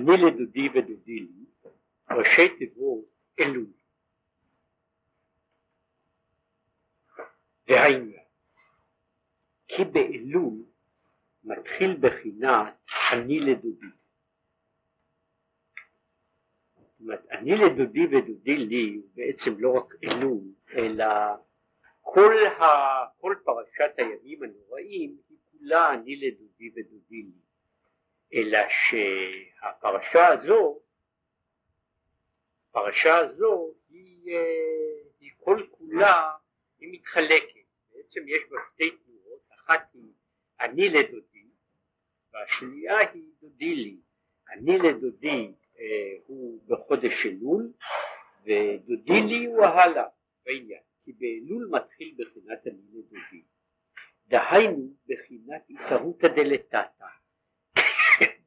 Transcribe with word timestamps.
אני 0.00 0.16
לדודי 0.24 0.68
ודודי 0.68 1.20
לי, 1.20 1.44
ראשי 2.10 2.56
תיבות 2.58 3.04
אלול. 3.40 3.66
והעניין, 7.68 8.24
כי 9.68 9.84
באלול 9.84 10.64
מתחיל 11.44 11.96
בחינת 12.00 12.74
אני 13.12 13.40
לדודי. 13.40 13.86
זאת 16.76 17.00
אומרת, 17.00 17.26
אני 17.30 17.50
לדודי 17.56 18.06
ודודי 18.06 18.56
לי 18.56 18.94
הוא 18.94 19.10
בעצם 19.14 19.50
לא 19.58 19.72
רק 19.76 19.94
אלול, 20.04 20.44
אלא 20.74 21.06
כל, 22.00 22.34
ה, 22.46 22.64
כל 23.20 23.34
פרשת 23.44 23.94
הימים 23.98 24.42
הנוראים 24.42 25.16
היא 25.28 25.38
כולה 25.50 25.94
אני 25.94 26.16
לדודי 26.16 26.70
ודודי 26.76 27.22
לי. 27.22 27.49
אלא 28.34 28.58
שהפרשה 28.68 30.26
הזו, 30.26 30.80
הפרשה 32.70 33.16
הזו 33.18 33.74
היא, 33.88 34.34
אה, 34.34 35.02
היא 35.20 35.30
כל 35.38 35.66
כולה, 35.70 36.30
היא 36.78 36.92
מתחלקת, 36.92 37.66
בעצם 37.92 38.20
יש 38.28 38.42
בה 38.50 38.56
שתי 38.72 38.90
תנועות, 38.90 39.40
אחת 39.54 39.90
היא 39.94 40.12
אני 40.60 40.88
לדודי 40.88 41.46
והשנייה 42.32 42.98
היא 43.12 43.32
דודי 43.40 43.74
לי, 43.74 43.96
אני 44.48 44.78
לדודי 44.78 45.52
אה, 45.78 46.16
הוא 46.26 46.62
בחודש 46.66 47.26
אלול 47.26 47.72
ודודי 48.44 49.22
לי 49.28 49.46
הוא 49.46 49.64
הלאה 49.64 50.08
בעניין, 50.44 50.82
כי 51.04 51.12
באלול 51.12 51.68
מתחיל 51.70 52.14
בחינת 52.18 52.66
אני 52.66 52.82
לדודי, 52.92 53.42
דהיינו 54.26 54.94
בחינת 55.06 55.62
עיקרותא 55.68 56.28
דלתתא 56.28 57.06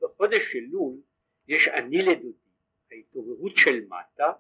בחודש 0.02 0.56
אלול 0.56 1.02
יש 1.48 1.68
אני 1.68 1.98
לדודי, 1.98 2.50
ההתעוררות 2.92 3.58
של 3.58 3.86
מטה, 3.86 4.32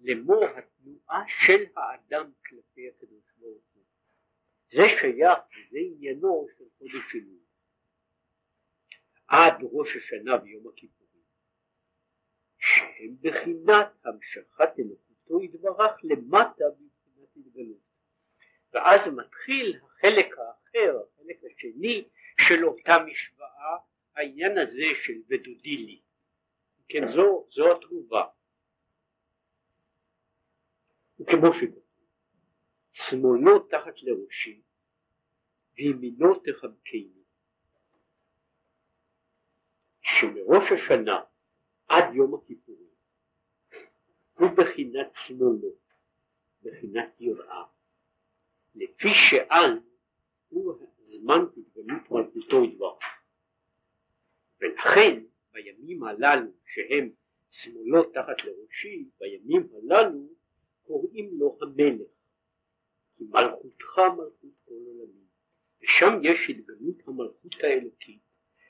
לאמור 0.00 0.44
התנועה 0.44 1.24
של 1.28 1.64
האדם 1.76 2.32
כלפי 2.46 2.88
הקדוש 2.88 3.24
ברוך 3.36 3.64
הוא. 3.74 3.82
זה 4.68 4.88
שייך 4.88 5.38
וזה 5.44 5.78
עניינו 5.78 6.46
של 6.58 6.64
חודש 6.78 7.14
אלול. 7.14 7.42
עד 9.28 9.54
ראש 9.62 9.96
השנה 9.96 10.42
ויום 10.42 10.68
הכיפורים, 10.68 11.22
שהם 12.58 13.16
בחינת 13.20 13.92
המשכת 14.04 14.78
אלוקותו 14.78 15.42
יתברך 15.42 15.92
למטה 16.02 16.64
בבחינת 16.70 17.36
התגלות. 17.36 17.82
ואז 18.72 19.08
מתחיל 19.08 19.80
החלק 19.82 20.38
האחר, 20.38 20.98
החלק 20.98 21.40
השני 21.44 22.08
של 22.40 22.64
אותה 22.64 22.92
משוואה 23.06 23.76
העניין 24.22 24.58
הזה 24.58 24.82
של 25.04 25.22
ודודי 25.28 25.76
לי, 25.76 26.00
כן 26.88 27.06
זו, 27.06 27.46
זו 27.50 27.76
התגובה, 27.76 28.24
וכמו 31.20 31.52
שכתוב, 31.60 31.82
שמאלו 32.92 33.58
תחת 33.58 34.02
לראשי 34.02 34.62
וימינו 35.76 36.40
תחבקני, 36.40 37.22
שמראש 40.00 40.72
השנה 40.72 41.20
עד 41.88 42.14
יום 42.14 42.34
הכיפורים 42.34 42.92
הוא 44.32 44.48
בחינת 44.56 45.14
שמאלו, 45.14 45.74
בחינת 46.62 47.20
יראה, 47.20 47.64
לפי 48.74 49.08
שאז 49.08 49.70
הוא 50.48 50.74
זמן 51.04 51.40
התגלות 51.56 52.10
מלכותו 52.10 52.64
יתברך. 52.64 52.91
ולכן 54.62 55.22
בימים 55.52 56.04
הללו 56.04 56.50
שהם 56.66 57.10
שמאלות 57.48 58.14
תחת 58.14 58.44
לראשי, 58.44 59.08
בימים 59.18 59.68
הללו 59.72 60.28
קוראים 60.82 61.30
לו 61.38 61.58
המלך, 61.62 62.08
כי 63.16 63.24
מלכותך 63.24 63.98
מלכות 63.98 64.54
כל 64.64 64.74
עולמים, 64.74 65.26
ושם 65.82 66.12
יש 66.22 66.50
התגלות 66.50 66.96
המלכות 67.06 67.54
האלוקית, 67.62 68.20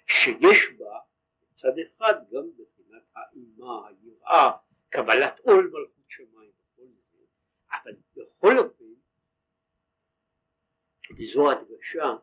שיש 0.07 0.59
בה 0.79 0.99
מצד 1.53 1.73
אחד 1.79 2.15
גם 2.33 2.51
בחינת 2.53 3.03
האימה, 3.17 3.89
היראה, 3.89 4.51
קבלת 4.89 5.39
עול 5.41 5.65
מלכות 5.65 6.05
שמיים 6.09 6.51
וכל 6.51 6.87
זה, 7.13 7.19
אבל 7.73 7.93
בכל 8.17 8.59
אופן, 8.59 8.85
וזו 11.19 11.51
הדגשה, 11.51 12.17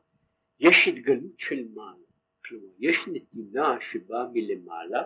יש 0.59 0.88
התגלות 0.88 1.40
של 1.40 1.68
מעלה. 1.74 2.09
כלומר 2.49 2.73
יש 2.79 3.07
נתינה 3.07 3.77
שבאה 3.81 4.25
מלמעלה, 4.33 5.03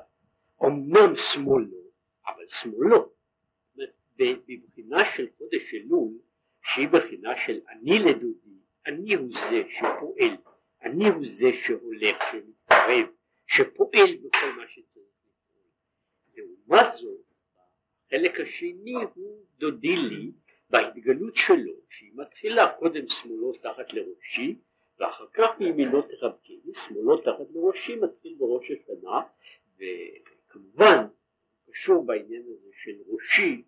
אמנם 0.66 1.16
שמאלו, 1.16 1.84
אבל 2.28 2.48
שמאלו, 2.48 3.14
בבחינה 4.18 5.06
של 5.16 5.28
חודש 5.38 5.74
אלול, 5.74 6.12
שהיא 6.64 6.88
בחינה 6.88 7.38
של 7.46 7.62
אני 7.70 8.00
לדודי, 8.00 8.58
אני 8.86 9.14
הוא 9.14 9.30
זה 9.34 9.64
שפועל, 9.70 10.38
אני 10.82 11.10
הוא 11.10 11.26
זה 11.28 11.50
שהולך, 11.66 12.24
שמתקרב, 12.32 13.08
שפועל 13.48 14.16
בכל 14.24 14.52
מה 14.58 14.64
שצריך. 14.68 15.06
לעומת 16.38 16.94
זאת, 16.94 17.22
החלק 18.08 18.40
השני 18.40 18.94
הוא 19.16 19.46
דודי 19.58 19.96
לי 19.96 20.32
בהתגלות 20.70 21.36
שלו, 21.36 21.74
שהיא 21.90 22.12
מתחילה 22.16 22.68
קודם 22.80 23.08
שמאלו 23.08 23.54
תחת 23.54 23.94
לראשי, 23.94 24.56
ואחר 25.00 25.28
כך 25.34 25.60
מימינו 25.60 26.02
תחבקי, 26.02 26.60
משמאלו 26.66 27.18
תחת 27.18 27.48
לראשי 27.54 27.96
מתחיל 27.96 28.36
בראש 28.38 28.72
השנה, 28.72 29.22
וכמובן 29.78 31.08
קשור 31.70 32.06
בעניין 32.06 32.42
הזה 32.42 32.70
של 32.74 33.02
ראשי, 33.08 33.64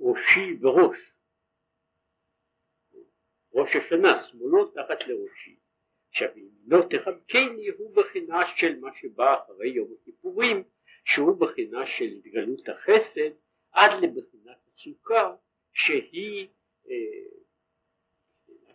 ראשי 0.00 0.56
וראש, 0.60 0.98
ראש 3.54 3.76
השנה, 3.76 4.18
שמאלו 4.18 4.66
תחת 4.66 5.06
לראשי. 5.06 5.56
עכשיו 6.08 6.28
ימינו 6.36 6.88
תחבקני 6.88 7.68
הוא 7.68 7.96
בחינה 7.96 8.46
של 8.56 8.80
מה 8.80 8.90
שבא 8.94 9.34
אחרי 9.44 9.68
יום 9.68 9.88
הכיפורים, 10.00 10.62
שהוא 11.04 11.40
בחינה 11.40 11.86
של 11.86 12.04
התגלות 12.04 12.68
החסד 12.68 13.30
עד 13.72 13.90
לבחינת 14.02 14.56
הסוכה 14.72 15.34
שהיא 15.72 16.48
אה, 16.88 16.94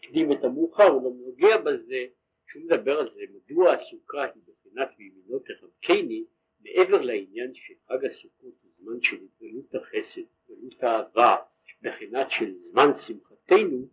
מקדים 0.08 0.32
את 0.32 0.44
המאוחר, 0.44 0.88
הוא 0.88 1.12
גם 1.12 1.20
נוגע 1.26 1.58
בזה, 1.58 2.06
שהוא 2.48 2.64
מדבר 2.64 3.00
על 3.00 3.10
זה, 3.14 3.22
מדוע 3.34 3.74
הסוכה 3.74 4.24
היא 4.24 4.44
בחינת 4.44 4.90
וימינו 4.98 5.40
תחבקני, 5.40 6.26
מעבר 6.60 7.02
לעניין 7.02 7.54
שחג 7.54 8.06
הסוכות 8.06 8.54
הוא 8.62 8.72
זמן 8.78 9.02
של 9.02 9.18
התגלות 9.24 9.76
החסד, 9.76 10.22
התגלות 10.22 10.84
האהבה, 10.84 11.36
בחינת 11.82 12.32
של 12.32 12.54
זמן 12.60 12.96
שמחתנו, 12.96 13.88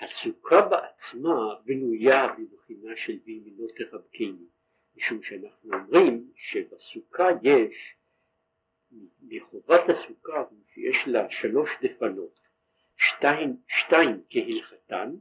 הסוכה 0.00 0.68
בעצמה 0.68 1.54
בנויה 1.64 2.26
בבחינה 2.38 2.96
של 2.96 3.18
וימינו 3.24 3.66
תחבקני, 3.68 4.46
משום 4.96 5.22
שאנחנו 5.22 5.70
אומרים 5.74 6.30
שבסוכה 6.34 7.28
יש, 7.42 7.96
מחובת 9.22 9.88
הסוכה 9.88 10.38
הוא 10.50 10.58
שיש 10.74 10.96
לה 11.06 11.30
שלוש 11.30 11.70
דפנות, 11.82 12.45
שתיים, 13.18 13.56
שתיים 13.68 14.22
כהלכתן 14.30 15.14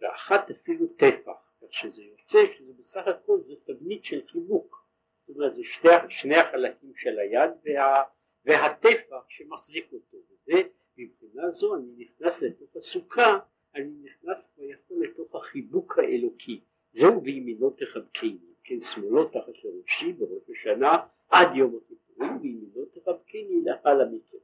ואחת 0.00 0.50
אפילו 0.50 0.86
טפח, 0.86 1.52
כך 1.60 1.66
שזה 1.70 2.02
יוצא 2.02 2.38
שזה 2.58 2.72
בסך 2.82 3.06
הכל 3.06 3.40
זה 3.40 3.54
תבנית 3.64 4.04
של 4.04 4.20
חיבוק, 4.26 4.86
זאת 5.26 5.36
אומרת 5.36 5.56
זה 5.56 5.62
שתי, 5.64 5.88
שני 6.08 6.36
החלקים 6.36 6.92
של 6.96 7.18
היד 7.18 7.50
וה, 7.64 8.02
והטפח 8.44 9.24
שמחזיק 9.28 9.92
אותו, 9.92 10.16
וזה 10.16 10.62
מבחינה 10.96 11.50
זו 11.50 11.76
אני 11.76 11.92
נכנס 11.96 12.42
לתוך 12.42 12.76
הסוכה, 12.76 13.38
אני 13.74 13.90
נכנס 14.02 14.38
כביכול 14.56 15.04
לתוך 15.04 15.34
החיבוק 15.34 15.98
האלוקי, 15.98 16.60
זהו 16.90 17.22
וימינו 17.22 17.70
תחבקני, 17.70 18.38
כן 18.64 18.80
שמאלו 18.80 19.28
תחת 19.28 19.64
לראשי 19.64 20.12
בראש 20.12 20.42
השנה 20.50 20.96
עד 21.30 21.56
יום 21.56 21.78
הכיפורים 21.84 22.40
וימינו 22.40 22.84
תחבקני 22.84 23.62
לאחר 23.64 24.08
מכן 24.10 24.38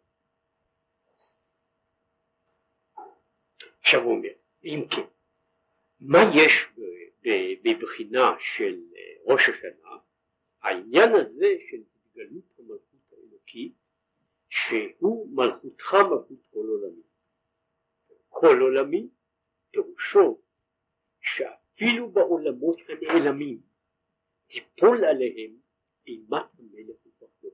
עכשיו 3.85 4.03
הוא 4.03 4.17
אומר, 4.17 4.29
אם 4.65 4.85
כן, 4.91 5.03
מה 6.01 6.19
יש 6.35 6.67
בבחינה 7.63 8.31
של 8.41 8.83
אה, 8.97 9.33
ראש 9.33 9.49
השנה? 9.49 9.97
העניין 10.63 11.15
הזה 11.15 11.47
של 11.71 11.77
התגלות 11.77 12.45
המלכות 12.59 13.13
האלוקית, 13.13 13.73
שהוא 14.49 15.37
מלכותך 15.37 15.95
מלכות 16.11 16.47
כל 16.51 16.67
עולמי. 16.67 17.03
כל 18.29 18.61
עולמי 18.61 19.09
פירושו 19.71 20.41
שאפילו 21.21 22.11
בעולמות 22.11 22.79
הנעלמים 22.89 23.61
תיפול 24.47 25.05
עליהם 25.05 25.57
אימת 26.07 26.47
המלך 26.59 26.97
ופחדו. 27.07 27.49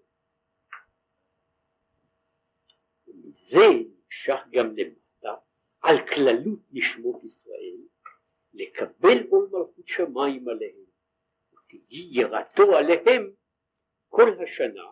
ומזה 3.06 3.67
נמשך 3.69 4.41
גם 4.53 4.67
למעלה. 4.77 5.00
על 5.90 6.06
כללות 6.14 6.60
נשמות 6.72 7.25
ישראל, 7.25 7.76
לקבל 8.54 9.26
עול 9.31 9.48
מלכות 9.52 9.88
שמיים 9.88 10.48
עליהם, 10.48 10.84
תהי 11.69 12.08
יראתו 12.12 12.76
עליהם 12.76 13.32
כל 14.08 14.31
השנה 14.42 14.90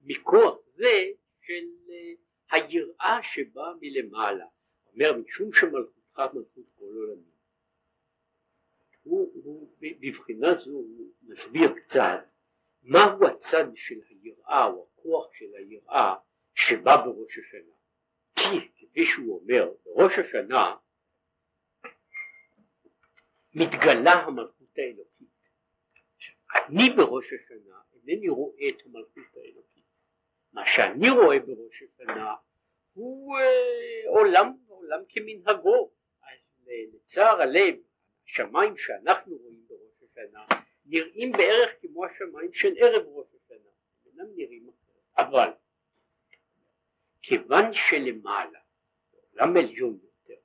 מכוח 0.00 0.58
זה 0.74 1.04
של 1.40 1.64
אה, 1.90 2.12
היראה 2.50 3.18
שבאה 3.22 3.72
מלמעלה. 3.80 4.46
אומר 4.92 5.16
משום 5.16 5.52
שמלכותך 5.52 6.18
מלכות 6.34 6.68
כל 6.78 6.84
עולמים. 6.84 7.30
הוא, 9.02 9.32
הוא 9.44 9.76
בבחינה 9.80 10.54
זו 10.54 10.70
הוא 10.70 11.12
מסביר 11.22 11.72
קצת 11.76 12.20
מהו 12.82 13.26
הצד 13.26 13.64
של 13.74 14.00
היראה 14.08 14.66
או 14.66 14.88
הכוח 14.92 15.32
של 15.32 15.54
היראה 15.54 16.14
שבא 16.54 16.96
בראש 16.96 17.38
השנה. 17.38 17.79
כי 18.40 18.68
כפי 18.76 19.04
שהוא 19.04 19.40
אומר 19.40 19.72
בראש 19.84 20.12
השנה 20.18 20.76
מתגלה 23.54 24.12
המלכות 24.12 24.78
האלוקית. 24.78 25.28
אני 26.54 26.90
בראש 26.96 27.32
השנה 27.32 27.80
אינני 27.92 28.28
רואה 28.28 28.68
את 28.68 28.86
המלכות 28.86 29.36
האלוקית. 29.36 29.84
מה 30.52 30.66
שאני 30.66 31.10
רואה 31.10 31.38
בראש 31.38 31.82
השנה 31.82 32.34
הוא 32.92 33.38
אה, 33.38 34.10
עולם, 34.10 34.56
עולם 34.68 35.00
כמנהגו. 35.08 35.90
אז 36.22 36.68
לצער 36.94 37.40
הלב, 37.40 37.74
השמיים 38.26 38.76
שאנחנו 38.76 39.36
רואים 39.36 39.64
בראש 39.68 40.10
השנה 40.10 40.44
נראים 40.84 41.32
בערך 41.32 41.70
כמו 41.80 42.04
השמיים 42.04 42.52
של 42.52 42.74
ערב 42.78 43.02
ראש 43.06 43.26
השנה. 43.34 43.70
אינם 44.06 44.26
נראים 44.36 44.68
אחרת. 44.68 45.28
אבל 45.28 45.48
כיוון 47.22 47.72
שלמעלה, 47.72 48.58
בעולם 49.12 49.56
עליון 49.56 49.98
יותר, 50.02 50.40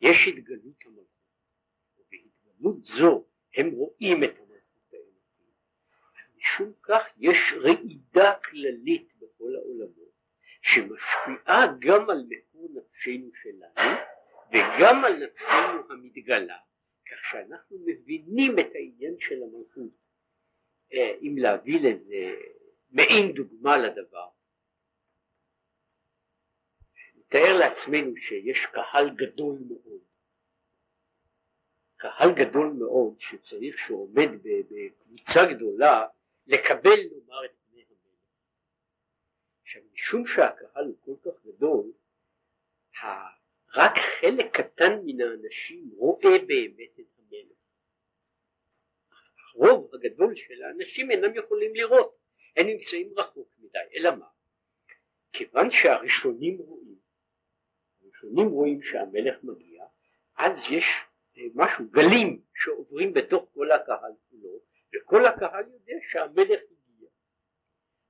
יש 0.00 0.28
התגלות 0.28 0.84
המלכות. 0.86 1.10
בהתגלות 2.10 2.84
זו 2.84 3.24
הם 3.54 3.70
רואים 3.70 4.24
את 4.24 4.38
המלכות 4.38 4.92
האלוקית. 4.92 5.54
משום 6.36 6.72
כך 6.82 7.08
יש 7.18 7.54
רעידה 7.60 8.34
כללית 8.50 9.12
בכל 9.16 9.56
העולמות 9.56 10.10
שמשפיעה 10.62 11.66
גם 11.78 12.10
על 12.10 12.26
מקור 12.28 12.68
נפשנו 12.74 13.30
שלנו 13.34 13.98
וגם 14.52 15.04
על 15.04 15.24
נפשנו 15.24 15.90
המתגלה 15.90 16.58
כך 17.06 17.30
שאנחנו 17.30 17.78
מבינים 17.86 18.58
את 18.58 18.74
העניין 18.74 19.16
של 19.20 19.42
המלכות 19.42 19.92
אה, 20.92 21.14
אם 21.22 21.34
להביא 21.38 21.80
לזה 21.80 22.34
מעין 22.90 23.32
דוגמה 23.32 23.76
לדבר 23.76 24.28
נתאר 27.34 27.58
לעצמנו 27.58 28.16
שיש 28.16 28.66
קהל 28.66 29.10
גדול 29.16 29.58
מאוד 29.68 30.00
קהל 31.96 32.28
גדול 32.34 32.72
מאוד 32.78 33.20
שצריך 33.20 33.78
שעומד 33.78 34.28
בקבוצה 34.42 35.40
גדולה 35.54 36.06
לקבל 36.46 37.00
נאמר 37.10 37.44
את 37.44 37.50
פני 37.64 37.82
המלך. 37.82 38.20
עכשיו 39.62 39.82
משום 39.92 40.26
שהקהל 40.26 40.84
הוא 40.86 40.96
כל 41.00 41.30
כך 41.30 41.44
גדול 41.44 41.92
רק 43.74 43.92
חלק 44.20 44.56
קטן 44.56 45.00
מן 45.04 45.20
האנשים 45.20 45.90
רואה 45.96 46.38
באמת 46.46 47.00
את 47.00 47.18
המלך. 47.18 47.58
הרוב 49.54 49.94
הגדול 49.94 50.36
של 50.36 50.62
האנשים 50.62 51.10
אינם 51.10 51.34
יכולים 51.34 51.74
לראות, 51.74 52.18
הם 52.56 52.66
נמצאים 52.66 53.12
רחוק 53.16 53.48
מדי, 53.58 53.78
אלא 53.94 54.10
מה? 54.16 54.28
כיוון 55.32 55.70
שהראשונים 55.70 56.58
רואים, 56.58 56.98
הראשונים 58.20 58.48
רואים 58.48 58.82
שהמלך 58.82 59.44
מגיע, 59.44 59.84
אז 60.38 60.58
יש 60.70 60.84
משהו, 61.54 61.84
גלים 61.90 62.42
שעוברים 62.54 63.14
בתוך 63.14 63.50
כל 63.54 63.72
הקהל 63.72 64.12
כולו, 64.30 64.60
וכל 64.94 65.24
הקהל 65.24 65.64
יודע 65.72 65.94
שהמלך 66.10 66.60
הגיע. 66.60 67.08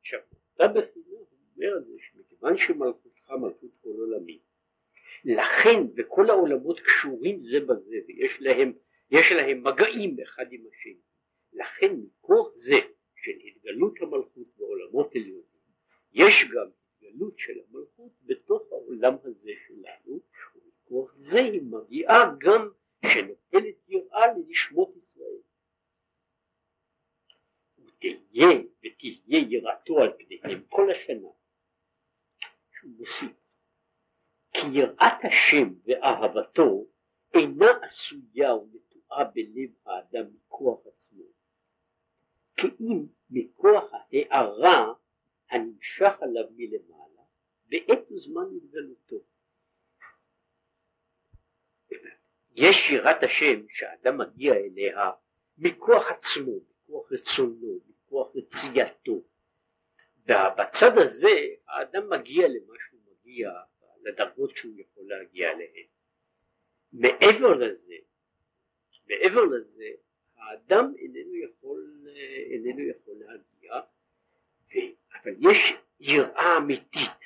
עכשיו, 0.00 0.20
אותה 0.52 0.68
בחינה 0.68 1.06
הוא 1.06 1.26
אומר 1.56 1.78
את 1.78 1.86
זה 1.86 1.92
שמכיוון 1.98 2.56
שמלכותך 2.56 3.30
מלכות 3.30 3.70
כל 3.82 3.88
עולמי, 3.88 4.40
לכן 5.24 5.78
וכל 5.96 6.30
העולמות 6.30 6.80
קשורים 6.80 7.42
זה 7.42 7.60
בזה 7.60 7.96
ויש 8.08 8.40
להם, 8.40 8.72
להם 9.36 9.62
מגעים 9.62 10.16
אחד 10.22 10.52
עם 10.52 10.64
השני, 10.72 11.00
לכן 11.52 11.94
מכוח 11.94 12.52
זה 12.56 12.74
של 13.16 13.32
התגלות 13.44 14.00
המלכות 14.00 14.46
בעולמות 14.56 15.14
עליונים, 15.14 15.44
יש 16.12 16.44
גם 16.44 16.70
התגלות 17.10 17.38
של 17.38 17.52
המלכות 17.68 18.12
בתוך 18.22 18.62
העולם 18.72 19.14
הזה 19.22 19.50
שלנו, 19.66 20.20
ומכוח 20.54 21.14
זה 21.16 21.38
היא 21.38 21.62
מגיעה 21.62 22.18
גם 22.38 22.70
שנופלת 23.06 23.88
יראה 23.88 24.26
לנשמות 24.26 24.88
ישראל. 24.96 25.40
ותהיה 27.78 28.48
ותהיה 28.78 29.38
יראתו 29.48 29.98
על 29.98 30.12
פניהם 30.18 30.64
כל 30.68 30.90
השנה. 30.90 31.28
שהוא 32.72 32.90
מוסיף 32.98 33.32
כי 34.52 34.66
יראת 34.72 35.24
השם 35.24 35.74
ואהבתו 35.84 36.86
אינה 37.34 37.66
עשויה 37.82 38.54
ונטועה 38.54 39.24
בלב 39.24 39.70
האדם 39.86 40.24
מכוח 40.34 40.86
עצמו, 40.86 41.24
כי 42.56 42.66
אם 42.80 43.06
מכוח 43.30 43.92
ההארה 43.92 44.92
הנמשך 45.50 46.12
עליו 46.20 46.44
מלמעלה 46.56 46.99
בעת 47.70 48.10
וזמן 48.10 48.44
התגלותו. 48.56 49.16
יש 52.56 52.90
יראת 52.90 53.22
השם 53.22 53.68
שאדם 53.68 54.18
מגיע 54.18 54.54
אליה 54.54 55.10
מכוח 55.58 56.06
עצמו, 56.08 56.60
מכוח 56.84 57.12
רצונו, 57.12 57.78
מכוח 57.88 58.28
רצייתו. 58.36 59.22
ובצד 60.24 60.98
הזה 60.98 61.38
האדם 61.68 62.10
מגיע 62.10 62.48
למה 62.48 62.74
שהוא 62.80 63.00
מגיע, 63.10 63.50
לדרגות 64.02 64.56
שהוא 64.56 64.72
יכול 64.76 65.04
להגיע 65.08 65.50
אליהן. 65.50 65.86
מעבר 66.92 67.54
לזה, 67.54 67.94
מעבר 69.06 69.44
לזה, 69.44 69.90
האדם 70.36 70.92
איננו 70.98 71.36
יכול, 71.36 72.06
איננו 72.50 72.82
יכול 72.82 73.14
להגיע. 73.18 73.80
אבל 75.14 75.32
יש 75.40 75.74
יראה 76.00 76.56
אמיתית, 76.56 77.20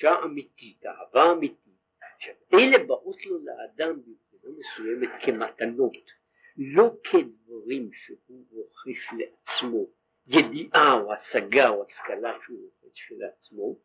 תחושה 0.00 0.24
אמיתית, 0.24 0.86
אהבה 0.86 1.32
אמיתית. 1.32 1.74
עכשיו, 2.16 2.34
אלה 2.54 2.86
באות 2.86 3.26
לו 3.26 3.38
לאדם 3.38 4.02
במידה 4.02 4.48
מסוימת 4.58 5.10
כמתנות, 5.24 6.10
לא 6.56 6.90
כדברים 7.04 7.90
שהוא 7.92 8.46
רוכש 8.50 9.12
לעצמו, 9.18 9.86
ידיעה 10.26 10.94
או 11.00 11.12
השגה 11.12 11.68
או 11.68 11.84
השכלה 11.84 12.38
שהוא 12.44 12.70
רוכש 12.82 13.12
לעצמו, 13.12 13.76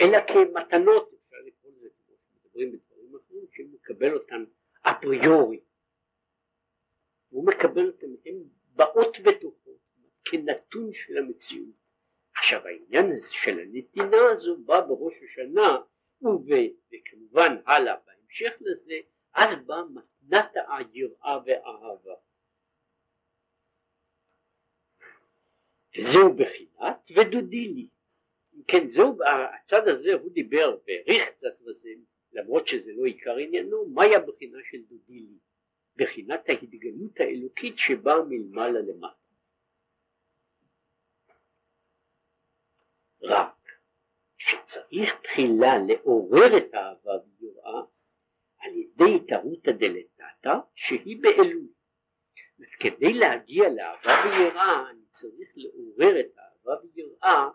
אלא 0.00 0.18
כמתנות, 0.26 1.14
אפשר 1.14 1.36
לקרוא 1.46 1.72
לזה 1.76 1.88
כמו 2.06 2.14
שמדברים 2.16 2.72
בדברים 2.72 3.16
אחרים, 3.16 3.46
שהוא 3.52 3.68
מקבל 3.72 4.14
אותם 4.14 4.44
אפריורי. 4.82 5.60
הוא 7.28 7.46
מקבל 7.46 7.86
אותם, 7.86 8.06
הן 8.26 8.42
באות 8.74 9.16
בתוכו, 9.24 9.78
כנתון 10.24 10.92
של 10.92 11.18
המציאות. 11.18 11.87
עכשיו 12.38 12.66
העניין 12.66 13.20
של 13.20 13.58
הנתינה 13.58 14.30
הזו 14.32 14.56
בא 14.56 14.80
בראש 14.80 15.14
השנה 15.24 15.78
וכמובן 16.22 17.56
הלאה 17.66 17.96
בהמשך 18.06 18.52
לזה 18.60 19.00
אז 19.34 19.54
באה 19.66 19.82
מתנת 19.84 20.52
היראה 20.54 21.38
והאהבה. 21.46 22.14
וזהו 25.98 26.36
בחינת 26.36 27.10
ודודי 27.16 27.68
לי. 27.68 27.88
כן, 28.68 28.88
זהו, 28.88 29.18
הצד 29.54 29.88
הזה 29.88 30.14
הוא 30.14 30.32
דיבר 30.32 30.78
והעריך 30.86 31.28
קצת 31.28 31.60
בזה, 31.60 31.90
למרות 32.32 32.66
שזה 32.66 32.92
לא 32.96 33.04
עיקר 33.04 33.36
עניינו, 33.36 33.86
מהי 33.86 34.14
הבחינה 34.14 34.58
של 34.70 34.82
דודי 34.82 35.20
לי? 35.20 35.38
בחינת 35.96 36.48
ההתגלות 36.48 37.20
האלוקית 37.20 37.78
שבאה 37.78 38.22
מלמעלה 38.28 38.80
למטה. 38.80 39.18
רק 43.22 43.68
שצריך 44.48 45.20
תחילה 45.22 45.78
לעורר 45.88 46.56
את 46.56 46.74
האהבה 46.74 47.12
ויראה 47.40 47.80
על 48.58 48.76
ידי 48.76 49.16
התערותא 49.16 49.70
דלתתא 49.70 50.54
שהיא 50.74 51.16
באלול. 51.22 51.68
כדי 52.80 53.12
להגיע 53.12 53.68
לאהבה 53.68 54.12
ויראה 54.24 54.90
אני 54.90 55.02
צריך 55.10 55.48
לעורר 55.56 56.20
את 56.20 56.32
האהבה 56.36 56.82
ויראה 56.94 57.48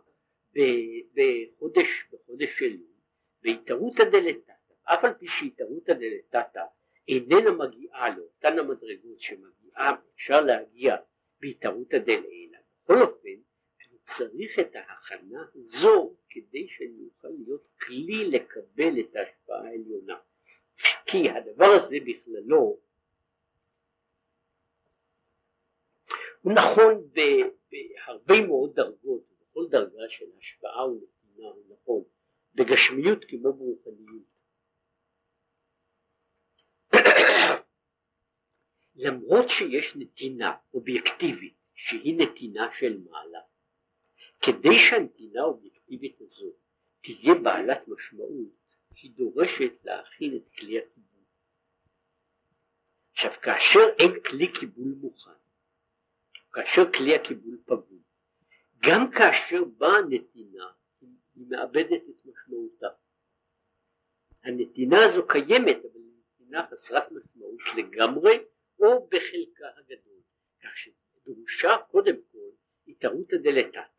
בחודש, 1.14 1.88
בחודש 2.12 2.62
אלול 2.62 2.94
בהתערותא 3.42 4.04
דלתתא, 4.04 4.54
אף 4.84 5.04
על 5.04 5.14
פי 5.14 5.28
שהתערותא 5.28 5.94
דלתתא 5.94 6.64
איננה 7.08 7.52
מגיעה 7.52 8.16
לאותן 8.16 8.60
המדרגות 8.60 9.22
שמגיעה, 9.22 9.96
אפשר 10.16 10.42
להגיע 10.42 10.96
בהתערותא 11.40 11.98
דלעילא. 11.98 12.58
בכל 12.84 13.02
אופן, 13.02 13.30
צריך 14.04 14.60
את 14.60 14.76
ההכנה 14.76 15.46
הזו 15.56 16.16
כדי 16.30 16.68
שאני 16.68 17.06
אוכל 17.06 17.28
להיות 17.28 17.68
כלי 17.82 18.30
לקבל 18.32 19.00
את 19.00 19.16
ההשפעה 19.16 19.68
העליונה. 19.68 20.20
כי 21.06 21.30
הדבר 21.30 21.66
הזה 21.66 21.98
בכללו 22.06 22.80
הוא 26.42 26.54
נכון 26.54 27.10
בהרבה 27.14 28.48
מאוד 28.48 28.76
דרגות, 28.76 29.24
בכל 29.42 29.68
דרגה 29.70 30.10
של 30.10 30.26
השפעה 30.40 30.88
ונתינה 30.88 31.48
הוא 31.48 31.64
נכון, 31.70 32.04
בגשמיות 32.56 33.26
כמו 33.28 33.54
ברוחניות. 33.54 34.24
למרות 38.96 39.50
שיש 39.50 39.96
נתינה 39.96 40.56
אובייקטיבית 40.74 41.56
שהיא 41.76 42.18
נתינה 42.18 42.70
של 42.80 42.98
מעלה, 42.98 43.40
כדי 44.46 44.80
שהנתינה 44.80 45.42
האובייקטיבית 45.42 46.22
הזו 46.22 46.54
תהיה 47.02 47.36
בעלת 47.44 47.88
משמעות, 47.88 48.54
היא 49.02 49.12
דורשת 49.12 49.74
להכין 49.84 50.36
את 50.36 50.56
כלי 50.58 50.78
הקיבול. 50.78 51.24
עכשיו 53.12 53.32
כאשר 53.42 53.80
אין 54.00 54.12
כלי 54.26 54.52
קיבול 54.60 54.96
מוכן, 55.02 55.32
כאשר 56.54 56.92
כלי 56.92 57.16
הקיבול 57.16 57.58
פגום, 57.66 58.02
גם 58.80 59.12
כאשר 59.12 59.64
באה 59.78 59.98
הנתינה 59.98 60.72
היא 61.36 61.46
מאבדת 61.50 62.02
את 62.10 62.26
משמעותה. 62.26 62.88
הנתינה 64.44 64.98
הזו 65.06 65.28
קיימת 65.28 65.78
אבל 65.78 66.02
היא 66.02 66.14
נתינה 66.34 66.68
חסרת 66.72 67.12
משמעות 67.12 67.62
לגמרי 67.78 68.44
או 68.80 69.08
בחלקה 69.08 69.68
הגדול. 69.78 70.22
כך 70.64 70.70
שדרושה 70.76 71.78
קודם 71.92 72.16
כל 72.32 72.50
התערותא 72.88 73.38
דלתתא 73.38 73.93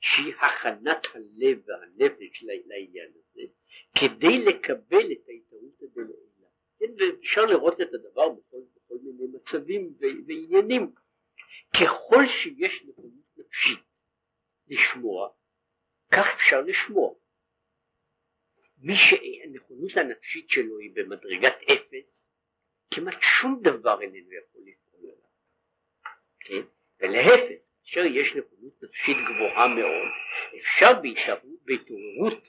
שהיא 0.00 0.34
הכנת 0.34 1.06
הלב 1.14 1.62
והנפש 1.66 2.42
לעניין 2.42 3.10
הזה 3.14 3.42
כדי 3.94 4.44
לקבל 4.44 5.12
את 5.12 5.28
ההתערותא 5.28 5.86
דלעילה. 5.94 6.48
כן, 6.78 6.86
ואפשר 6.98 7.44
לראות 7.44 7.80
את 7.80 7.94
הדבר 7.94 8.28
בכל, 8.28 8.60
בכל 8.76 8.94
מיני 9.02 9.36
מצבים 9.36 9.94
ועניינים. 10.26 10.92
ככל 11.74 12.26
שיש 12.26 12.84
נכונות 12.84 13.12
נפשית 13.36 13.78
לשמוע, 14.68 15.28
כך 16.12 16.26
אפשר 16.34 16.60
לשמוע. 16.60 17.14
מי 18.78 18.94
שהנכונות 18.96 19.96
הנפשית 19.96 20.50
שלו 20.50 20.78
היא 20.78 20.90
במדרגת 20.94 21.56
אפס, 21.72 22.24
כמעט 22.94 23.22
שום 23.22 23.60
דבר 23.62 24.00
איננו 24.00 24.32
יכול 24.32 24.62
לפעול 24.66 25.10
עליו. 25.10 25.30
כן? 26.40 26.62
ולהפך, 27.00 27.67
כאשר 27.88 28.06
יש 28.06 28.36
נכונות 28.36 28.82
נפשית 28.82 29.16
גבוהה 29.16 29.68
מאוד, 29.68 30.08
אפשר 30.58 30.92
בהתעוררות, 31.64 32.48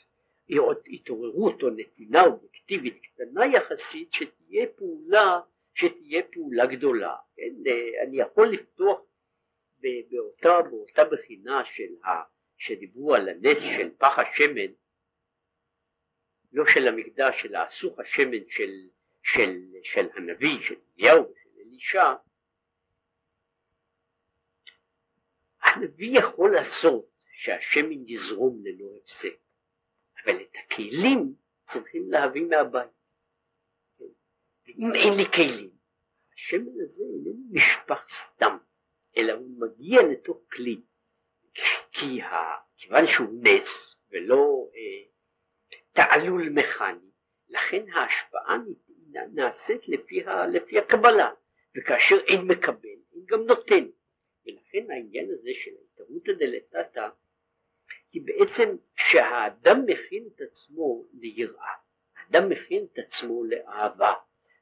התעוררות 0.87 1.63
או 1.63 1.69
נתינה 1.69 2.23
אובייקטיבית 2.23 3.01
קטנה 3.05 3.45
יחסית, 3.45 4.13
שתהיה 4.13 4.67
פעולה, 4.75 5.39
שתהיה 5.73 6.23
פעולה 6.23 6.65
גדולה. 6.65 7.15
כן? 7.35 7.71
אני 8.03 8.19
יכול 8.21 8.47
לפתוח 8.47 8.99
באותה, 10.09 10.61
באותה 10.69 11.03
בחינה 11.05 11.65
של 11.65 11.93
ה... 12.05 12.09
שדיברו 12.57 13.15
על 13.15 13.29
הנס 13.29 13.59
של 13.77 13.89
פח 13.97 14.19
השמן, 14.19 14.71
לא 16.51 16.65
של 16.65 16.87
המקדש, 16.87 17.41
של 17.41 17.55
האסוך 17.55 17.99
השמן 17.99 18.49
של, 18.49 18.71
של, 19.23 19.57
של 19.83 20.07
הנביא, 20.15 20.61
של 20.61 20.75
אליהו 20.99 21.31
ושל 21.31 21.49
אלישע, 21.59 22.13
הנביא 25.75 26.19
יכול 26.19 26.51
לעשות 26.51 27.09
שהשמן 27.33 28.07
יזרום 28.07 28.61
ללא 28.63 28.87
הפסק, 29.01 29.35
אבל 30.25 30.41
את 30.41 30.55
הכלים 30.65 31.33
צריכים 31.63 32.11
להביא 32.11 32.45
מהבית. 32.45 32.89
אם 34.67 34.91
אין 34.95 35.13
לי 35.17 35.25
כלים, 35.35 35.69
השמן 36.35 36.81
הזה 36.85 37.03
איננו 37.03 37.33
נשפך 37.51 38.05
סתם, 38.09 38.57
אלא 39.17 39.33
הוא 39.33 39.59
מגיע 39.59 40.01
לתוך 40.11 40.37
כלי, 40.51 40.81
כי 41.91 42.19
כיוון 42.77 43.05
שהוא 43.05 43.43
נס 43.43 43.95
ולא 44.11 44.69
אה, 44.75 45.09
תעלול 45.91 46.49
מכני, 46.49 47.09
לכן 47.49 47.85
ההשפעה 47.93 48.57
נעשית 49.33 49.87
לפי, 49.87 50.23
ה, 50.23 50.47
לפי 50.47 50.79
הקבלה, 50.79 51.31
וכאשר 51.77 52.15
אין 52.27 52.41
מקבל, 52.41 52.99
אין 53.13 53.25
גם 53.25 53.39
נותן. 53.45 53.85
ולכן 54.49 54.91
העניין 54.91 55.29
הזה 55.31 55.49
של 55.53 55.71
ההתערותא 55.79 56.31
דלתתא 56.31 57.09
היא 58.11 58.21
בעצם 58.25 58.75
שהאדם 58.95 59.85
מכין 59.85 60.29
את 60.35 60.41
עצמו 60.41 61.05
ליראה, 61.13 61.73
האדם 62.15 62.49
מכין 62.49 62.87
את 62.93 62.99
עצמו 62.99 63.43
לאהבה, 63.43 64.13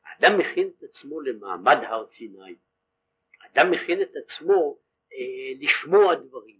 האדם 0.03 0.39
מכין 0.39 0.71
את 0.77 0.83
עצמו 0.83 1.21
למעמד 1.21 1.77
הר 1.83 2.05
סיני, 2.05 2.55
האדם 3.41 3.71
מכין 3.71 4.01
את 4.01 4.15
עצמו 4.15 4.79
אה, 5.13 5.17
לשמוע 5.59 6.15
דברים. 6.15 6.59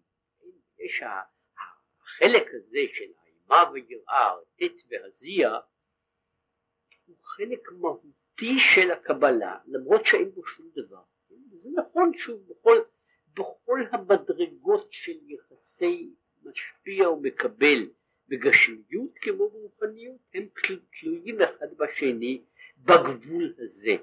יש 0.80 1.04
החלק 1.04 2.48
הזה 2.54 2.80
של 2.94 3.12
האימה 3.22 3.72
ויראה, 3.72 4.38
הטט 4.38 4.84
והזיע, 4.90 5.50
הוא 7.06 7.18
חלק 7.24 7.72
מהותי 7.72 8.60
של 8.74 8.92
הקבלה, 8.92 9.58
למרות 9.66 10.06
שאין 10.06 10.32
בו 10.32 10.46
שום 10.46 10.70
דבר. 10.76 11.02
זה 11.54 11.70
נכון 11.76 12.12
שהוא 12.18 12.40
בכל, 12.48 12.78
בכל 13.38 13.80
המדרגות 13.92 14.88
של 14.92 15.18
יחסי 15.28 16.10
משפיע 16.44 17.10
ומקבל 17.10 17.90
בגשמיות 18.28 19.12
כמו 19.22 19.50
ברוחניות, 19.50 20.20
הם 20.34 20.48
תלויים 21.00 21.42
אחד 21.42 21.74
בשני 21.78 22.42
בגבול 22.78 23.56
הזה. 23.58 23.96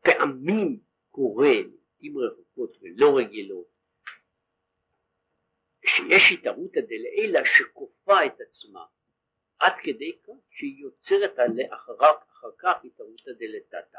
פעמים 0.00 0.80
קורה, 1.10 1.52
לעיתים 1.52 2.18
רחוקות 2.18 2.76
ולא 2.82 3.18
רגילות, 3.18 3.66
שיש 5.86 6.32
התערותא 6.32 6.80
דלעילא 6.80 7.44
שכופה 7.44 8.26
את 8.26 8.40
עצמה 8.40 8.84
עד 9.58 9.72
כדי 9.82 10.12
כך 10.22 10.32
שהיא 10.50 10.82
יוצרת 10.82 11.38
עליה 11.38 11.74
אחר, 11.74 11.96
כך 12.58 12.84
התערותא 12.84 13.30
דלתתא 13.38 13.98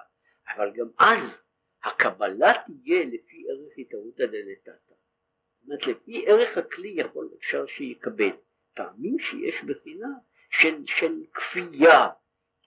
אבל 0.56 0.72
גם 0.76 0.88
אז 1.00 1.42
הקבלה 1.88 2.54
תהיה 2.66 3.06
לפי 3.06 3.46
ערך 3.50 3.74
התערותא 3.78 4.26
דלתתא 4.26 4.72
זאת 4.72 5.64
אומרת 5.64 5.88
לפי 5.88 6.26
ערך 6.28 6.58
הכלי 6.58 6.94
יכול 6.96 7.30
אפשר 7.38 7.66
שיקבל. 7.68 8.32
פעמים 8.78 9.20
שיש 9.20 9.64
בחינה 9.64 10.08
של, 10.50 10.86
של 10.86 11.24
כפייה 11.34 12.10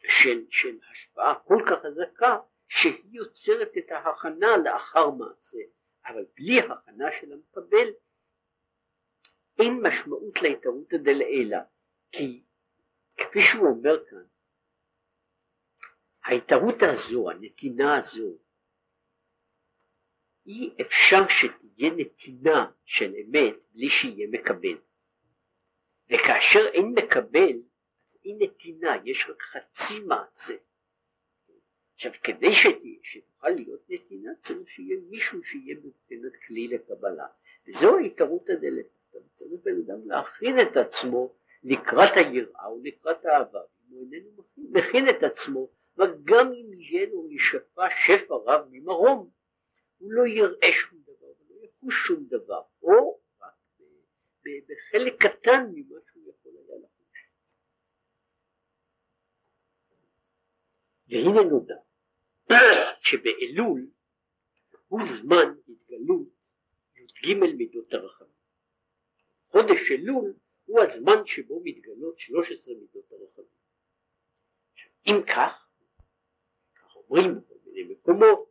של, 0.09 0.45
של 0.51 0.79
השפעה 0.93 1.35
כל 1.35 1.63
כך 1.67 1.79
חזקה 1.83 2.39
שהיא 2.69 3.05
יוצרת 3.13 3.71
את 3.79 3.91
ההכנה 3.91 4.57
לאחר 4.57 5.11
מעשה. 5.11 5.59
אבל 6.07 6.25
בלי 6.37 6.61
הכנה 6.61 7.07
של 7.21 7.33
המקבל 7.33 7.89
אין 9.59 9.81
משמעות 9.87 10.43
להתערותא 10.43 10.97
דלעילא, 10.97 11.59
כי 12.13 12.43
כפי 13.17 13.41
שהוא 13.41 13.67
אומר 13.67 14.05
כאן, 14.11 14.25
ההתערות 16.25 16.83
הזו, 16.83 17.31
הנתינה 17.31 17.97
הזו, 17.97 18.39
אי 20.51 20.75
אפשר 20.81 21.29
שתהיה 21.29 21.91
נתינה 21.97 22.71
של 22.85 23.15
אמת 23.15 23.55
בלי 23.73 23.89
שיהיה 23.89 24.29
מקבל. 24.31 24.79
וכאשר 26.11 26.67
אין 26.73 26.95
מקבל, 26.99 27.53
אז 28.07 28.19
אין 28.25 28.39
נתינה, 28.41 28.97
יש 29.05 29.27
רק 29.31 29.43
חצי 29.43 30.01
מעשה. 30.01 30.55
עכשיו 31.95 32.13
כדי 32.23 32.53
שתהיה, 32.53 32.99
שתוכל 33.03 33.49
להיות 33.49 33.81
נתינה 33.89 34.31
צריך 34.41 34.69
שיהיה 34.69 34.97
מישהו 35.11 35.45
שיהיה 35.45 35.77
בבחינת 35.77 36.33
כלי 36.47 36.69
לקבלה, 36.69 37.27
וזו 37.69 37.99
ההתערותא 37.99 38.55
דלת. 38.55 38.87
צריך 39.37 39.61
בן 39.65 39.81
אדם 39.87 40.09
להכין 40.09 40.61
את 40.61 40.77
עצמו 40.77 41.35
לקראת 41.63 42.17
היראה 42.17 42.73
ולקראת 42.73 43.25
האהבה. 43.25 43.61
הוא 43.91 44.07
איננו 44.13 44.43
מכין, 44.57 45.09
את 45.09 45.23
עצמו, 45.23 45.69
וגם 45.97 46.53
אם 46.53 46.81
יהיה 46.81 47.07
לו 47.07 47.29
לשפע 47.31 47.87
שפע 47.97 48.35
רב 48.35 48.69
ממרום, 48.71 49.40
הוא 50.01 50.13
לא 50.13 50.27
יראה 50.27 50.73
שום 50.73 51.03
דבר 51.03 51.27
ולא 51.27 51.65
יחוש 51.65 51.95
שום 52.07 52.25
דבר, 52.29 52.63
או 52.83 53.21
רק 53.41 53.55
בחלק 54.43 55.23
קטן 55.23 55.65
ממה 55.75 55.99
שהוא 56.11 56.23
יכול 56.31 56.53
היה 56.57 56.79
לחוש. 56.79 57.27
והנה 61.09 61.51
נודע 61.51 61.77
שבאלול 63.01 63.91
הוא 64.89 65.01
זמן 65.05 65.55
התגלות 65.69 66.29
י"ג 66.97 67.35
מידות 67.57 67.93
הרחמים. 67.93 68.31
חודש 69.49 69.91
אלול 69.91 70.35
הוא 70.65 70.81
הזמן 70.81 71.27
שבו 71.27 71.61
מתגלות 71.65 72.19
13 72.19 72.75
מידות 72.75 73.13
הרחמים. 73.13 73.61
אם 75.07 75.23
כך, 75.27 75.69
כך 76.75 76.97
אומרים 76.97 77.35
בכל 77.35 77.55
מיני 77.67 77.93
מקומות, 77.93 78.50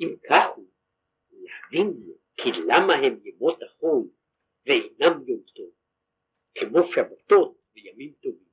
אם 0.00 0.16
כך 0.28 0.44
הוא, 0.56 0.68
להבין 1.30 2.00
יהיה 2.00 2.16
כי 2.36 2.48
למה 2.66 2.92
הם 2.92 3.20
ימות 3.24 3.62
החול 3.62 4.08
ואינם 4.66 5.28
יום 5.28 5.42
טוב, 5.54 5.70
כמו 6.54 6.78
שבתות 6.92 7.58
וימים 7.74 8.12
טובים, 8.20 8.48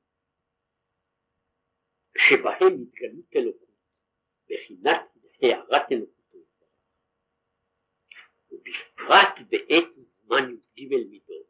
שבהם 2.18 2.82
התגלות 2.82 3.36
אלוקות, 3.36 3.68
בחינת 4.50 5.00
הערת 5.42 5.92
אלוקות 5.92 6.16
ובפרט 8.50 9.38
בעת 9.50 9.84
זמן 10.22 10.56
י"ג 10.76 10.94
מידות, 10.94 11.46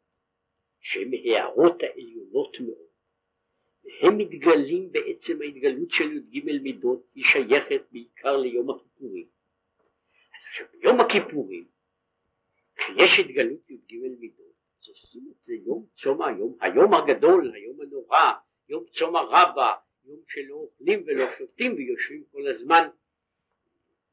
שהם 0.81 1.11
הערות 1.13 1.83
העליונות 1.83 2.57
מאוד, 2.59 2.87
והם 3.83 4.17
מתגלים 4.17 4.91
בעצם 4.91 5.41
ההתגלות 5.41 5.91
של 5.91 6.11
י"ג 6.31 6.51
מידות, 6.61 7.07
היא 7.15 7.23
שייכת 7.23 7.81
בעיקר 7.91 8.37
ליום 8.37 8.69
הכיפורים. 8.69 9.36
אז 10.37 10.43
עכשיו 10.49 10.65
ביום 10.71 10.99
הכיפורים, 10.99 11.67
כשיש 12.75 13.19
התגלות 13.19 13.69
י"ג 13.69 13.95
מידות, 14.19 14.53
אז 14.81 14.89
עושים 14.89 15.31
את 15.31 15.43
זה 15.43 15.53
יום 15.53 15.85
צום 15.95 16.21
היום, 16.21 16.57
היום 16.61 16.93
הגדול, 16.93 17.51
היום 17.55 17.81
הנורא, 17.81 18.31
יום 18.69 18.85
צום 18.91 19.15
הרבה, 19.15 19.73
יום 20.05 20.19
שלא 20.27 20.55
אוכלים 20.55 21.03
ולא 21.07 21.25
שותים 21.37 21.75
ויושבים 21.75 22.23
כל 22.31 22.47
הזמן, 22.47 22.87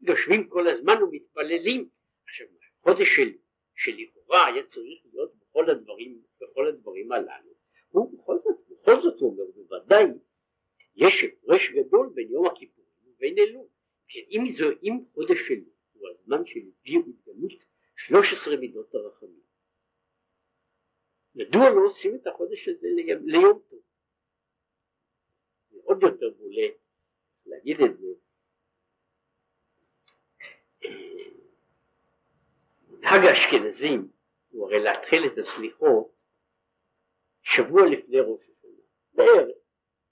יושבים 0.01 0.49
כל 0.49 0.69
הזמן 0.69 1.03
ומתפללים. 1.03 1.89
עכשיו, 2.25 2.47
חודש 2.81 3.17
של, 3.17 3.33
שלכאורה 3.75 4.47
היה 4.47 4.63
צריך 4.63 5.01
להיות 5.13 5.35
בכל 5.35 5.71
הדברים, 5.71 6.23
בכל 6.41 6.69
הדברים 6.69 7.13
הללו, 7.13 7.55
הוא 7.91 8.19
בכל 8.19 8.37
זאת, 8.45 8.57
בכל 8.71 9.01
זאת 9.01 9.21
הוא 9.21 9.31
אומר, 9.33 9.45
בוודאי 9.55 10.05
יש 10.97 11.25
הפרש 11.25 11.71
גדול 11.71 12.11
בין 12.15 12.29
יום 12.31 12.47
הכיפורים 12.47 12.91
ובין 13.07 13.39
אלול. 13.39 13.67
כן, 14.09 14.21
אם, 14.31 14.47
זו, 14.47 14.67
אם 14.83 14.99
חודש 15.15 15.51
אלול 15.51 15.74
הוא 15.95 16.09
הזמן 16.09 16.47
של 16.47 16.61
התגלות 16.61 17.53
13 17.97 18.57
מידות 18.57 18.95
הרחמים, 18.95 19.45
מדוע 21.35 21.71
לא 21.71 21.87
עושים 21.87 22.15
את 22.15 22.27
החודש 22.27 22.69
הזה 22.69 22.89
ליום 23.25 23.61
טוב? 23.71 23.81
זה 25.71 25.79
יותר 26.03 26.31
בולט 26.31 26.75
להגיד 27.47 27.77
את 27.81 27.99
זה. 27.99 28.07
מנהג 32.89 33.25
האשכנזים 33.25 34.09
הוא 34.51 34.67
הרי 34.67 34.81
להתחיל 34.81 35.27
את 35.27 35.39
הסליחות 35.39 36.15
שבוע 37.43 37.83
לפני 37.91 38.21
ראש 38.21 38.43
השנה, 38.43 38.83
בערך, 39.13 39.57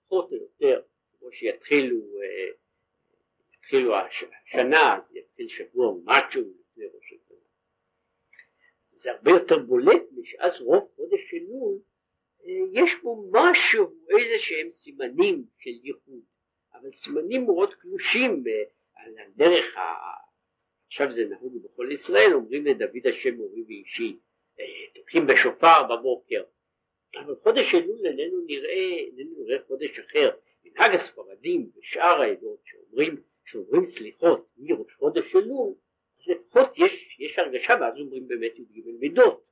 פחות 0.06 0.32
או 0.32 0.36
יותר, 0.36 0.82
כמו 1.18 1.32
שיתחילו 1.32 1.96
אה, 1.96 2.61
יתחילו 3.62 3.94
השנה, 3.96 4.98
יתחיל 5.14 5.48
שבוע 5.48 5.94
מאצ'ו 6.04 6.40
לפני 6.40 6.84
ראש 6.84 7.12
השנה. 7.12 7.36
זה 8.92 9.12
הרבה 9.12 9.30
יותר 9.30 9.58
בולט, 9.58 10.02
שאז 10.24 10.60
רוב 10.60 10.88
חודש 10.96 11.34
אלול 11.34 11.78
אה, 12.44 12.82
יש 12.82 12.96
בו 13.02 13.30
משהו, 13.32 13.94
איזה 14.18 14.38
שהם 14.38 14.70
סימנים 14.70 15.44
של 15.58 15.70
ייחוד, 15.82 16.22
אבל 16.74 16.92
סימנים 16.92 17.44
מאוד 17.44 17.74
קלושים 17.74 18.44
אה, 18.48 18.62
על 18.94 19.14
הדרך, 19.18 19.76
ה... 19.76 19.82
עכשיו 20.86 21.12
זה 21.12 21.24
נהוג 21.24 21.62
בכל 21.64 21.88
ישראל, 21.92 22.32
אומרים 22.34 22.66
לדוד 22.66 23.06
השם 23.06 23.34
מורי 23.34 23.62
ואישי, 23.62 24.16
תוקעים 24.94 25.26
בשופר 25.26 25.82
בבוקר, 25.90 26.42
אבל 27.16 27.34
חודש 27.42 27.74
אלול 27.74 28.06
איננו 28.06 28.44
נראה, 28.46 28.98
איננו 28.98 29.44
נראה 29.44 29.58
חודש 29.66 29.98
אחר. 29.98 30.30
מנהג 30.64 30.94
הספרדים 30.94 31.70
ושאר 31.76 32.20
העדות 32.22 32.60
שאומרים, 32.64 33.22
שאומרים 33.44 33.86
סליחות 33.86 34.48
מראש 34.56 34.94
חודש 34.94 35.36
אלול, 35.36 35.74
אז 36.18 36.28
לפחות 36.28 36.78
יש, 36.78 37.18
יש 37.20 37.38
הרגשה 37.38 37.74
ואז 37.80 37.98
אומרים 37.98 38.28
באמת 38.28 38.58
י"ג 38.58 38.82
מידות, 39.00 39.44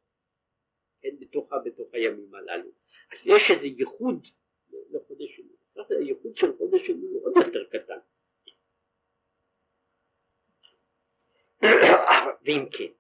כן, 1.03 1.17
בתוך, 1.19 1.53
בתוך 1.65 1.89
הימים 1.93 2.35
הללו. 2.35 2.71
אז 3.13 3.27
יש 3.27 3.51
איזה 3.51 3.67
ייחוד 3.67 4.27
לחודש 4.91 5.41
אלול. 5.41 5.61
הייחוד 6.01 6.37
של 6.37 6.57
חודש 6.57 6.91
אלול 6.91 7.11
הוא 7.13 7.27
עוד 7.27 7.35
יותר 7.47 7.65
קטן. 7.65 7.99
ואם 12.45 12.69
כן, 12.71 12.93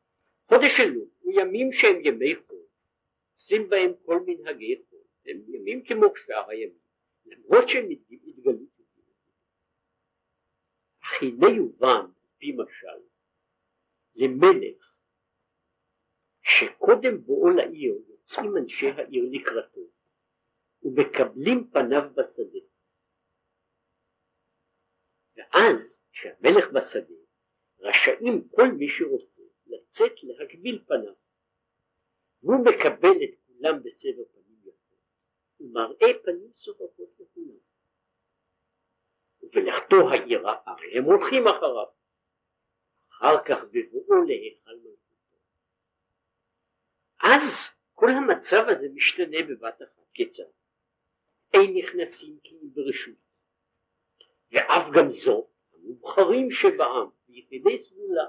חודש 0.49 0.81
אלול 0.81 1.09
הוא 1.21 1.33
ימים 1.41 1.73
שהם 1.73 2.01
ימי 2.05 2.35
חול, 2.37 2.63
עושים 3.37 3.69
בהם 3.69 3.93
כל 4.05 4.21
מנהגי 4.26 4.76
חול, 4.89 5.00
הם 5.26 5.41
ימים 5.49 5.85
כמו 5.85 6.07
שאר 6.17 6.50
הימים, 6.50 6.79
למרות 7.26 7.69
שהם 7.69 7.89
התגלו 8.26 8.67
הנה 11.23 11.57
יובן, 11.57 12.11
פי 12.39 12.53
משל, 12.53 13.03
למלך 14.15 14.95
שקודם 16.43 17.21
בואו 17.25 17.49
לעיר 17.51 17.95
יוצאים 18.09 18.57
אנשי 18.57 18.87
העיר 18.87 19.25
לקראתו 19.31 19.81
ומקבלים 20.83 21.71
פניו 21.71 22.03
בשדה. 22.15 22.59
ואז 25.37 25.95
כשהמלך 26.13 26.71
בשדה 26.75 27.15
רשאים 27.81 28.49
כל 28.49 28.69
מי 28.79 28.89
שרוצה 28.89 29.43
לצאת 29.67 30.13
להגביל 30.23 30.85
פניו. 30.87 31.15
והוא 32.43 32.65
מקבל 32.65 33.25
את 33.25 33.35
כולם 33.47 33.83
בסבר 33.83 34.25
פנים 34.33 34.61
יפות 34.65 34.99
ומראה 35.61 36.23
פנים 36.25 36.53
סופפות 36.55 37.11
לכולם 37.19 37.70
ובלכתו 39.50 40.10
העירה 40.10 40.56
הרי 40.67 40.99
הם 40.99 41.04
הולכים 41.04 41.47
אחריו. 41.47 41.86
אחר 43.13 43.45
כך 43.45 43.65
בבואו 43.65 44.25
להיכל 44.25 44.71
מלכותו. 44.71 45.36
אז 47.23 47.69
כל 47.95 48.10
המצב 48.10 48.65
הזה 48.69 48.89
משתנה 48.95 49.39
בבת 49.49 49.82
אחת 49.82 50.08
כיצד? 50.15 50.43
אין 51.54 51.76
נכנסים 51.76 52.39
כי 52.43 52.56
ברשות. 52.63 53.15
ואף 54.52 54.91
גם 54.95 55.13
זו 55.13 55.49
המובחרים 55.75 56.50
שבעם 56.50 57.08
ביחידי 57.28 57.84
סגולה 57.84 58.25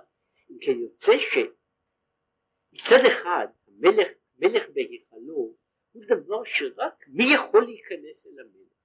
אם 0.50 0.58
כן 0.62 0.80
יוצא 0.80 1.12
שמצד 1.20 3.00
אחד 3.08 3.48
המלך 3.68 4.08
מלך 4.38 4.70
בהיכלו 4.74 5.56
הוא 5.92 6.04
דבר 6.08 6.44
שרק 6.46 7.06
מי 7.08 7.24
יכול 7.36 7.64
להיכנס 7.64 8.26
אל 8.26 8.40
המלך 8.40 8.81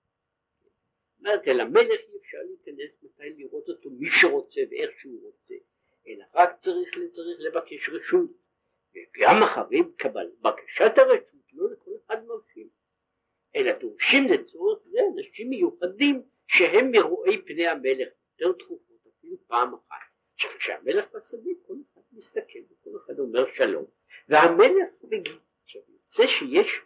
אומרת 1.26 1.48
אל 1.48 1.60
המלך 1.60 2.00
אי 2.00 2.18
אפשר 2.22 2.38
להיכנס 2.46 3.02
מתי 3.02 3.30
לראות 3.36 3.68
אותו 3.68 3.90
מי 3.90 4.10
שרוצה 4.10 4.60
ואיך 4.70 4.90
שהוא 4.98 5.22
רוצה 5.22 5.54
אלא 6.08 6.24
רק 6.34 6.60
צריך, 6.60 6.88
צריך 7.12 7.38
לבקש 7.40 7.88
רשות. 7.88 8.30
וגם 8.94 9.42
אחרי 9.42 9.82
קבל 9.96 10.30
בקשת 10.40 10.98
הרשות 10.98 11.52
לא 11.52 11.70
לכל 11.72 11.90
אחד 12.06 12.24
מרשים 12.24 12.68
אלא 13.56 13.72
דורשים 13.78 14.28
לצורך 14.28 14.82
זה 14.82 14.98
אנשים 15.16 15.50
מיוחדים 15.50 16.22
שהם 16.46 16.90
מרואי 16.90 17.42
פני 17.46 17.66
המלך 17.66 18.08
יותר 18.38 18.58
תכופות 18.58 19.06
אפילו 19.18 19.36
פעם 19.46 19.74
אחת. 19.74 19.96
כשהמלך 20.58 21.04
בשדה 21.12 21.50
כל 21.66 21.74
אחד 21.92 22.00
מסתכל 22.12 22.58
וכל 22.70 22.90
אחד 23.04 23.18
אומר 23.18 23.52
שלום 23.52 23.84
והמלך 24.28 24.88
מגיב. 25.02 25.38
עכשיו 25.62 25.82
יוצא 25.88 26.26
שיש 26.26 26.80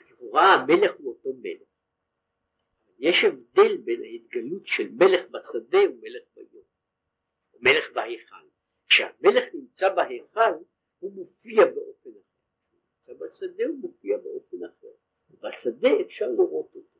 לכאורה 0.00 0.54
המלך 0.54 0.92
הוא 0.98 1.14
אותו 1.16 1.28
מלך 1.42 1.69
יש 3.00 3.24
הבדל 3.24 3.76
בין 3.76 4.02
ההתגלות 4.02 4.66
של 4.66 4.88
מלך 4.92 5.30
בשדה 5.30 5.78
ומלך 5.90 6.22
ביום. 6.34 6.64
מלך 7.60 7.92
בהיכל. 7.94 8.46
כשהמלך 8.88 9.44
נמצא 9.54 9.94
בהיכל 9.94 10.52
הוא 10.98 11.12
מופיע 11.12 11.64
באופן 11.64 12.10
אחר. 12.10 12.36
נמצא 13.08 13.24
בשדה 13.24 13.64
הוא 13.68 13.78
מופיע 13.80 14.16
באופן 14.16 14.56
אחר. 14.64 14.88
בשדה 15.30 15.88
אפשר 16.06 16.24
לראות 16.28 16.74
אותו. 16.74 16.98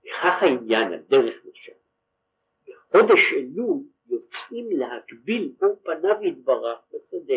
וכך 0.00 0.42
העניין 0.42 0.92
הדרך 0.92 1.34
לשם. 1.44 1.72
בחודש 2.68 3.32
אלול 3.32 3.82
יוצאים 4.06 4.70
להקביל 4.70 5.54
אור 5.62 5.76
פניו 5.82 6.22
יתברך 6.22 6.78
בשדה. 6.88 7.34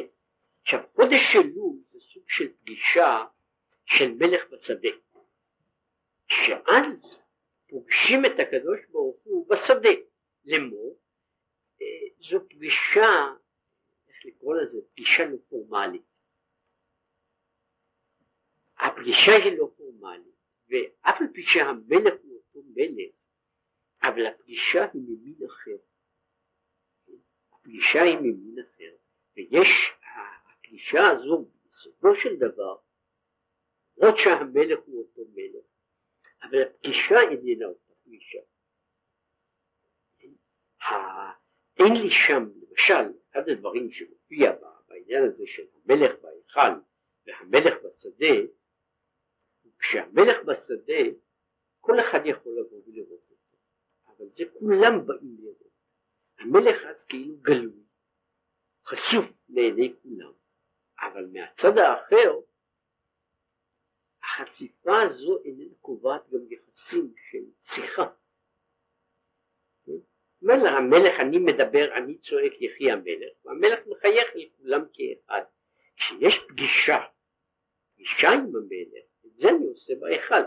עכשיו 0.62 0.80
חודש 0.96 1.36
אלול 1.36 1.76
זה 1.92 2.00
סוג 2.00 2.30
של 2.30 2.54
פגישה 2.54 3.26
של 3.86 4.14
מלך 4.14 4.50
בשדה 4.52 4.90
שאז 6.50 7.18
פוגשים 7.68 8.20
את 8.26 8.40
הקדוש 8.40 8.80
ברוך 8.92 9.18
הוא 9.24 9.50
בשדה. 9.50 9.90
לאמור 10.46 11.00
אה, 11.82 11.86
זו 12.30 12.40
פגישה 12.50 13.12
איך 14.08 14.26
לקרוא 14.26 14.56
לזה? 14.56 14.78
פגישה 14.92 15.26
לא 15.26 15.38
פורמלית. 15.50 16.02
הפגישה 18.78 19.32
היא 19.44 19.58
לא 19.58 19.72
פורמלית 19.78 20.36
ואף 20.70 21.22
על 21.22 21.28
פי 21.34 21.44
שהמלך 21.44 22.14
הוא 22.24 22.38
אותו 22.38 22.68
מלך 22.76 23.16
אבל 24.04 24.26
הפגישה 24.26 24.80
היא 24.94 25.02
ממין 25.02 25.46
אחר. 25.46 25.78
הפגישה 27.54 28.02
היא 28.02 28.18
ממין 28.18 28.56
אחר 28.60 28.96
ויש 29.36 29.92
הפגישה 30.50 31.02
הזו 31.12 31.46
בסופו 31.70 32.16
של 32.16 32.36
דבר 32.36 32.78
למרות 33.98 34.18
שהמלך 34.18 34.80
הוא 34.86 35.06
אותו 35.06 35.22
מלך 35.34 35.69
אבל 36.44 36.62
הפגישה 36.62 37.16
איננה 37.32 37.66
אותה 37.66 37.94
פגישה 38.04 38.40
אין 41.80 41.94
לי 41.94 42.10
שם 42.10 42.44
למשל 42.56 43.20
אחד 43.32 43.50
הדברים 43.50 43.92
שמופיע 43.92 44.52
בעניין 44.88 45.24
הזה 45.24 45.44
של 45.48 45.64
המלך 45.74 46.12
בהיכל 46.22 46.80
והמלך 47.26 47.74
בשדה 47.84 48.36
כשהמלך 49.80 50.38
בשדה 50.46 51.04
כל 51.80 52.00
אחד 52.00 52.20
יכול 52.26 52.60
לבוא 52.60 52.82
ולראות 52.88 53.30
אותו. 53.30 53.58
אבל 54.08 54.26
זה 54.32 54.44
כולם 54.60 55.06
באים 55.06 55.38
לראות. 55.40 55.74
המלך 56.40 56.84
אז 56.90 57.06
כאילו 57.06 57.38
גלוי 57.38 57.84
חשוף 58.86 59.26
לעיני 59.50 59.94
כולם. 60.02 60.34
אבל 61.02 61.26
מהצד 61.34 61.78
האחר 61.78 62.40
החשיפה 64.40 65.02
הזו 65.02 65.44
איננה 65.46 65.76
קובעת 65.82 66.30
גם 66.30 66.40
יחסים 66.50 67.14
של 67.32 67.44
שיחה. 67.62 68.10
אומר 70.42 70.68
המלך 70.68 71.20
אני 71.20 71.38
מדבר 71.38 71.98
אני 71.98 72.18
צועק 72.18 72.62
יחי 72.62 72.92
המלך 72.92 73.46
והמלך 73.46 73.80
מחייך 73.88 74.28
לכולם 74.36 74.82
כאחד. 74.94 75.42
כשיש 75.96 76.40
פגישה 76.48 76.98
פגישה 77.96 78.30
עם 78.30 78.56
המלך 78.56 79.04
את 79.26 79.38
זה 79.38 79.50
אני 79.50 79.66
עושה 79.66 79.94
בהיכל 80.00 80.44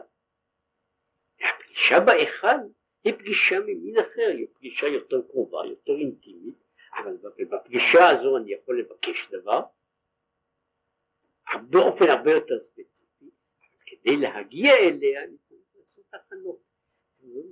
הפגישה 1.41 2.01
בהיכל 2.07 2.57
היא 3.05 3.15
פגישה 3.19 3.61
ממין 3.61 3.99
אחר 3.99 4.29
היא 4.29 4.47
פגישה 4.55 4.87
יותר 4.87 5.23
קרובה 5.31 5.59
יותר 5.67 5.93
אינטימית 5.93 6.55
אבל 6.97 7.17
בפגישה 7.51 8.09
הזו 8.11 8.37
אני 8.37 8.53
יכול 8.53 8.81
לבקש 8.81 9.29
דבר 9.31 9.63
באופן 11.71 12.05
הרבה 12.09 12.31
יותר 12.31 12.55
ספציפי 12.65 12.92
כדי 14.03 14.17
להגיע 14.17 14.73
אליה 14.81 15.25
אני 15.25 15.37
צריך 15.49 15.61
לעשות 15.75 16.05
הכנות. 16.15 16.59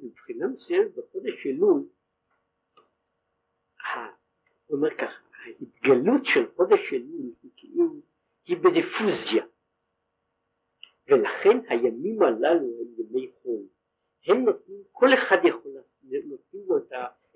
מבחינה 0.03 0.47
מסוימת 0.47 0.95
בחודש 0.95 1.47
אלול 1.47 1.85
הוא 4.71 4.77
אומר 4.77 4.91
ככה, 4.99 5.21
ההתגלות 5.45 6.25
של 6.25 6.47
חודש 6.57 6.93
אלול 6.93 7.33
היא 7.43 7.51
כאילו, 7.57 7.85
היא 8.47 8.57
בדיפוזיה, 8.57 9.45
ולכן 11.09 11.59
הימים 11.69 12.23
הללו 12.23 12.81
הם 12.81 12.87
ימי 12.99 13.31
חול, 13.43 13.63
הם 14.27 14.45
נותנים, 14.45 14.83
כל 14.93 15.07
אחד 15.15 15.37
יכול, 15.45 15.73
נותנים 16.03 16.63
לו 16.67 16.79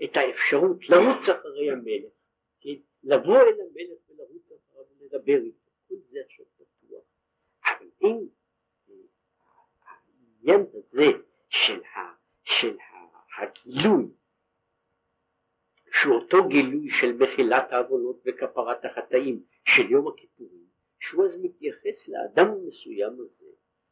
את, 0.05 0.17
האפשרות 0.17 0.89
לרוץ 0.89 1.29
אחרי 1.29 1.71
המלך, 1.71 2.13
כן? 2.61 2.75
לבוא 3.03 3.37
אל 3.37 3.61
המלך 3.61 3.99
ולרוץ 4.09 4.53
אחריו 4.53 4.85
ולדבר 4.99 5.45
איתו, 5.45 5.71
כל 5.89 5.95
זה 6.11 6.19
עכשיו 6.27 6.47
פתוח, 6.57 7.05
אבל 7.65 7.89
אם 8.03 8.27
העניין 10.47 10.67
הזה 10.75 11.19
של, 11.49 11.81
ה, 11.85 11.99
של 12.45 12.77
הגילוי 13.39 14.09
שהוא 15.93 16.15
אותו 16.15 16.49
גילוי 16.49 16.91
של 16.91 17.17
מחילת 17.17 17.73
העוונות 17.73 18.23
וכפרת 18.27 18.85
החטאים 18.85 19.45
של 19.65 19.91
יום 19.91 20.09
הכיפורים, 20.09 20.65
שהוא 21.01 21.25
אז 21.25 21.37
מתייחס 21.43 22.09
לאדם 22.09 22.47
המסוים 22.53 23.13
הזה, 23.13 23.47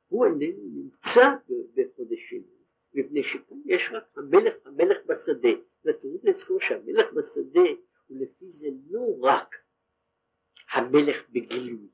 הוא 0.08 0.24
איננו 0.26 0.62
נמצא 0.74 1.28
בחודש 1.74 2.20
שני, 2.30 2.62
מפני 2.94 3.24
שכאן 3.24 3.56
יש 3.64 3.90
רק 3.92 4.04
המלך, 4.16 4.54
המלך 4.64 4.98
בשדה, 5.06 5.48
וצריך 5.84 6.24
לזכור 6.24 6.60
שהמלך 6.60 7.12
בשדה 7.12 7.70
הוא 8.06 8.18
לפי 8.20 8.50
זה 8.50 8.68
לא 8.90 9.02
רק 9.20 9.56
המלך 10.72 11.28
בגילוי, 11.30 11.88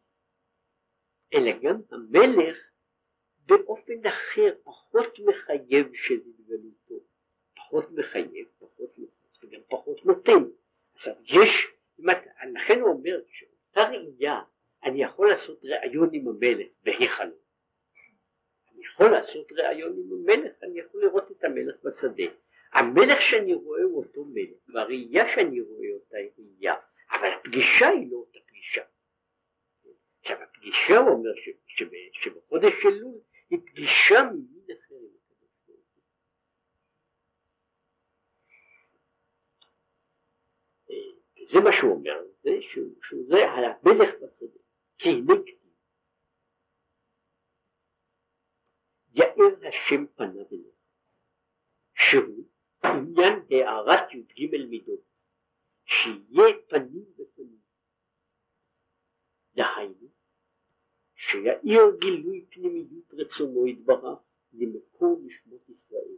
אלא 1.35 1.51
גם 1.63 1.81
המלך 1.91 2.68
באופן 3.49 4.07
אחר, 4.07 4.55
פחות 4.65 5.19
מחייב 5.19 5.87
של 5.95 6.15
התגלותו, 6.15 7.05
פחות 7.57 7.91
מחייב, 7.93 8.47
פחות 8.59 8.91
מחייב. 8.99 9.19
וגם 9.43 9.61
פחות 9.69 10.07
נותן. 10.07 10.45
עכשיו 10.95 11.15
יש, 11.25 11.67
לכן 12.55 12.81
הוא 12.81 12.91
אומר 12.91 13.21
שאותה 13.29 13.91
ראייה 13.91 14.41
אני 14.85 15.03
יכול 15.03 15.29
לעשות 15.31 15.65
ראיון 15.65 16.09
עם 16.13 16.29
המלך 16.29 16.69
בהיכלו. 16.83 17.37
אני 18.73 18.85
יכול 18.85 19.11
לעשות 19.11 19.53
ראיון 19.53 19.93
עם 19.99 20.13
המלך, 20.13 20.53
אני 20.63 20.81
יכול 20.81 21.03
לראות 21.05 21.31
את 21.31 21.45
המלך 21.45 21.77
בשדה. 21.85 22.25
המלך 22.73 23.23
שאני 23.23 23.55
רואה 23.55 23.83
הוא 23.83 24.05
אותו 24.05 24.25
מלך, 24.25 24.59
והראייה 24.75 25.29
שאני 25.35 25.61
רואה 25.61 25.89
אותה 25.95 26.17
היא 26.17 26.31
ראייה, 26.39 26.75
אבל 27.11 27.29
הפגישה 27.33 27.89
היא 27.89 28.11
לא 28.11 28.17
אותה 28.17 28.39
פגישה. 28.47 28.83
עכשיו 30.21 30.43
הפגישה 30.43 30.99
הוא 30.99 31.11
אומר 31.11 31.31
שבחודש 32.13 32.73
אלול 32.87 33.21
היא 33.51 33.59
פגישה 33.67 34.15
ממין 34.33 34.67
אחר 34.79 34.95
זה 41.53 41.59
מה 41.65 41.73
שהוא 41.73 41.93
אומר, 41.93 42.19
זה 42.43 42.51
שהוא, 42.61 43.03
שהוא 43.03 43.21
זה 43.29 43.37
המלך 43.45 44.15
בשדה, 44.15 44.61
כתיב, 44.99 45.25
יאר 49.15 49.69
השם 49.69 50.07
פניו 50.07 50.47
אליך, 50.53 50.77
שהוא 51.95 52.45
עניין 52.85 53.35
הערת 53.51 54.13
י"ג 54.15 54.57
מידות, 54.71 55.01
שיהיה 55.85 56.55
פנים 56.69 57.05
בפנים, 57.17 57.61
דהיינו, 59.55 60.09
שיאיר 61.21 61.97
גילוי 62.01 62.45
פנימיות 62.51 63.15
רצונו 63.15 63.67
יתברך 63.67 64.19
למקור 64.53 65.21
נשמות 65.25 65.69
ישראל, 65.69 66.17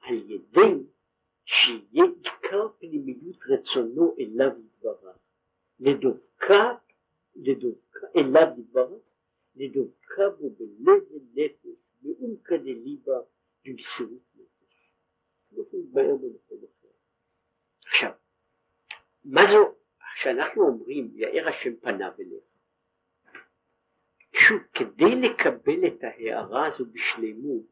על 0.00 0.14
ידי 0.30 0.86
שיהיה 1.44 2.04
עיקר 2.24 2.68
פנימיות 2.78 3.36
רצונו 3.48 4.16
אליו 4.18 4.50
יתברך, 4.64 5.18
לדבקה, 5.80 6.74
לדבקה 7.36 8.06
אליו 8.16 8.46
יתברך, 8.58 9.02
לדבקה 9.56 10.30
בו 10.38 10.50
בלב 10.50 11.02
ונפש, 11.10 11.66
מעומקא 12.02 12.56
דליבה 12.56 13.18
במסירות 13.64 14.22
נפש. 14.34 14.92
לא 15.52 15.64
מתבהר 15.72 16.16
במקום 16.16 16.58
אחר. 16.58 16.88
עכשיו, 17.86 18.12
מה 19.24 19.40
זו, 19.50 19.74
כשאנחנו 20.14 20.62
אומרים 20.62 21.12
יאר 21.14 21.48
השם 21.48 21.76
פניו 21.76 22.12
אליך, 22.18 22.51
שוב, 24.48 24.62
כדי 24.74 25.14
לקבל 25.14 25.86
את 25.86 26.04
ההערה 26.04 26.66
הזו 26.66 26.84
בשלמות, 26.92 27.62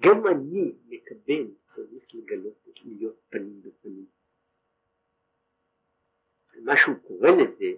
גם 0.00 0.26
אני 0.26 0.72
מקבל, 0.88 1.46
צריך 1.64 2.04
לגלות, 2.14 2.68
להיות 2.84 3.20
פנים 3.28 3.62
בפנים. 3.62 4.06
מה 6.62 6.76
שהוא 6.76 6.94
קורא 7.02 7.30
לזה, 7.30 7.72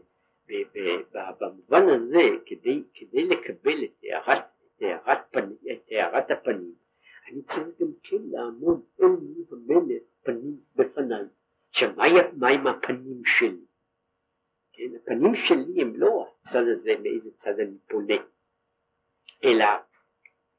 במובן 1.40 1.88
הזה, 1.88 2.22
כדי, 2.46 2.82
כדי 2.94 3.24
לקבל 3.24 3.84
את 3.84 4.02
הערת, 4.02 4.44
את, 4.76 4.82
הערת 4.82 5.18
פנים, 5.30 5.56
את 5.72 5.88
הערת 5.90 6.30
הפנים, 6.30 6.74
אני 7.28 7.42
צריך 7.42 7.80
גם 7.80 7.92
כן 8.02 8.22
לעמוד 8.30 8.80
אל 9.00 9.06
מול 9.06 9.44
המלך 9.50 10.02
פנים 10.22 10.60
בפניי. 10.76 11.24
עכשיו, 11.70 11.92
מה 12.36 12.48
עם 12.48 12.66
הפנים 12.66 13.24
שלי? 13.24 13.65
כן, 14.76 14.94
הפנים 14.96 15.34
שלי 15.34 15.82
הם 15.82 15.96
לא 15.96 16.34
הצד 16.40 16.64
הזה 16.68 16.90
מאיזה 17.02 17.30
צד 17.30 17.60
אני 17.60 17.78
פונה, 17.88 18.14
אלא 19.44 19.66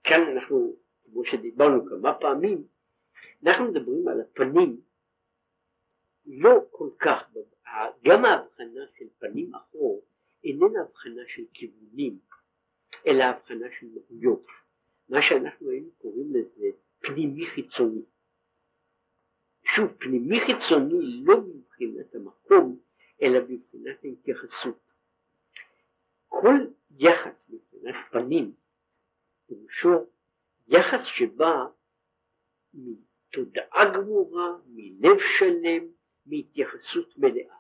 כאן 0.03 0.21
אנחנו 0.35 0.75
כמו 1.03 1.25
שדיברנו 1.25 1.85
כמה 1.85 2.13
פעמים, 2.19 2.63
אנחנו 3.45 3.71
מדברים 3.71 4.07
על 4.07 4.21
הפנים 4.21 4.81
לא 6.25 6.65
כל 6.71 6.89
כך, 6.99 7.29
גם 8.03 8.25
ההבחנה 8.25 8.81
של 8.97 9.05
פנים 9.19 9.55
אחור 9.55 10.05
איננה 10.43 10.81
הבחנה 10.81 11.21
של 11.27 11.43
כיוונים, 11.53 12.19
אלא 13.07 13.23
הבחנה 13.23 13.67
של 13.79 13.87
מהויות. 13.93 14.45
מה 15.09 15.21
שאנחנו 15.21 15.69
היינו 15.69 15.91
קוראים 15.97 16.33
לזה 16.33 16.67
פנימי 16.99 17.45
חיצוני. 17.45 18.01
שוב, 19.63 19.91
פנימי 19.99 20.39
חיצוני 20.39 21.23
לא 21.23 21.37
מבחינת 21.41 22.15
המקום, 22.15 22.79
אלא 23.21 23.39
מבחינת 23.49 24.03
ההתייחסות. 24.03 24.91
כל 26.27 26.55
יחס 26.97 27.49
מבחינת 27.49 27.95
פנים, 28.11 28.53
פירושו 29.47 30.05
יחס 30.67 31.03
שבא 31.03 31.65
מתודעה 32.73 33.93
גמורה, 33.93 34.57
מלב 34.67 35.19
שלם, 35.19 35.87
מהתייחסות 36.25 37.17
מלאה. 37.17 37.57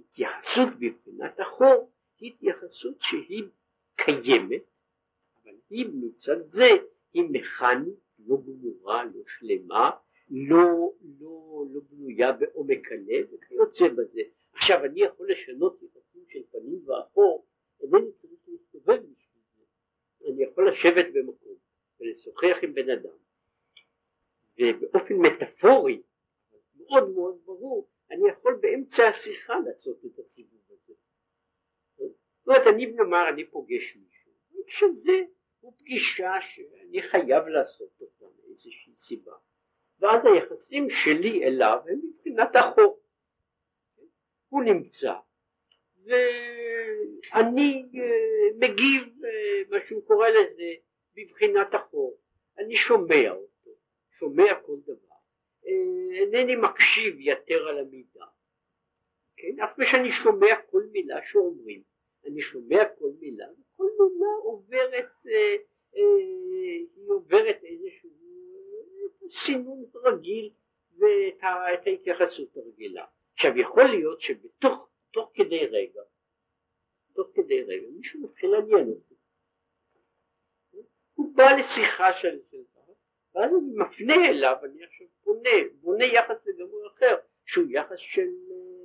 התייחסות 0.00 0.68
בבחינת 0.78 1.40
החור 1.40 1.92
היא 2.18 2.32
התייחסות 2.32 3.02
שהיא 3.02 3.44
קיימת, 3.96 4.62
אבל 5.42 5.54
היא 5.70 5.86
מצד 5.94 6.48
זה 6.48 6.68
היא 7.12 7.24
מכנית, 7.30 7.94
לא 8.18 8.36
גמורה, 8.46 9.04
לא 9.04 9.22
שלמה, 9.26 9.90
לא, 10.30 10.92
לא, 11.20 11.64
לא 11.70 11.80
בנויה 11.90 12.32
בעומק 12.32 12.92
הלב 12.92 13.26
וכיוצא 13.32 13.88
בזה. 13.88 14.20
עכשיו 14.52 14.84
אני 14.84 15.00
יכול 15.00 15.30
לשנות 15.30 15.82
יחסים 15.82 16.24
של 16.28 16.42
פנים 16.50 16.88
ואחור, 16.88 17.46
אינני 17.82 18.12
צריך 18.12 18.40
להסתובב 18.48 18.96
בשביל 18.96 19.42
זה, 19.56 20.28
אני 20.32 20.44
יכול 20.44 20.70
לשבת 20.70 21.06
במקום 21.12 21.56
ולשוחח 22.00 22.56
עם 22.62 22.74
בן 22.74 22.90
אדם. 22.90 23.16
ובאופן 24.58 25.14
מטאפורי 25.14 26.02
מאוד 26.76 27.10
מאוד 27.10 27.38
ברור 27.44 27.88
אני 28.10 28.28
יכול 28.28 28.58
באמצע 28.60 29.08
השיחה 29.08 29.54
לעשות 29.66 30.04
את 30.06 30.18
הסיבוב 30.18 30.60
הזה. 30.70 30.94
זאת 31.96 32.12
אומרת 32.46 32.66
אני 32.74 32.86
נאמר 32.86 33.28
אני 33.28 33.44
פוגש 33.44 33.96
מישהו. 33.96 34.32
שזה 34.68 35.22
הוא 35.60 35.72
פגישה 35.78 36.32
שאני 36.40 37.02
חייב 37.02 37.46
לעשות 37.46 37.90
אותה 38.00 38.24
מאיזושהי 38.38 38.92
סיבה 38.96 39.32
ואז 40.00 40.22
היחסים 40.24 40.90
שלי 40.90 41.44
אליו 41.44 41.78
הם 41.88 42.00
מבחינת 42.04 42.56
החוק. 42.56 42.98
הוא 44.48 44.62
נמצא. 44.62 45.12
ואני 46.04 47.84
מגיב 48.58 49.04
מה 49.70 49.76
שהוא 49.86 50.06
קורא 50.06 50.28
לזה 50.28 50.72
בבחינת 51.14 51.74
החור 51.74 52.18
אני 52.58 52.76
שומע 52.76 53.30
אותו 53.30 53.70
שומע 54.18 54.54
כל 54.66 54.76
דבר. 54.82 55.16
אינני 56.12 56.56
מקשיב 56.56 57.16
יתר 57.18 57.68
על 57.68 57.78
המידה. 57.78 58.24
כן? 59.36 59.60
אף 59.60 59.82
שאני 59.84 60.10
שומע 60.10 60.56
כל 60.70 60.82
מילה 60.92 61.16
שאומרים. 61.26 61.82
אני 62.26 62.40
שומע 62.40 62.84
כל 62.98 63.10
מילה 63.20 63.46
וכל 63.52 63.84
מילה 63.98 64.28
עוברת 64.42 65.10
אה, 65.26 65.56
אה, 65.96 66.16
היא 66.96 67.08
עוברת 67.08 67.64
איזשהו 67.64 68.10
סינון 69.30 69.84
רגיל 69.94 70.50
ואת 70.98 71.86
ההתייחסות 71.86 72.56
הרגילה. 72.56 73.04
עכשיו 73.34 73.58
יכול 73.58 73.84
להיות 73.84 74.20
שבתוך 74.20 74.88
תוך 75.10 75.30
כדי 75.34 75.66
רגע, 75.66 76.00
תוך 77.12 77.28
כדי 77.34 77.62
רגע, 77.62 77.86
מישהו 77.96 78.20
מתחיל 78.20 78.50
לעניין 78.50 78.88
אותי. 78.88 79.14
הוא 81.14 81.36
בא 81.36 81.44
לשיחה 81.58 82.12
של 82.12 82.38
סלטה, 82.50 82.80
ואז 83.34 83.50
אני 83.52 83.72
מפנה 83.76 84.28
אליו, 84.28 84.56
אני 84.64 84.84
עכשיו 84.84 85.06
פונה, 85.24 85.50
בונה 85.80 86.04
יחס 86.04 86.46
לגמרי 86.46 86.86
אחר, 86.86 87.16
שהוא 87.46 87.66
יחס 87.70 87.98
של, 87.98 88.28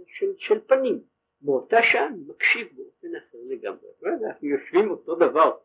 של, 0.08 0.34
של 0.38 0.60
פנים. 0.68 1.04
באותה 1.42 1.84
שעה 1.84 2.08
אני 2.08 2.24
מקשיב 2.28 2.68
באופן 2.76 3.16
אחר 3.16 3.38
לגמרי. 3.48 3.88
אנחנו 4.04 4.48
יושבים 4.48 4.92
אותו 4.92 5.16
דבר, 5.16 5.58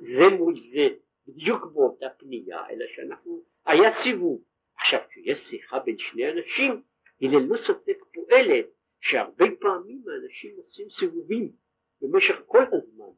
זה 0.00 0.24
מול 0.38 0.54
זה, 0.56 0.88
בדיוק 1.26 1.64
באותה 1.64 2.06
פנייה, 2.18 2.68
אלא 2.70 2.84
שאנחנו, 2.94 3.42
היה 3.68 3.92
סיבוב. 3.92 4.42
עכשיו 4.76 5.00
כשיש 5.10 5.38
שיחה 5.38 5.78
בין 5.78 5.98
שני 5.98 6.30
אנשים 6.30 6.82
היא 7.20 7.30
ללא 7.30 7.56
ספק 7.56 7.98
פועלת 8.14 8.66
שהרבה 9.00 9.44
פעמים 9.60 10.02
האנשים 10.08 10.56
עושים 10.56 10.90
סיבובים 10.90 11.52
במשך 12.00 12.36
כל 12.46 12.62
הזמן 12.72 13.12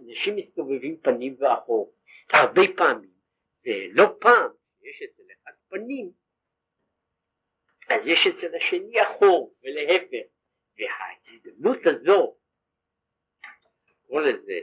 אנשים 0.00 0.36
מסתובבים 0.36 1.00
פנים 1.00 1.36
ואחור 1.38 1.94
הרבה 2.32 2.62
פעמים 2.76 3.10
ולא 3.66 4.04
פעם 4.20 4.50
יש 4.82 5.02
אצל 5.02 5.22
אחד 5.32 5.52
פנים 5.68 6.10
אז 7.88 8.06
יש 8.06 8.26
אצל 8.26 8.54
השני 8.54 9.02
אחור 9.02 9.54
ולהפך 9.62 10.26
וההזדמנות 10.78 11.78
הזו 11.86 12.36
כל 14.08 14.24
לזה 14.28 14.60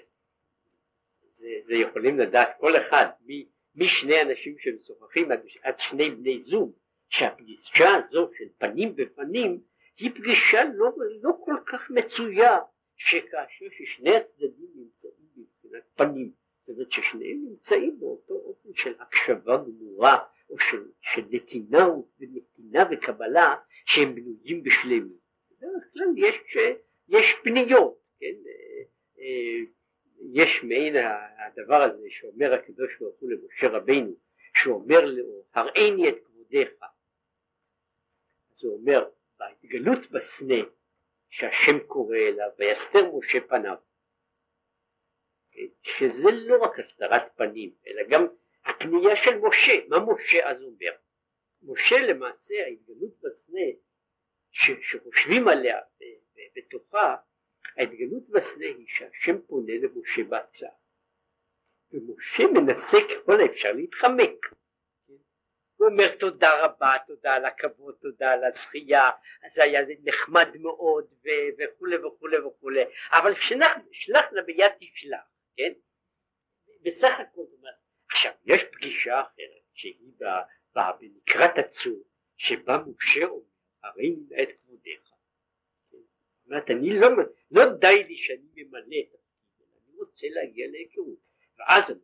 זה, 1.34 1.48
זה 1.62 1.76
יכולים 1.76 2.20
לדעת 2.20 2.50
כל 2.60 2.78
אחד 2.78 3.06
מי 3.22 3.50
משני 3.80 4.22
אנשים 4.22 4.56
שמשוחחים 4.60 5.32
עד, 5.32 5.40
עד 5.64 5.80
שני 5.80 6.10
בני 6.10 6.40
זוג 6.40 6.78
שהפגישה 7.10 7.96
הזו 7.96 8.30
של 8.38 8.46
פנים 8.58 8.96
בפנים 8.96 9.62
היא 9.98 10.12
פגישה 10.16 10.64
לא, 10.64 10.92
לא 11.22 11.32
כל 11.46 11.56
כך 11.66 11.92
מצויה 11.92 12.58
שכאשר 12.96 13.66
ששני 13.72 14.16
הצדדים 14.16 14.70
נמצאים 14.76 15.14
מבחינת 15.36 15.84
פנים 15.96 16.32
זאת 16.66 16.76
אומרת 16.76 16.92
ששניהם 16.92 17.46
נמצאים 17.50 18.00
באותו 18.00 18.34
אופן 18.34 18.70
של 18.74 18.94
הקשבה 19.00 19.58
גמורה 19.58 20.18
או 20.50 20.60
של, 20.60 20.84
של 21.02 21.22
נתינה 21.30 21.88
ונתינה 22.20 22.84
וקבלה 22.92 23.56
שהם 23.86 24.16
בנויים 24.16 24.64
בשלמות 24.64 25.20
בדרך 25.52 25.84
כלל 25.94 26.08
יש, 26.18 26.58
יש 27.08 27.36
פניות 27.44 28.00
כן? 28.20 28.26
אה, 28.26 28.84
אה, 29.20 29.66
יש 30.34 30.64
מעין 30.64 30.96
הדבר 31.38 31.82
הזה 31.82 32.08
שאומר 32.10 32.54
הקדוש 32.54 32.98
ברוך 33.00 33.16
הוא 33.20 33.30
למשה 33.32 33.68
רבינו 33.68 34.14
שאומר 34.58 35.06
לו 35.06 35.44
הראיני 35.54 36.10
את 36.10 36.16
כבודיך 36.26 36.70
אז 38.52 38.64
הוא 38.64 38.78
אומר 38.78 39.10
בהתגלות 39.40 40.12
בסנה 40.12 40.64
שהשם 41.30 41.80
קורא 41.88 42.18
אליו 42.18 42.50
ויסתר 42.58 43.12
משה 43.16 43.40
פניו 43.48 43.76
שזה 45.82 46.32
לא 46.32 46.64
רק 46.64 46.80
הסתרת 46.80 47.22
פנים 47.36 47.74
אלא 47.88 48.02
גם 48.10 48.28
הפנייה 48.66 49.16
של 49.16 49.40
משה 49.40 49.72
מה 49.88 49.98
משה 50.00 50.50
אז 50.50 50.62
אומר. 50.62 50.92
משה 51.62 51.96
למעשה 52.02 52.56
ההתגלות 52.66 53.14
בסנה 53.22 53.68
שחושבים 54.52 55.48
עליה 55.48 55.80
בתוכה 56.56 57.16
ההתגלות 57.80 58.30
בסנה 58.30 58.66
היא 58.66 58.86
שהשם 58.88 59.42
פונה 59.48 59.74
למשה 59.82 60.24
בהצעה 60.24 60.72
ומשה 61.92 62.44
מנסה 62.54 62.98
ככל 63.10 63.42
האפשר 63.42 63.72
להתחמק 63.72 64.46
הוא 65.80 65.88
אומר 65.88 66.16
תודה 66.16 66.66
רבה, 66.66 66.94
תודה 67.08 67.34
על 67.34 67.46
הכבוד, 67.46 67.96
תודה 68.02 68.32
על 68.32 68.44
הזכייה, 68.44 69.10
זה 69.50 69.64
היה 69.64 69.82
נחמד 70.04 70.58
מאוד 70.58 71.14
וכולי 71.58 71.98
וכולי 71.98 72.38
וכולי, 72.40 72.84
אבל 73.12 73.34
שלח, 73.34 74.32
לה 74.32 74.42
ביד 74.42 74.72
תשלח, 74.80 75.20
כן? 75.58 75.74
בסך 76.82 77.20
הכל, 77.20 77.42
עכשיו 78.10 78.34
יש 78.46 78.64
פגישה 78.64 79.22
אחרת 79.22 79.64
שהיא 79.74 80.12
בנקרת 80.76 81.58
הצור, 81.58 82.04
שבה 82.38 82.78
משה 82.88 83.26
אומר, 83.26 83.44
הרי 83.84 84.10
נמנה 84.10 84.44
את 84.44 84.50
כבודיך. 84.62 85.09
אומרת, 86.50 86.70
אני 86.70 86.90
לא, 87.00 87.08
לא 87.52 87.62
די 87.80 88.04
לי 88.04 88.18
שאני 88.18 88.64
ממלא 88.64 88.96
את 89.00 89.14
התפקיד, 89.14 89.68
אני 89.88 89.98
רוצה 89.98 90.28
להגיע 90.30 90.68
להיכרות. 90.72 91.20
ואז 91.58 91.92
אני 91.92 92.00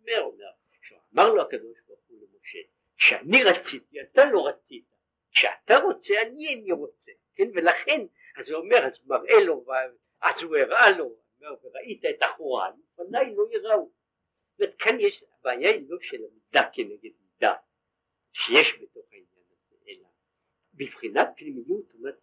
אומר, 0.00 0.20
אומר, 0.20 0.50
שאמר 0.82 1.32
לו 1.32 1.42
הקדוש 1.42 1.78
ברוך 1.86 2.00
הוא 2.06 2.18
למשה, 2.20 2.58
שאני 2.96 3.42
רציתי, 3.44 4.00
אתה 4.00 4.24
לא 4.32 4.46
רצית, 4.48 4.84
כשאתה 5.32 5.76
רוצה, 5.76 6.14
אני 6.22 6.48
איני 6.48 6.72
רוצה, 6.72 7.12
כן, 7.34 7.48
ולכן, 7.54 8.06
אז 8.36 8.50
הוא 8.50 8.60
אומר, 8.60 8.86
אז 8.86 8.98
הוא 8.98 9.08
מראה 9.08 9.44
לו, 9.44 9.64
אז 10.20 10.42
הוא 10.42 10.56
הראה 10.56 10.90
לו, 10.98 11.16
אומר, 11.40 11.54
וראית 11.62 12.04
את 12.04 12.22
החורן, 12.22 12.72
פניי 12.96 13.34
לא 13.34 13.44
יראו. 13.50 13.90
זאת 14.58 14.74
כאן 14.78 15.00
יש, 15.00 15.24
הבעיה 15.38 15.70
היא 15.70 15.86
לא 15.88 15.98
של 16.02 16.16
המידה 16.16 16.70
כנגד 16.72 17.10
מידה, 17.20 17.54
שיש 18.32 18.74
בתוך 18.82 19.04
העניין 19.12 19.28
הזה, 19.36 19.76
אלא 19.88 20.08
בבחינת 20.74 21.28
פנימיות, 21.36 21.86
זאת 21.86 21.94
אומרת, 21.94 22.18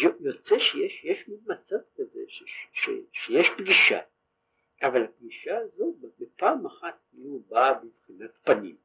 יוצא 0.00 0.58
שיש 0.58 1.04
יש 1.04 1.28
מין 1.28 1.38
מצב 1.46 1.76
כזה 1.96 2.20
ש, 2.28 2.42
ש, 2.46 2.84
ש, 2.84 2.90
שיש 3.12 3.50
פגישה. 3.58 4.00
אבל 4.82 5.04
הפגישה 5.04 5.58
הזו 5.58 5.96
בפעם 6.18 6.66
אחת 6.66 6.98
כאילו 7.10 7.38
באה 7.48 7.72
בבחינת 7.74 8.30
פנים. 8.44 8.76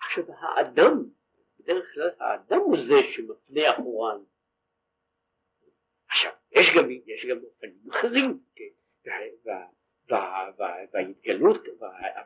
עכשיו 0.00 0.24
האדם 0.32 1.04
בדרך 1.58 1.94
כלל 1.94 2.10
האדם 2.18 2.58
הוא 2.58 2.76
זה 2.76 2.94
שמפנה 3.10 3.70
אחורן. 3.70 4.18
עכשיו 6.08 6.32
יש 6.50 6.66
גם, 6.76 6.90
יש 7.06 7.26
גם 7.26 7.38
אופנים 7.44 7.90
אחרים 7.90 8.40
כן? 8.54 8.64
וההתגלות 10.92 11.60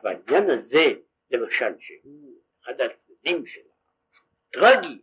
והעניין 0.03 0.49
הזה 0.49 0.85
למשל 1.31 1.79
שהוא 1.79 2.41
אחד 2.63 2.81
הצדדים 2.81 3.45
של 3.45 3.61
הטרגי 4.49 5.01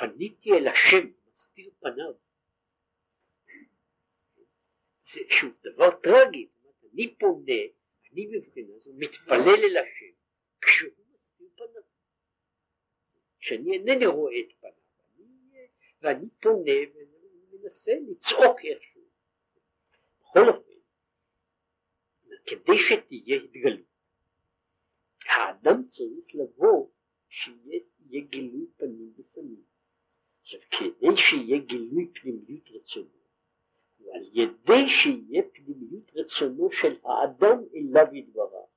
פניתי 0.00 0.50
אל 0.52 0.68
השם, 0.68 1.06
מסתיר 1.30 1.70
פניו. 1.80 2.12
זה 5.02 5.20
שהוא 5.28 5.52
דבר 5.62 5.90
טרגי, 6.02 6.48
אני 6.92 7.14
פונה, 7.18 7.60
אני 8.12 8.26
מבחינה 8.26 8.78
זו 8.78 8.92
מתפלל 8.96 9.64
אל 9.64 9.76
השם, 9.76 10.14
כשהוא 10.60 11.04
מסתיר 11.12 11.48
פניו. 11.56 11.82
כשאני 13.40 13.72
אינני 13.72 14.06
רואה 14.06 14.40
את 14.40 14.52
פניו, 14.60 14.72
אני, 15.18 15.66
ואני 16.02 16.28
פונה 16.42 16.72
ומנסה 17.52 17.92
לצעוק 18.10 18.64
איכשהו. 18.64 19.02
בכל 20.20 20.48
אופן, 20.48 20.80
כדי 22.46 22.78
שתהיה 22.78 23.36
התגלות, 23.36 23.86
האדם 25.26 25.86
צריך 25.86 26.34
לבוא 26.34 26.90
שיהיה 27.28 27.80
גילוי 28.30 28.66
פנים 28.76 29.12
בפנים. 29.16 29.69
עכשיו 30.40 30.60
כדי 30.70 31.16
שיהיה 31.16 31.58
גילוי 31.58 32.10
פנימיות 32.14 32.70
רצונו. 32.70 33.20
ועל 34.00 34.22
ידי 34.32 34.88
שיהיה 34.88 35.42
פנימיות 35.52 36.10
רצונו 36.14 36.72
של 36.72 36.96
האדם 37.04 37.58
אליו 37.74 38.14
יתברך 38.14 38.68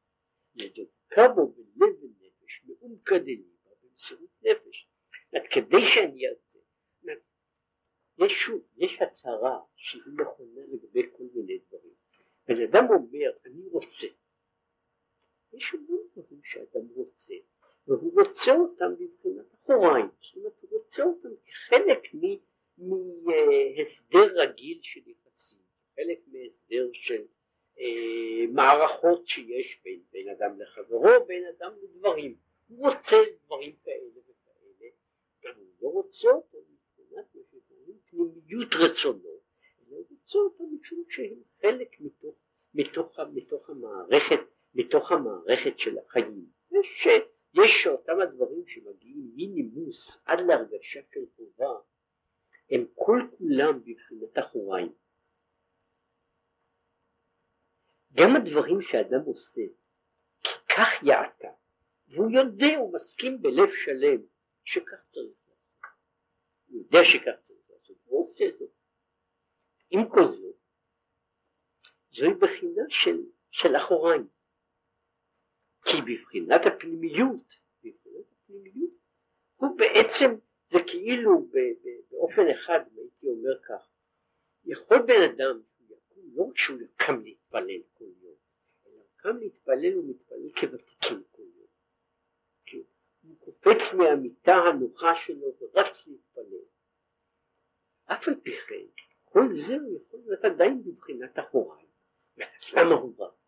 לדבקה 0.56 1.28
בו 1.36 1.47
בלב 1.47 2.04
ונפש 2.04 2.62
מעומקא 2.65 3.17
דליבה 3.17 3.69
במסירות 3.84 4.30
נפש. 4.41 4.88
כדי 5.52 5.86
שאני 5.86 6.28
אעשה 6.28 6.43
יש 8.17 8.49
יש 8.78 9.02
הצהרה 9.02 9.60
שהיא 9.76 10.02
נכונה 10.17 10.62
לגבי 10.67 11.10
כל 11.17 11.23
מיני 11.34 11.60
דברים. 11.67 11.93
בן 12.47 12.62
אדם 12.62 12.86
אומר 12.89 13.32
אני 13.45 13.67
רוצה. 13.71 14.08
יש 15.54 15.73
המון 15.73 16.08
דברים 16.12 16.41
שאדם 16.43 16.88
רוצה 16.95 17.34
והוא 17.88 18.22
רוצה 18.22 18.56
אותם 18.56 18.91
מבחינת 19.00 19.46
אחוריים, 19.56 20.06
זאת 20.22 20.36
אומרת 20.36 20.54
הוא 20.62 20.80
רוצה 20.80 21.04
אותם 21.04 21.30
כחלק 21.46 22.00
מהסדר 22.78 24.41
רגיל 24.41 24.80
של 24.82 25.02
יחסים, 25.06 25.60
חלק 25.96 26.19
מהסדר 26.28 26.89
של 26.93 27.24
אה, 27.80 28.46
מערכות 28.54 29.28
שיש 29.28 29.80
בין, 29.84 30.00
בין 30.12 30.30
אדם 30.30 30.62
לחברו, 30.62 31.26
בין 31.28 31.43
אדם 31.58 31.72
לדברים, 31.84 32.36
הוא 32.67 32.89
רוצה 32.89 33.17
דברים 33.46 33.76
כאלה 33.84 34.10
וכאלה, 34.12 34.89
אבל 35.43 35.52
הוא 35.56 35.65
לא 35.82 35.88
רוצה 35.88 36.30
אותם 36.30 36.58
מבחינת 36.58 37.26
מה 37.36 37.93
פנימיות 38.10 38.74
רצונו, 38.76 39.34
רוצה 40.24 40.39
אותם 40.39 40.63
משום 40.82 41.04
שהם 41.10 41.41
חלק 41.62 41.96
מתוך, 42.00 42.36
מתוך, 42.74 43.19
מתוך 43.34 43.69
המערכת, 43.69 44.39
מתוך 44.76 45.12
המערכת 45.12 45.80
של 45.80 45.98
החיים. 45.98 46.46
יש, 46.72 47.08
יש 47.54 47.88
אותם 47.88 48.22
הדברים 48.24 48.63
שמגיעים 48.68 49.32
מנימוס 49.36 50.18
עד 50.26 50.39
להרגשה 50.48 51.00
של 51.13 51.20
חובה, 51.36 51.74
הם 52.70 52.86
כל 52.96 53.20
כולם 53.38 53.80
בבחינת 53.80 54.39
אחוריים. 54.39 54.94
גם 58.13 58.36
הדברים 58.36 58.82
שאדם 58.82 59.22
עושה, 59.26 59.62
כי 60.44 60.50
כך 60.76 61.04
יעתה, 61.04 61.48
והוא 62.08 62.32
יודע, 62.32 62.78
הוא 62.78 62.94
מסכים 62.94 63.42
בלב 63.42 63.70
שלם 63.72 64.22
שכך 64.63 65.04
צריך 65.08 65.34
לעשות. 65.48 65.58
הוא 66.68 66.78
יודע 66.78 67.00
שכך 67.04 67.39
צריך 67.42 67.60
לעשות, 67.70 67.98
הוא 68.06 68.28
עושה 68.28 68.46
זאת. 68.60 68.72
עם 69.89 70.10
כל 70.10 70.26
זאת, 70.26 70.56
זוהי 72.12 72.34
בחינה 72.34 72.84
של, 72.89 73.18
של 73.52 73.78
אחוריים. 73.78 74.28
כי 75.86 75.98
בבחינת 76.02 76.65
הפנימיות, 76.65 77.56
בבחינת 77.84 78.26
הפנימיות, 78.32 78.93
הוא 79.56 79.78
בעצם, 79.78 80.36
זה 80.65 80.80
כאילו 80.88 81.48
באופן 82.12 82.48
אחד, 82.52 82.80
הייתי 82.98 83.28
אומר 83.28 83.62
כך, 83.67 83.88
יכול 84.65 84.98
בן 85.08 85.22
אדם, 85.34 85.62
לא 86.34 86.43
רק 86.43 86.58
שהוא 86.58 86.80
קם 86.96 87.22
להתפלל 87.24 87.82
כל 87.93 88.06
יום, 88.22 88.36
אלא 88.88 89.04
קם 89.15 89.38
להתפלל 89.38 89.98
ומתפלל 89.98 90.50
כוותיקים 90.60 91.24
כל 91.32 91.41
יום. 91.41 91.67
הוא 93.24 93.38
קופץ 93.39 93.93
מהמיטה 93.93 94.56
הנוחה 94.56 95.15
שלו 95.15 95.54
ורץ 95.60 96.08
להתפלל. 96.08 96.65
אף 98.06 98.28
על 98.28 98.36
פי 98.43 98.52
כן, 98.67 98.86
כל 99.26 99.52
זה 99.52 99.76
הוא 99.76 100.00
יכול 100.02 100.19
להיות 100.26 100.46
עדיין 100.46 100.84
בבחינת 100.84 101.39
אחוריים. 101.39 101.88
אז 102.38 102.74
למה 102.74 102.96
הוא 102.96 103.26
רץ? 103.26 103.42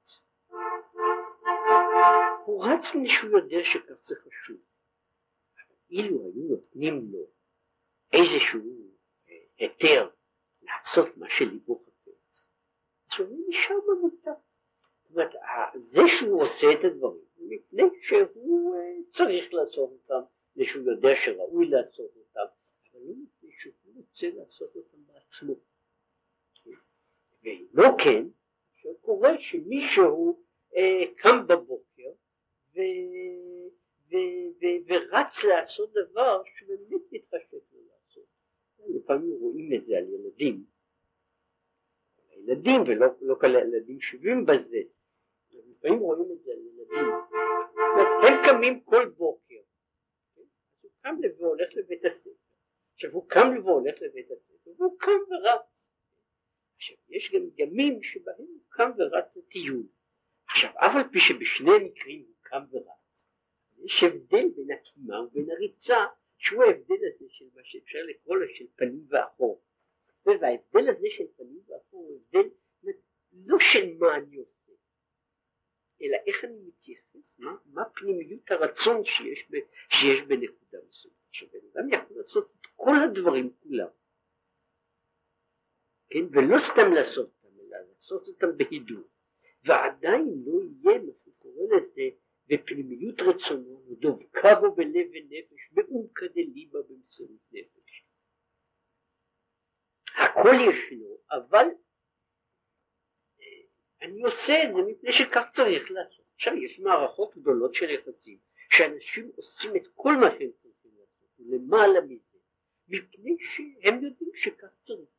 הוא 2.46 2.66
רץ 2.66 2.96
מפני 2.96 3.08
שהוא 3.08 3.40
יודע 3.40 3.58
שכך 3.64 4.02
זה 4.02 4.16
חשוב. 4.16 4.58
אילו 5.90 6.26
היו 6.26 6.44
נותנים 6.50 7.12
לו 7.12 7.28
איזשהו 8.14 8.62
היתר 9.58 10.10
לעשות 10.62 11.18
מה 11.18 11.30
שליבו 11.30 11.84
חפץ, 11.86 12.46
אז 13.12 13.30
הוא 13.30 13.46
נשאר 13.50 13.76
במיטה. 13.88 14.32
זאת 15.04 15.12
אומרת, 15.12 15.32
זה 15.76 16.02
שהוא 16.08 16.42
עושה 16.42 16.68
את 16.74 16.84
הדברים 16.84 17.26
מפני 17.38 17.84
שהוא 18.02 18.76
צריך 19.10 19.54
לעשות 19.54 19.92
אותם, 19.92 20.22
מפני 20.52 20.66
שהוא 20.66 20.92
יודע 20.92 21.10
שראוי 21.26 21.66
לעשות 21.70 22.12
אותם, 22.16 22.40
אבל 22.94 23.02
לא 23.02 23.14
מפני 23.16 23.50
שהוא 23.58 23.74
רוצה 23.96 24.28
לעשות 24.30 24.76
אותם 24.76 24.98
בעצמו. 25.06 25.56
ולא 27.44 27.88
כן, 28.04 28.26
שקורה 28.74 29.30
שמישהו 29.40 30.44
קם 31.16 31.48
בבוקר 31.48 31.85
ו, 32.76 32.80
ו, 34.10 34.16
ו, 34.60 34.66
ורץ 34.88 35.44
לעשות 35.44 35.94
דבר 35.94 36.42
שבאמת 36.56 37.02
מתחשק 37.12 37.54
לו 37.74 37.80
לעשות. 37.88 38.26
לפעמים 38.96 39.32
רואים 39.40 39.74
את 39.74 39.86
זה 39.86 39.98
על 39.98 40.10
ילדים, 40.10 40.66
ילדים 42.32 42.82
ולא 42.82 43.08
לא 43.22 43.36
כל 43.42 43.56
הילדים 43.56 44.02
שווים 44.02 44.46
בזה, 44.46 44.82
לפעמים 45.52 46.00
רואים 46.00 46.32
את 46.32 46.44
זה 46.44 46.52
על 46.52 46.60
ילדים, 46.60 47.06
הם 48.24 48.44
קמים 48.46 48.80
כל 48.80 49.06
בוקר, 49.06 49.62
הוא 50.82 50.92
קם 51.02 51.16
והולך 51.40 51.70
לבית 51.76 52.06
הספר, 52.06 52.30
עכשיו 52.94 53.12
הוא 53.12 53.30
קם 53.30 53.48
והולך 53.66 53.96
לבית 54.02 54.32
הספר 54.32 54.72
והוא 54.78 55.00
קם 55.00 55.12
ורץ. 55.12 55.62
עכשיו 56.76 56.98
יש 57.10 57.32
גם 57.34 57.42
ימים 57.58 58.04
שבהם 58.04 58.36
הוא 58.38 58.62
קם 58.70 58.92
ורץ 58.98 59.26
לטיול. 59.36 59.84
עכשיו 60.50 60.70
אף 60.76 60.96
על 60.96 61.04
פי 61.12 61.20
שבשני 61.20 61.72
מקרים 61.84 62.22
הוא 62.28 62.35
קם 62.46 62.64
ורץ, 62.72 63.26
יש 63.84 64.04
הבדל 64.04 64.50
בין 64.56 64.72
הקימה 64.72 65.22
ובין 65.22 65.52
הריצה 65.52 66.06
שהוא 66.38 66.64
ההבדל 66.64 67.00
הזה 67.08 67.26
של 67.30 67.46
מה 67.56 67.62
שאפשר 67.64 68.00
לקרוא 68.10 68.38
לו 68.38 68.46
של 68.56 68.66
פנים 68.76 69.06
ואחור. 69.10 69.62
וההבדל 70.26 70.90
הזה 70.90 71.08
של 71.10 71.24
פנים 71.38 71.62
ואחור 71.68 72.08
הוא 72.08 72.20
הבדל 72.22 72.50
לא 73.36 73.58
של 73.60 73.98
מה 73.98 74.16
אני 74.16 74.38
עושה, 74.38 74.72
אלא 76.02 76.18
איך 76.28 76.46
אני 76.46 76.58
מתייחס, 76.68 77.40
מה, 77.40 77.56
מה 77.66 77.90
פנימיות 77.96 78.52
הרצון 78.52 79.04
שיש, 79.04 79.48
ב, 79.52 79.56
שיש 79.90 80.22
בנקודה 80.22 80.78
מסוימת. 80.90 81.18
עכשיו 81.30 81.48
בן 81.52 81.60
אדם 81.74 81.90
יכול 81.94 82.18
לעשות 82.18 82.52
את 82.62 82.66
כל 82.76 82.92
הדברים 83.04 83.54
כולם. 83.60 83.88
כן? 86.10 86.26
ולא 86.32 86.58
סתם 86.60 86.92
לעשות 86.94 87.30
אותם, 87.44 87.60
אלא 87.60 87.78
לעשות 87.90 88.28
אותם 88.28 88.58
בהידור. 88.58 89.04
ועדיין 89.64 90.44
לא 90.46 90.62
יהיה 90.64 91.00
מה 91.00 91.12
שקורא 91.26 91.78
לזה 91.78 92.10
בפנימיות 92.48 93.22
רצונו, 93.22 93.86
ודבקה 93.90 94.56
בו 94.62 94.76
בלב 94.76 95.08
ונפש, 95.14 95.72
בעומקא 95.72 96.26
דליבה 96.28 96.80
במסירות 96.90 97.42
נפש. 97.52 98.06
הכל 100.18 100.70
ישנו, 100.70 101.18
אבל 101.32 101.66
אה, 103.40 104.08
אני 104.08 104.24
עושה 104.24 104.54
את 104.64 104.76
זה 104.76 104.82
מפני 104.88 105.12
שכך 105.12 105.44
צריך 105.52 105.92
לעשות. 105.92 106.26
עכשיו 106.36 106.54
יש 106.56 106.80
מערכות 106.80 107.38
גדולות 107.38 107.74
של 107.74 107.90
יחסים, 107.90 108.40
שאנשים 108.72 109.32
עושים 109.36 109.76
את 109.76 109.88
כל 109.94 110.14
מה 110.22 110.32
שהם 110.32 110.52
צריכים 110.62 110.92
לעשות, 110.98 111.30
למעלה 111.40 112.02
מזה, 112.02 112.38
מפני 112.88 113.36
שהם 113.40 114.04
יודעים 114.04 114.32
שכך 114.34 114.76
צריך. 114.80 115.10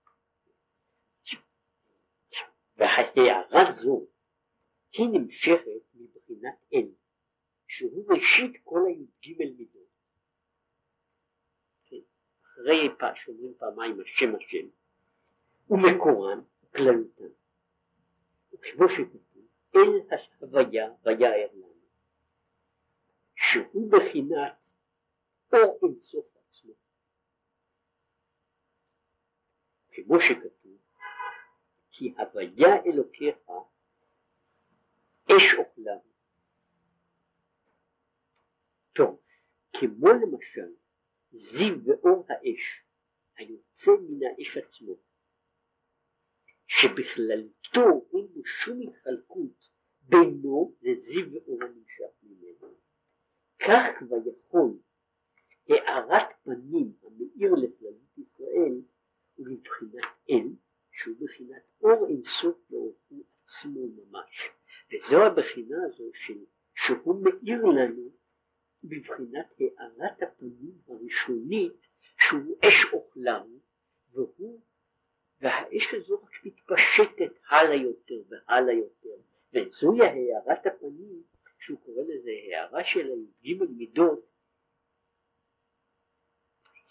וההערה 2.77 3.73
זו 3.83 4.07
היא 4.93 5.07
נמשכת 5.13 5.95
מבחינת 5.95 6.55
אל, 6.75 6.89
שהוא 7.77 8.13
ראשית 8.13 8.61
כל 8.65 8.81
הי"ג 8.87 9.39
מידות. 9.39 9.89
כן? 11.85 11.97
אחרי 12.43 12.89
שאומרים 13.15 13.55
פעמיים 13.59 14.01
השם 14.01 14.37
השם, 14.37 14.69
ומקורן 15.71 16.41
כללותן. 16.77 17.35
וכמו 18.53 18.89
שכתוב, 18.89 19.47
אל 19.77 20.17
ההוויה 20.43 20.87
ויער 21.05 21.49
לנו, 21.53 21.75
שהוא 23.37 23.93
בחינת 23.93 24.53
אור 25.53 25.79
אינסוף 25.83 26.27
עצמו. 26.37 26.73
כמו 29.93 30.21
שכתוב, 30.21 30.79
כי 31.91 32.15
הוויה 32.19 32.83
אלוקיך 32.87 33.37
אש 35.37 35.55
אוכלם. 35.59 35.99
טוב, 38.97 39.21
כמו 39.81 40.09
למשל 40.09 40.73
זיו 41.33 41.85
ואור 41.85 42.27
האש 42.29 42.83
היוצא 43.37 43.91
מן 44.09 44.27
האש 44.27 44.57
עצמו, 44.57 44.97
שבכללתו 46.67 48.07
אין 48.13 48.27
בו 48.35 48.41
שום 48.45 48.81
התחלקות 48.81 49.71
בינו 50.01 50.75
לזיו 50.83 51.33
ואור 51.33 51.59
הנמשך 51.63 52.23
ממנו. 52.23 52.75
כך 53.59 53.83
כבר 53.99 54.17
יכול 54.27 54.79
הארת 55.69 56.27
פנים 56.45 56.93
המאיר 57.03 57.53
לכללות 57.55 58.19
ישראל 58.19 58.81
ומבחינת 59.39 60.05
אל 60.31 60.49
שהוא 60.93 61.17
בחינת 61.21 61.63
אור 61.81 62.07
אינסוף 62.09 62.71
לאורכו 62.71 63.15
עצמו 63.43 63.87
ממש 63.89 64.51
וזו 64.93 65.23
הבחינה 65.27 65.77
הזו 65.85 66.11
של, 66.15 66.39
שהוא 66.75 67.25
מאיר 67.25 67.65
לנו 67.65 68.11
בבחינת 68.89 69.47
הארת 69.59 70.23
הפנים 70.23 70.79
הראשונית 70.89 71.87
שהוא 72.21 72.59
אש 72.69 72.93
אוכלם 72.93 73.59
והוא 74.13 74.61
והאש 75.41 75.95
הזו 75.95 76.23
רק 76.23 76.45
מתפשטת 76.45 77.33
הלאה 77.49 77.75
יותר 77.75 78.15
והלאה 78.29 78.75
יותר. 78.75 79.17
וזוהי 79.53 80.01
הארת 80.01 80.67
הפנים 80.67 81.23
שהוא 81.59 81.81
קורא 81.81 82.03
לזה 82.03 82.31
הערה 82.31 82.85
של 82.85 83.11
הי"ג 83.11 83.63
מידות 83.77 84.21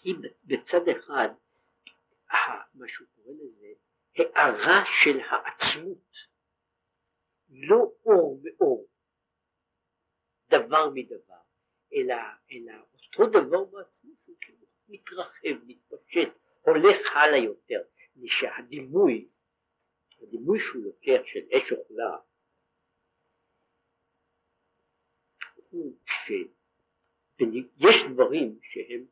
היא 0.04 0.14
בצד 0.44 0.88
אחד 0.88 1.28
מה 2.74 2.88
שהוא 2.88 3.08
קורא 3.14 3.32
לזה 3.32 3.66
הארה 4.16 4.84
של 4.86 5.20
העצמות, 5.20 6.16
לא 7.48 7.92
אור 8.04 8.40
מאור, 8.42 8.88
דבר 10.50 10.90
מדבר, 10.94 11.40
אלא, 11.92 12.14
אלא 12.52 12.72
אותו 12.92 13.26
דבר 13.30 13.64
בעצמות 13.64 14.16
הוא 14.24 14.36
כאילו 14.40 14.66
מתרחב, 14.88 15.64
מתפשט, 15.66 16.28
הולך 16.60 17.12
הלאה 17.14 17.38
יותר, 17.38 17.82
שהדימוי, 18.26 19.28
הדימוי 20.22 20.58
שהוא 20.60 20.84
לוקח 20.84 21.26
של 21.26 21.40
אש 21.52 21.72
אוכלה, 21.72 22.16
הוא 25.70 25.96
שיש 26.06 28.04
דברים 28.12 28.58
שהם 28.62 29.06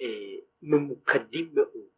אה, 0.00 0.36
ממוקדים 0.62 1.50
מאוד 1.54 1.90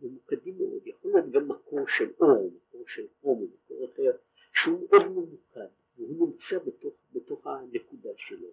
ממוקדים 0.00 0.58
מאוד, 0.58 0.86
יכול 0.86 1.10
להיות 1.10 1.30
גם 1.30 1.48
מקור 1.48 1.88
של 1.88 2.12
אור, 2.20 2.50
מקור 2.56 2.84
של 2.86 3.06
חום, 3.20 3.48
מקור 3.54 3.90
אחר, 3.92 4.10
שהוא 4.54 4.88
מאוד 4.90 5.06
ממוקד, 5.06 5.68
והוא 5.96 6.28
נמצא 6.28 6.58
בתוך, 6.58 6.94
בתוך 7.12 7.46
הנקודה 7.46 8.10
שלו, 8.16 8.48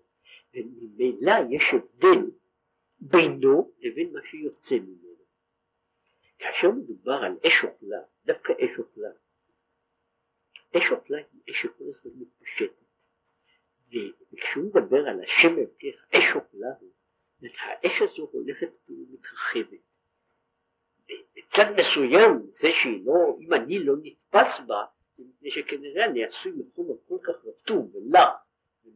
וממילא 0.53 1.34
יש 1.49 1.73
הבדל 1.73 2.31
בינו 2.99 3.71
לבין 3.79 4.13
מה 4.13 4.19
שיוצא 4.25 4.75
ממנו. 4.75 5.13
כאשר 6.39 6.71
מדובר 6.71 7.13
על 7.23 7.38
אש 7.47 7.63
אוכלה, 7.63 7.99
דווקא 8.25 8.53
אש 8.53 8.79
אוכלה, 8.79 9.09
אש 10.77 10.91
אוכלה 10.91 11.17
היא 11.17 11.41
אש 11.49 11.61
שכל 11.61 11.84
הזמן 11.88 12.11
מתפשטת, 12.15 12.84
וכשהוא 14.34 14.65
מדבר 14.65 15.07
על 15.07 15.23
השם 15.23 15.57
אלוקיך, 15.57 16.05
אש 16.17 16.36
אוכלה 16.36 16.67
הוא, 16.79 16.91
האש 17.59 18.01
הזו 18.01 18.29
הולכת 18.31 18.69
ומתרחבת. 18.89 19.79
בצד 21.36 21.65
מסוים 21.79 22.47
זה 22.51 22.71
שהיא 22.71 23.05
לא, 23.05 23.38
אם 23.39 23.53
אני 23.53 23.79
לא 23.79 23.93
נתפס 24.03 24.59
בה, 24.59 24.86
זה 25.13 25.23
מפני 25.23 25.51
שכנראה 25.51 26.05
אני 26.05 26.23
עשוי 26.25 26.51
מחומר 26.51 26.93
כל 27.07 27.17
כך 27.23 27.45
רטוב 27.45 27.95
ולח 27.95 28.29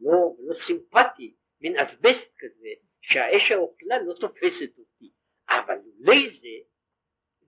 ולא, 0.00 0.16
ולא 0.16 0.54
סימפטי, 0.54 1.34
מין 1.60 1.78
אסבסט 1.78 2.34
כזה, 2.38 2.68
שהאש 3.00 3.50
האוכלה 3.50 3.98
לא 4.02 4.14
תופסת 4.20 4.78
אותי. 4.78 5.10
אבל 5.48 5.78
לולי 5.84 6.28
זה, 6.28 6.48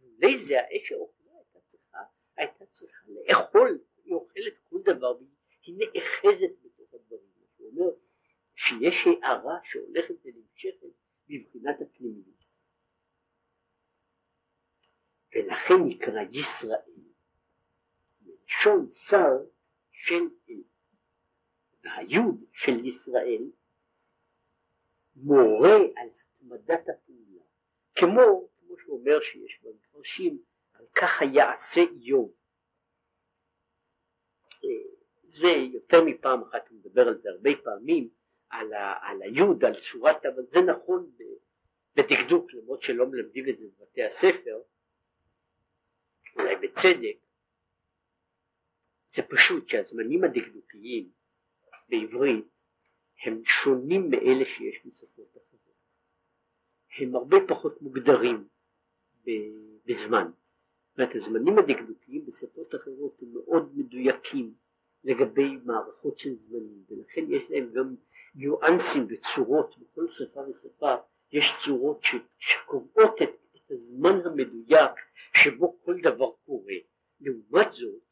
לולי 0.03 0.39
זה 0.39 0.61
האש 0.61 0.93
האוכלה 0.93 1.33
הייתה 1.37 1.61
צריכה, 1.67 1.99
הייתה 2.37 2.67
צריכה 2.67 3.07
לאכול, 3.09 3.79
היא 4.05 4.15
אוכלת 4.15 4.55
כל 4.69 4.79
דבר 4.85 5.17
והיא 5.17 5.77
נאחזת 5.79 6.53
בתוך 6.63 6.95
הדברים. 6.95 7.31
הוא 7.57 7.71
אומר 7.71 7.91
שיש 8.55 9.07
הערה 9.07 9.59
שהולכת 9.65 10.15
ונמשכת 10.25 10.87
מבחינת 11.29 11.81
הפנימיות. 11.81 12.41
ולכן 15.35 15.75
נקרא 15.87 16.23
ישראל, 16.33 16.81
מלשון 18.21 18.89
שר 18.91 19.45
של 19.91 20.23
אל. 20.51 20.63
והיוד 21.85 22.45
של 22.53 22.85
ישראל 22.85 23.51
מורה 25.17 25.77
על 25.77 26.09
התמדת 26.09 26.89
הפעולה, 26.89 27.43
כמו, 27.95 28.49
כמו 28.59 28.79
שהוא 28.79 28.99
אומר 28.99 29.21
שיש 29.21 29.61
במפרשים, 29.63 30.43
על 30.75 30.87
ככה 30.95 31.25
יעשה 31.25 31.81
איוב. 31.81 32.33
אה, 34.65 34.69
זה 35.25 35.49
יותר 35.49 36.05
מפעם 36.05 36.43
אחת, 36.43 36.69
הוא 36.69 36.79
מדבר 36.79 37.09
על 37.09 37.19
זה 37.19 37.29
הרבה 37.31 37.51
פעמים, 37.65 38.09
על, 38.51 38.73
ה, 38.73 38.95
על 39.03 39.23
היוד, 39.23 39.65
על 39.65 39.81
צורת, 39.81 40.27
אבל 40.27 40.47
זה 40.47 40.61
נכון 40.61 41.11
בדקדוק, 41.97 42.55
למרות 42.55 42.83
שלא 42.83 43.07
מלמדים 43.07 43.49
את 43.49 43.59
זה 43.59 43.67
בבתי 43.67 44.05
הספר, 44.05 44.61
אולי 46.37 46.57
בצדק, 46.57 47.17
זה 49.11 49.23
פשוט 49.23 49.69
שהזמנים 49.69 50.25
הדקדוקיים 50.25 51.11
בעברית 51.91 52.45
הם 53.25 53.45
שונים 53.45 54.11
מאלה 54.11 54.45
שיש 54.45 54.81
בשפות 54.87 55.31
אחרות. 55.31 55.75
הם 56.99 57.15
הרבה 57.17 57.37
פחות 57.49 57.83
מוגדרים 57.83 58.49
בזמן. 59.87 60.31
זאת 60.91 60.99
אומרת, 60.99 61.15
הזמנים 61.15 61.59
הדקדוקיים 61.59 62.27
בשפות 62.27 62.75
אחרות 62.75 63.23
הם 63.23 63.29
מאוד 63.33 63.79
מדויקים 63.79 64.55
לגבי 65.05 65.57
מערכות 65.65 66.19
של 66.19 66.35
זמנים, 66.35 66.85
ולכן 66.89 67.25
יש 67.29 67.43
להם 67.51 67.73
גם 67.73 67.95
ניואנסים 68.35 69.07
וצורות 69.09 69.79
בכל 69.79 70.09
שפה 70.09 70.41
ושפה, 70.41 70.95
יש 71.33 71.55
צורות 71.65 72.05
ש, 72.05 72.15
שקובעות 72.39 73.23
את, 73.23 73.29
את 73.57 73.71
הזמן 73.71 74.21
המדויק 74.25 74.91
שבו 75.35 75.79
כל 75.85 76.01
דבר 76.01 76.31
קורה. 76.47 76.75
לעומת 77.21 77.73
זאת, 77.73 78.03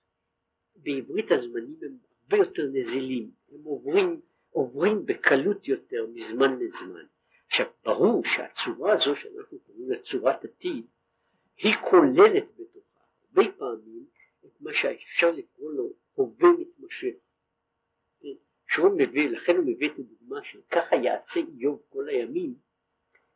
בעברית 0.77 1.33
הזמנים 1.33 1.77
הם 1.83 1.97
הרבה 2.23 2.37
יותר 2.37 2.63
נזילים, 2.73 3.31
הם 3.51 3.63
עוברים, 3.65 4.21
עוברים 4.51 5.07
בקלות 5.07 5.69
יותר 5.69 6.07
מזמן 6.15 6.59
לזמן. 6.59 7.05
עכשיו 7.47 7.67
ברור 7.85 8.25
שהצורה 8.25 8.95
הזו 8.95 9.17
שאנחנו 9.17 9.59
קוראים 9.59 9.91
לה 9.91 10.03
צורת 10.03 10.45
עתיד 10.45 10.87
היא 11.57 11.75
כוללת 11.91 12.45
בתוכה 12.57 13.01
הרבה 13.23 13.53
פעמים 13.59 14.07
את 14.45 14.61
מה 14.61 14.75
שאפשר 14.75 15.31
לקרוא 15.31 15.73
לו 15.73 15.93
הווה 16.15 16.49
מתמשך. 16.59 17.15
שהוא 18.69 18.91
מביא, 18.99 19.31
לכן 19.31 19.57
הוא 19.57 19.65
מביא 19.67 19.91
את 19.91 19.99
הדוגמה 19.99 20.45
של 20.45 20.61
ככה 20.71 20.97
יעשה 20.97 21.41
איוב 21.41 21.83
כל 21.89 22.09
הימים, 22.09 22.55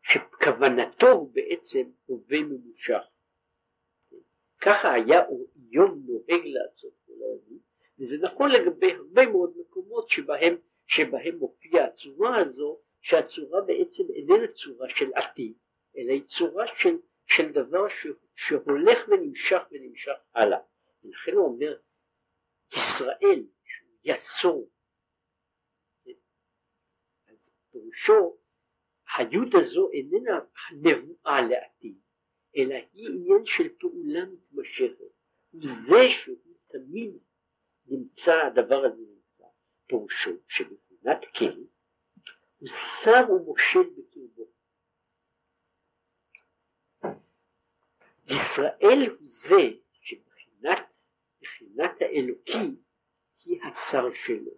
שכוונתו 0.02 1.26
בעצם 1.26 1.90
הווה 2.06 2.42
ממושך. 2.42 3.02
ככה 4.60 4.92
היה 4.92 5.20
איוב 5.56 5.98
נוהג 6.06 6.42
לעשות 6.44 6.92
כל 7.06 7.12
הימים, 7.12 7.58
וזה 8.02 8.16
נכון 8.18 8.50
לגבי 8.50 8.92
הרבה 8.92 9.26
מאוד 9.26 9.52
מקומות 9.60 10.08
שבהם, 10.08 10.56
שבהם 10.86 11.36
מופיעה 11.36 11.84
הצורה 11.84 12.36
הזו, 12.38 12.80
שהצורה 13.00 13.60
בעצם 13.60 14.02
איננה 14.14 14.52
צורה 14.52 14.88
של 14.88 15.10
עתיד, 15.14 15.52
אלא 15.96 16.12
היא 16.12 16.24
צורה 16.24 16.64
של, 16.76 16.96
של 17.26 17.52
דבר 17.52 17.88
ש, 17.88 18.06
שהולך 18.34 19.08
ונמשך 19.08 19.62
ונמשך 19.70 20.12
הלאה. 20.34 20.58
ולכן 21.04 21.32
הוא 21.32 21.46
אומר, 21.46 21.78
ישראל, 22.76 23.46
יסור, 24.04 24.70
אז 27.26 27.50
פירושו, 27.70 28.36
היוד 29.16 29.56
הזו 29.56 29.90
איננה 29.90 30.40
נבואה 30.72 31.40
לעתיד, 31.40 31.98
אלא 32.56 32.74
היא 32.92 33.08
עניין 33.08 33.44
של 33.44 33.68
פעולה 33.80 34.24
מתמשכת. 34.24 35.12
הוא 35.50 35.60
זה 35.62 36.08
שהוא 36.08 36.56
תמיד 36.68 37.18
נמצא, 37.92 38.34
הדבר 38.46 38.84
הזה 38.84 39.02
נמצא, 39.02 39.44
פירושו 39.86 40.30
שבבחינת 40.48 41.24
כן, 41.34 41.58
הוא 42.58 42.68
שר 42.68 43.32
ומושל 43.32 43.90
בקרבו. 43.96 44.46
ישראל 48.26 49.10
הוא 49.10 49.18
זה 49.20 49.62
שבבחינת 49.92 50.78
בחינת 51.40 51.90
האלוקי 52.00 52.76
היא 53.44 53.60
השר 53.62 54.12
שלו. 54.14 54.52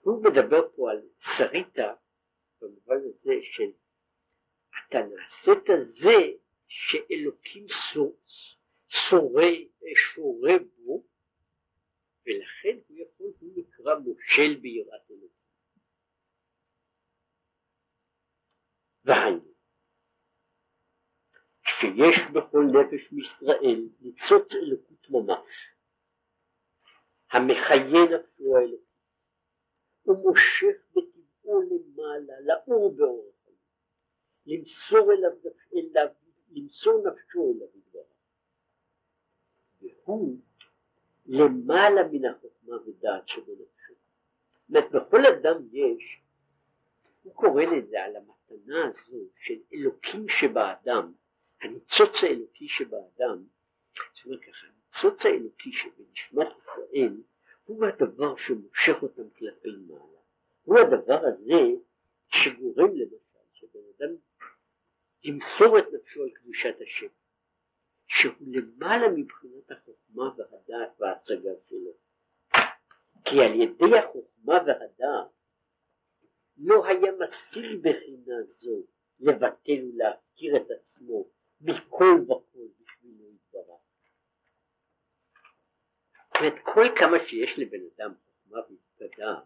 הוא 0.00 0.24
מדבר 0.24 0.68
פה 0.76 0.90
על 0.90 1.02
שריתה 1.18 1.94
במובן 2.60 2.96
הזה 2.96 3.34
של 3.42 3.70
אתה 4.88 4.98
נעשית 4.98 5.64
זה 5.78 6.32
שאלוקים 6.68 7.66
שורה, 8.88 9.50
שורה 9.96 10.52
בו 10.76 11.04
ולכן 12.26 12.78
הוא 12.88 12.98
יכול, 12.98 13.32
הוא 13.84 13.92
נקרא 13.92 14.12
מושל 14.12 14.60
ביראת 14.60 15.10
אלוקים. 15.10 15.28
והיינו, 19.04 19.54
שיש 21.62 22.16
בכל 22.34 22.64
נפש 22.64 23.12
מישראל 23.12 23.88
ניצוץ 24.00 24.54
אלוקות 24.54 25.10
ממש, 25.10 25.74
המחיין 27.30 28.12
נפשו 28.14 28.56
האלוקית, 28.56 28.84
ומושך 30.06 30.76
בטבעו 30.90 31.62
למעלה, 31.62 32.40
לאור 32.40 32.96
באור 32.96 33.32
החיים, 33.40 33.58
למסור 34.46 35.12
אליו, 35.12 35.52
אליו 35.74 36.08
למסור 36.50 37.02
נפשו 37.06 37.52
אליו 37.56 37.68
יתברך. 37.78 38.04
והוא 39.80 40.38
למעלה 41.26 42.08
מן 42.12 42.24
החוכמה 42.24 42.76
ודעת 42.86 43.28
שבנפשו. 43.28 43.73
זאת 44.68 44.84
בכל 44.92 45.26
אדם 45.26 45.56
יש, 45.72 46.20
הוא 47.22 47.34
קורא 47.34 47.62
לזה 47.62 48.04
על 48.04 48.16
המתנה 48.16 48.88
הזו 48.88 49.16
של 49.40 49.58
אלוקים 49.74 50.28
שבאדם, 50.28 51.12
הניצוץ 51.62 52.24
האלוקי 52.24 52.68
שבאדם, 52.68 53.44
זאת 54.14 54.26
אומרת 54.26 54.40
ככה, 54.40 54.66
הניצוץ 54.66 55.26
האלוקי 55.26 55.72
שבנשמת 55.72 56.48
ישראל 56.56 57.22
הוא 57.64 57.86
הדבר 57.86 58.36
שמושך 58.36 59.02
אותם 59.02 59.30
כלפי 59.30 59.68
מעלה. 59.86 60.18
הוא 60.64 60.78
הדבר 60.78 61.20
הזה 61.26 61.62
שגורם 62.28 62.90
למשל 62.96 63.38
שבן 63.52 63.80
אדם 63.98 64.14
ימסור 65.24 65.78
את 65.78 65.84
נפשו 65.92 66.22
על 66.22 66.30
קדושת 66.30 66.74
השם. 66.80 67.06
שהוא 68.06 68.34
למעלה 68.46 69.08
מבחינת 69.08 69.70
החוכמה 69.70 70.30
והדעת 70.36 71.00
וההצגה 71.00 71.50
שלו. 71.68 71.90
כי 73.24 73.40
על 73.40 73.60
ידי 73.60 73.98
החוכמה 73.98 74.54
והדעת 74.66 75.30
לא 76.56 76.86
היה 76.86 77.12
משיג 77.20 77.80
בחינה 77.80 78.42
זו 78.44 78.86
לבטל 79.20 79.84
ולהפקיר 79.92 80.56
את 80.56 80.70
עצמו 80.70 81.28
מכל 81.60 82.04
וכל 82.22 82.66
בשבילו 82.80 83.24
יתברך. 83.34 83.80
זאת 86.26 86.40
אומרת, 86.40 86.54
כל 86.64 86.84
כמה 86.98 87.16
שיש 87.26 87.58
לבן 87.58 87.80
אדם 87.96 88.14
חוכמה 88.24 88.58
והתקדה, 88.58 89.40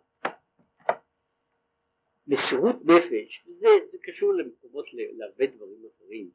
מסירות 2.26 2.76
נפש, 2.84 3.46
וזה 3.46 3.98
קשור 4.02 4.34
למקומות 4.34 4.86
להרבה 4.92 5.46
דברים 5.46 5.82
אחרים, 5.96 6.30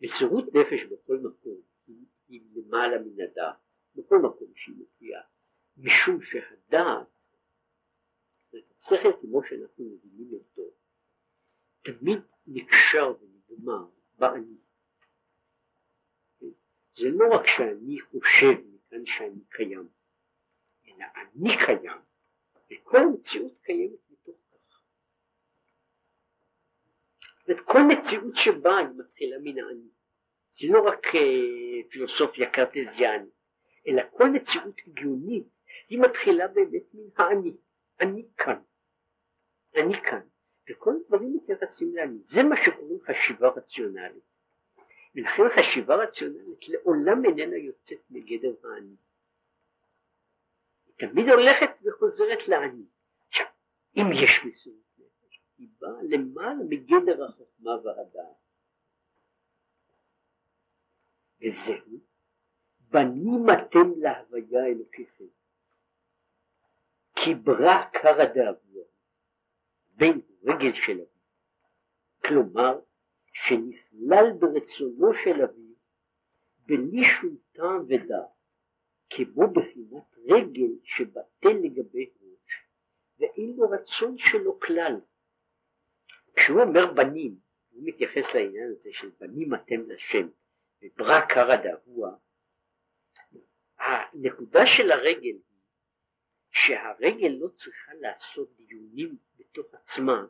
מסירות 0.00 0.44
נפש 0.54 0.84
בכל 0.84 1.16
מקום 1.16 1.60
היא 2.28 2.42
למעלה 2.54 2.98
מן 2.98 3.20
הדעת, 3.20 3.56
בכל 3.94 4.18
מקום 4.18 4.52
שהיא 4.54 4.76
מופיעה, 4.76 5.22
משום 5.76 6.22
שהדעת, 6.22 7.06
השכל 8.76 9.12
כמו 9.20 9.40
שאנחנו 9.44 9.84
מבינים 9.84 10.32
אותו, 10.32 10.62
תמיד 11.82 12.18
נקשר 12.46 13.14
ונגמר 13.20 13.86
באני. 14.18 14.56
זה 16.96 17.08
לא 17.10 17.34
רק 17.34 17.46
שאני 17.46 18.00
חושב 18.00 18.52
מכאן 18.74 19.06
שאני 19.06 19.44
קיים, 19.50 19.88
אלא 20.86 21.04
אני 21.16 21.56
קיים, 21.66 22.00
וכל 22.72 22.96
המציאות 22.96 23.52
קיימת 23.62 24.10
מתוך 24.10 24.36
כך. 24.50 24.80
וכל 27.48 27.78
מציאות 27.88 28.36
שבאה 28.36 28.78
היא 28.78 28.88
מתחילה 28.96 29.36
מן 29.38 29.58
האני. 29.58 29.88
זה 30.52 30.66
לא 30.70 30.88
רק 30.88 31.06
uh, 31.06 31.90
פילוסופיה 31.90 32.50
קרטזיאנית, 32.50 33.34
אלא 33.88 34.02
כל 34.10 34.30
מציאות 34.30 34.74
הגיונית 34.86 35.53
היא 35.88 35.98
מתחילה 35.98 36.48
באמת 36.48 36.94
מן 36.94 37.08
האני. 37.16 37.56
אני 38.00 38.26
כאן. 38.36 38.60
אני 39.76 40.02
כאן. 40.02 40.20
וכל 40.70 40.94
הדברים 41.00 41.36
מתייחסים 41.36 41.96
לאני. 41.96 42.18
זה 42.24 42.42
מה 42.42 42.56
שקוראים 42.56 42.98
חשיבה 43.06 43.48
רציונלית. 43.48 44.34
ולכן 45.14 45.42
חשיבה 45.56 45.94
רציונלית 45.94 46.68
לעולם 46.68 47.24
איננה 47.24 47.56
יוצאת 47.56 48.00
מגדר 48.10 48.54
האני. 48.64 48.96
היא 50.86 51.08
תמיד 51.08 51.28
הולכת 51.28 51.70
וחוזרת 51.84 52.48
לאני. 52.48 52.84
עכשיו, 53.28 53.46
אם 53.96 54.04
יש 54.12 54.44
מסירות 54.44 54.98
נפש, 54.98 55.40
היא 55.58 55.68
באה 55.78 56.02
למעלה 56.02 56.64
מגדר 56.68 57.24
החוכמה 57.24 57.70
והדעת. 57.84 58.44
וזהו, 61.40 61.98
בנים 62.80 63.46
אתם 63.52 64.00
להוויה 64.00 64.66
אלוקיכם. 64.66 65.24
כי 67.24 67.34
ברא 67.34 67.84
קרא 67.92 68.24
דאבוה, 68.24 68.84
בין 69.88 70.20
רגל 70.44 70.72
של 70.72 70.92
אביו. 70.92 71.06
כלומר, 72.24 72.80
שנכלל 73.32 74.32
ברצונו 74.38 75.14
של 75.14 75.42
אביו 75.42 75.74
בלי 76.58 77.04
שום 77.04 77.36
טעם 77.52 77.84
ודעת, 77.88 78.28
כמו 79.10 79.52
בחינת 79.52 80.18
רגל 80.18 80.70
שבטל 80.82 81.56
לגבי 81.62 82.10
ראש, 82.20 82.66
ואין 83.18 83.54
לו 83.56 83.70
רצון 83.70 84.18
שלו 84.18 84.60
כלל. 84.60 85.00
כשהוא 86.36 86.62
אומר 86.62 86.92
בנים, 86.92 87.38
הוא 87.70 87.82
מתייחס 87.84 88.34
לעניין 88.34 88.72
הזה 88.76 88.90
של 88.92 89.10
בנים 89.20 89.54
אתם 89.54 89.90
לשם, 89.90 90.28
וברא 90.82 91.20
קרא 91.20 91.56
דאבוה, 91.56 92.10
הנקודה 93.78 94.66
של 94.66 94.90
הרגל 94.90 95.22
היא 95.22 95.53
שהרגל 96.54 97.28
לא 97.40 97.48
צריכה 97.48 97.92
לעשות 98.00 98.56
דיונים 98.56 99.16
בתוך 99.38 99.66
עצמה 99.74 100.26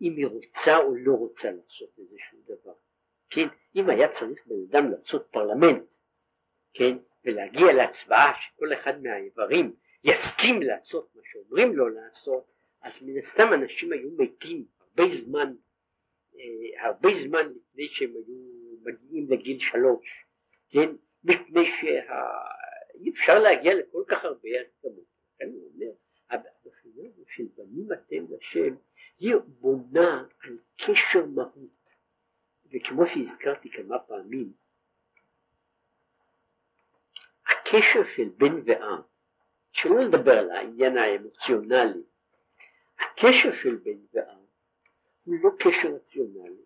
אם 0.00 0.16
היא 0.16 0.26
רוצה 0.26 0.76
או 0.76 0.94
לא 0.94 1.12
רוצה 1.12 1.50
לעשות 1.50 1.88
איזשהו 1.98 2.38
דבר. 2.44 2.74
כן, 3.30 3.48
אם 3.76 3.90
היה 3.90 4.08
צריך 4.08 4.46
בן 4.46 4.56
אדם 4.70 4.90
לעשות 4.90 5.28
פרלמנט, 5.30 5.82
כן, 6.74 6.96
ולהגיע 7.24 7.72
להצבעה 7.72 8.32
שכל 8.40 8.72
אחד 8.72 9.02
מהאיברים 9.02 9.76
יסכים 10.04 10.62
לעשות 10.62 11.10
מה 11.14 11.22
שאומרים 11.24 11.76
לו 11.76 11.88
לעשות, 11.88 12.52
אז 12.82 13.02
מן 13.02 13.18
הסתם 13.18 13.52
אנשים 13.52 13.92
היו 13.92 14.10
מתים 14.18 14.64
הרבה 14.80 15.14
זמן, 15.14 15.54
אה, 16.34 16.86
הרבה 16.86 17.08
זמן 17.12 17.52
לפני 17.56 17.88
שהם 17.88 18.10
היו 18.10 18.36
מגיעים 18.82 19.26
לגיל 19.30 19.58
שלוש, 19.58 20.24
כן, 20.70 20.88
מפני 21.24 21.64
שאי 21.66 23.10
אפשר 23.10 23.38
להגיע 23.38 23.74
לכל 23.74 24.02
כך 24.08 24.24
הרבה 24.24 24.48
הסכמות. 24.66 25.11
לכן 25.42 25.52
הוא 25.52 25.70
אומר, 25.74 25.92
הבחינה 26.30 27.08
של 27.28 27.44
בנים 27.56 27.92
אתם 27.92 28.34
לשם 28.34 28.74
היא 29.18 29.34
בונה 29.46 30.26
על 30.42 30.58
קשר 30.76 31.26
מהות, 31.26 31.94
וכמו 32.72 33.06
שהזכרתי 33.06 33.70
כמה 33.70 33.98
פעמים, 33.98 34.52
הקשר 37.46 38.00
של 38.16 38.28
בן 38.28 38.62
ואב, 38.64 39.02
שלא 39.72 40.00
לדבר 40.00 40.38
על 40.38 40.50
העניין 40.50 40.96
האמוציונלי, 40.96 42.02
הקשר 42.98 43.52
של 43.62 43.76
בן 43.76 43.98
ואב 44.12 44.46
הוא 45.24 45.34
לא 45.42 45.50
קשר 45.58 45.88
רציונלי, 45.94 46.64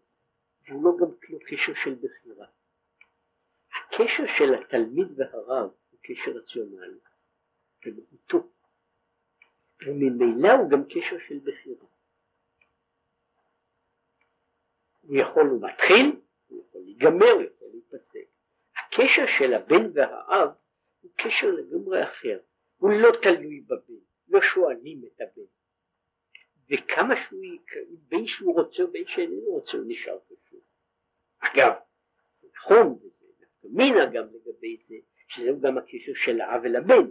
והוא 0.68 0.84
לא 0.84 0.90
גם 1.00 1.14
לא 1.28 1.38
קשר 1.46 1.74
של 1.74 1.94
בחירה. 1.94 2.46
הקשר 3.70 4.26
של 4.26 4.54
התלמיד 4.54 5.20
והרב 5.20 5.70
הוא 5.90 6.00
קשר 6.02 6.30
רציונלי, 6.30 6.98
במהותו, 7.86 8.55
וממילא 9.82 10.52
הוא 10.52 10.70
גם 10.70 10.84
קשר 10.84 11.18
של 11.18 11.38
בחירה. 11.38 11.86
הוא 15.00 15.16
יכול, 15.16 15.46
הוא 15.46 15.68
מתחיל, 15.68 16.20
הוא 16.46 16.64
יכול 16.68 16.80
להיגמר, 16.84 17.32
הוא 17.32 17.42
יכול 17.42 17.68
להיפסק. 17.72 18.26
הקשר 18.76 19.26
של 19.26 19.54
הבן 19.54 19.90
והאב 19.94 20.48
הוא 21.00 21.10
קשר 21.16 21.50
לגמרי 21.50 22.02
אחר, 22.02 22.38
הוא 22.76 22.90
לא 22.90 23.08
תלוי 23.22 23.60
בבן, 23.60 23.94
לא 24.28 24.40
שואלים 24.40 25.02
את 25.06 25.20
הבן. 25.20 25.46
וכמה 26.70 27.14
שהוא, 27.16 27.40
בין 28.08 28.26
שהוא 28.26 28.54
רוצה 28.54 28.84
ובין 28.84 29.06
שאיננו 29.06 29.50
רוצה, 29.50 29.76
הוא 29.76 29.86
נשאר 29.88 30.18
פשוט. 30.18 30.62
אגב, 31.38 31.72
נכון, 32.56 32.86
וזה 32.86 33.26
נפקא 33.40 33.68
מינה 33.68 34.06
גם 34.06 34.24
לגבי 34.26 34.76
זה, 34.88 34.94
שזהו 35.28 35.60
גם 35.60 35.78
הקשר 35.78 36.12
של 36.14 36.40
האב 36.40 36.64
אל 36.64 36.76
הבן. 36.76 37.10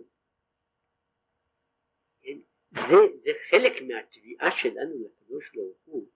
זה, 2.76 2.96
זה 3.24 3.32
חלק 3.50 3.82
מהתביעה 3.82 4.52
שלנו 4.52 4.96
לקדוש 5.06 5.52
ברוך 5.56 5.78
הוא, 5.86 6.08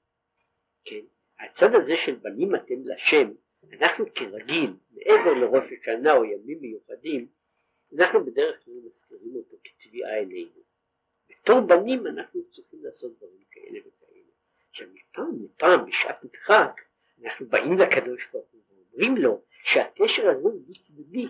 כן? 0.86 1.02
הצד 1.40 1.76
הזה 1.76 1.96
של 1.96 2.16
בנים 2.16 2.56
אתם 2.56 2.76
לשם, 2.86 3.32
אנחנו 3.74 4.06
כרגיל, 4.16 4.74
מעבר 4.92 5.34
לראש 5.34 5.72
השנה 5.82 6.14
או 6.14 6.26
ימים 6.26 6.60
מיוחדים, 6.62 7.28
אנחנו 7.98 8.26
בדרך 8.26 8.66
כלל 8.66 8.74
מזכירים 8.74 9.36
אותו 9.36 9.58
כתביעה 9.64 10.20
אלינו. 10.20 10.62
בתור 11.30 11.60
בנים 11.60 12.08
אנחנו 12.08 12.50
צריכים 12.50 12.80
לעשות 12.84 13.18
דברים 13.18 13.44
כאלה 13.52 13.80
וכאלה. 13.80 14.32
עכשיו 14.70 14.88
מפעם 14.94 15.44
לפעם 15.44 15.86
בשעת 15.86 16.24
מדחק 16.24 16.82
אנחנו 17.24 17.46
באים 17.46 17.78
לקדוש 17.78 18.28
ברוך 18.32 18.48
הוא 18.52 18.62
ואומרים 18.70 19.18
לו 19.18 19.42
שהקשר 19.50 20.30
הזה 20.30 20.42
הוא 20.42 20.62
דו-צדדי. 20.66 21.28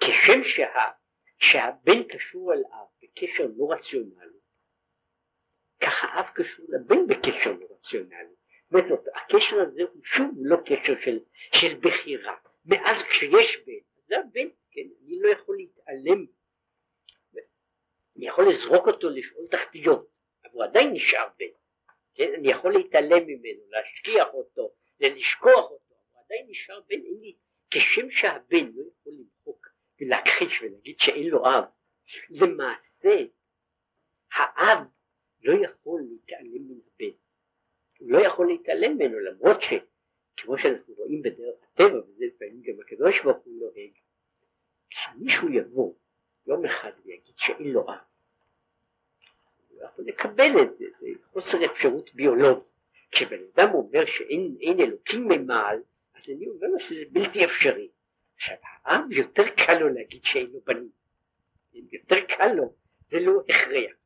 כשם 0.00 0.42
שה, 0.42 0.90
שהבן 1.38 2.02
קשור 2.02 2.52
אל 2.52 2.62
אב 2.72 2.93
בקשר 3.14 3.44
לא 3.56 3.72
רציונלי, 3.72 4.38
ככה 5.80 6.20
אב 6.20 6.26
קשור 6.34 6.66
לבן 6.68 7.06
בקשר 7.06 7.52
לא 7.52 7.66
רציונלי. 7.70 8.34
זאת 8.70 8.90
אומרת, 8.90 9.04
הקשר 9.14 9.56
הזה 9.60 9.82
הוא 9.82 10.04
שוב 10.04 10.30
לא 10.36 10.56
קשר 10.66 11.00
של, 11.00 11.18
של 11.54 11.78
בחירה. 11.80 12.36
מאז 12.64 13.02
כשיש 13.02 13.64
בן, 13.66 13.72
זה 14.06 14.18
הבן, 14.18 14.48
כן, 14.70 14.80
אני 15.04 15.20
לא 15.20 15.28
יכול 15.28 15.56
להתעלם. 15.56 16.26
אני 18.16 18.26
יכול 18.26 18.44
לזרוק 18.48 18.86
אותו 18.86 19.10
לשאול 19.10 19.46
תחתיות, 19.50 20.08
אבל 20.44 20.52
הוא 20.52 20.64
עדיין 20.64 20.92
נשאר 20.92 21.28
בן. 21.38 21.46
כן, 22.14 22.32
אני 22.34 22.48
יכול 22.48 22.72
להתעלם 22.72 23.26
ממנו, 23.26 23.60
להשכיח 23.70 24.28
אותו, 24.34 24.74
לשכוח 25.00 25.70
אותו, 25.70 25.94
הוא 26.12 26.22
עדיין 26.24 26.46
נשאר 26.48 26.80
בן, 26.88 26.96
אין 26.96 27.20
לי, 27.20 27.36
כשם 27.70 28.10
שהבן 28.10 28.72
לא 28.74 28.82
יכול 28.82 29.12
למחוק 29.12 29.66
ולהכחיש 30.00 30.62
ולהגיד 30.62 31.00
שאין 31.00 31.28
לו 31.28 31.46
אב, 31.46 31.64
למעשה 32.30 33.16
האב 34.32 34.78
לא 35.42 35.64
יכול 35.64 36.02
להתעלם 36.10 36.68
מן 36.68 36.78
הבן. 36.86 37.16
הוא 37.98 38.10
לא 38.10 38.18
יכול 38.26 38.46
להתעלם 38.46 38.94
ממנו 38.94 39.20
למרות 39.20 39.62
שכמו 39.62 40.58
שאנחנו 40.58 40.94
רואים 40.94 41.22
בדרך 41.22 41.56
הטבע 41.62 41.98
וזה 41.98 42.24
לפעמים 42.26 42.62
גם 42.62 42.74
הקדוש 42.80 43.22
ברוך 43.22 43.44
הוא 43.44 43.54
נוהג 43.60 43.92
כשמישהו 44.90 45.48
יבוא 45.48 45.94
יום 46.46 46.64
אחד 46.64 46.92
ויגיד 47.04 47.34
שאין 47.36 47.72
לו 47.72 47.80
אב 47.80 47.98
הוא 49.68 49.80
לא 49.80 49.86
יכול 49.86 50.04
לקבל 50.04 50.62
את 50.62 50.78
זה 50.78 50.84
זה 50.92 51.06
חוסר 51.32 51.64
אפשרות 51.64 52.14
ביולוגית. 52.14 52.64
כשבן 53.10 53.38
אדם 53.54 53.74
אומר 53.74 54.06
שאין 54.06 54.80
אלוקים 54.80 55.28
ממעל 55.28 55.82
אז 56.14 56.22
אני 56.28 56.48
אומר 56.48 56.66
לו 56.66 56.80
שזה 56.80 57.04
בלתי 57.10 57.44
אפשרי. 57.44 57.88
עכשיו 58.36 58.56
האב 58.62 59.12
יותר 59.12 59.42
קל 59.48 59.78
לו 59.78 59.88
להגיד 59.88 60.24
שאין 60.24 60.46
לו 60.46 60.60
בנים 60.60 60.90
יותר 61.74 62.16
קל 62.28 62.52
לו 62.56 62.74
זה 63.08 63.20
לא 63.20 63.32
הכרח 63.48 63.96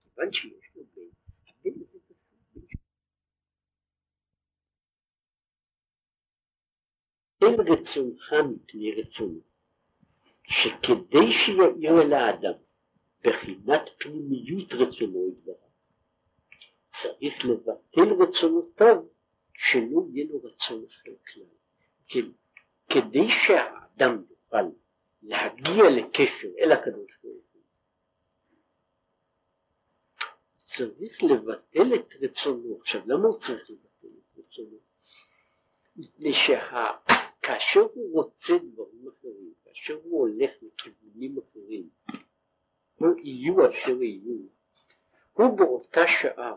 כיוון 0.00 0.32
שיש 0.32 0.70
לו 0.74 0.82
בן 0.94 1.02
הבן 1.46 1.80
הזה 1.80 2.00
אין 7.42 7.60
רצונך 7.60 8.32
מפני 8.32 8.92
רצונו, 8.92 9.40
שכדי 10.42 11.32
שיאיר 11.32 12.02
אל 12.02 12.12
האדם 12.12 12.52
בחינת 13.24 13.90
פנימיות 13.98 14.72
רצונו 14.72 15.28
יתברך, 15.28 15.56
צריך 16.88 17.44
לבטל 17.44 18.22
רצונותיו 18.22 18.96
שלא 19.54 20.06
יהיה 20.12 20.26
לו 20.30 20.42
רצון 20.42 20.84
אחר 20.88 21.12
כלל. 21.32 22.30
כדי 22.88 23.28
שהאדם 23.28 24.24
יוכל 24.30 24.70
להגיע 25.22 25.84
לקשר 25.96 26.48
אל 26.58 26.72
הקדוש 26.72 27.10
ברוך 27.22 27.44
הוא 27.52 27.62
צריך 30.62 31.22
לבטל 31.22 31.94
את 31.94 32.14
רצונו. 32.20 32.78
עכשיו 32.80 33.00
למה 33.06 33.28
הוא 33.28 33.38
צריך 33.38 33.70
לבטל 33.70 34.08
את 34.18 34.38
רצונו? 34.38 34.76
מפני 35.96 36.32
שכאשר 36.32 37.80
הוא 37.80 38.12
רוצה 38.12 38.52
דברים 38.58 39.08
אחרים, 39.08 39.52
כאשר 39.64 39.94
הוא 39.94 40.20
הולך 40.20 40.50
לכיוונים 40.62 41.38
אחרים, 41.38 41.88
לא 43.00 43.08
יהיו 43.22 43.68
אשר 43.70 44.02
יהיו, 44.02 44.38
הוא 45.32 45.58
באותה 45.58 46.00
שעה 46.06 46.54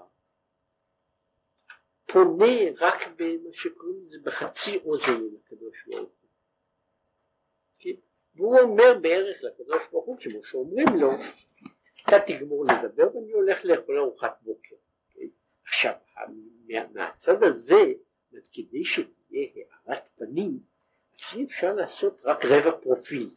פונה 2.06 2.56
רק 2.80 3.08
במה 3.16 3.54
שקוראים 3.54 4.02
לזה 4.04 4.18
בחצי 4.24 4.78
אוזן 4.78 5.22
לקדוש 5.34 5.88
ברוך 5.88 6.12
הוא. 6.20 6.23
והוא 8.36 8.60
אומר 8.60 9.00
בערך 9.02 9.38
לקדוש 9.44 9.84
ברוך 9.92 10.06
הוא, 10.06 10.18
כמו 10.20 10.44
שאומרים 10.44 10.88
לו, 11.00 11.12
אתה 12.04 12.20
תגמור 12.28 12.66
לדבר 12.66 13.16
ואני 13.16 13.32
הולך 13.32 13.66
לאכול 13.66 14.00
ארוחת 14.00 14.40
בוקר. 14.42 14.76
עכשיו, 15.68 15.94
מה, 16.68 16.88
מהצד 16.94 17.44
הזה, 17.44 17.94
כדי 18.54 18.86
שתהיה 18.86 19.48
הארת 19.86 20.10
פנים, 20.16 20.60
אז 21.14 21.38
אי 21.38 21.46
אפשר 21.46 21.74
לעשות 21.74 22.22
רק 22.24 22.46
רבע 22.46 22.72
פרופיל. 22.82 23.30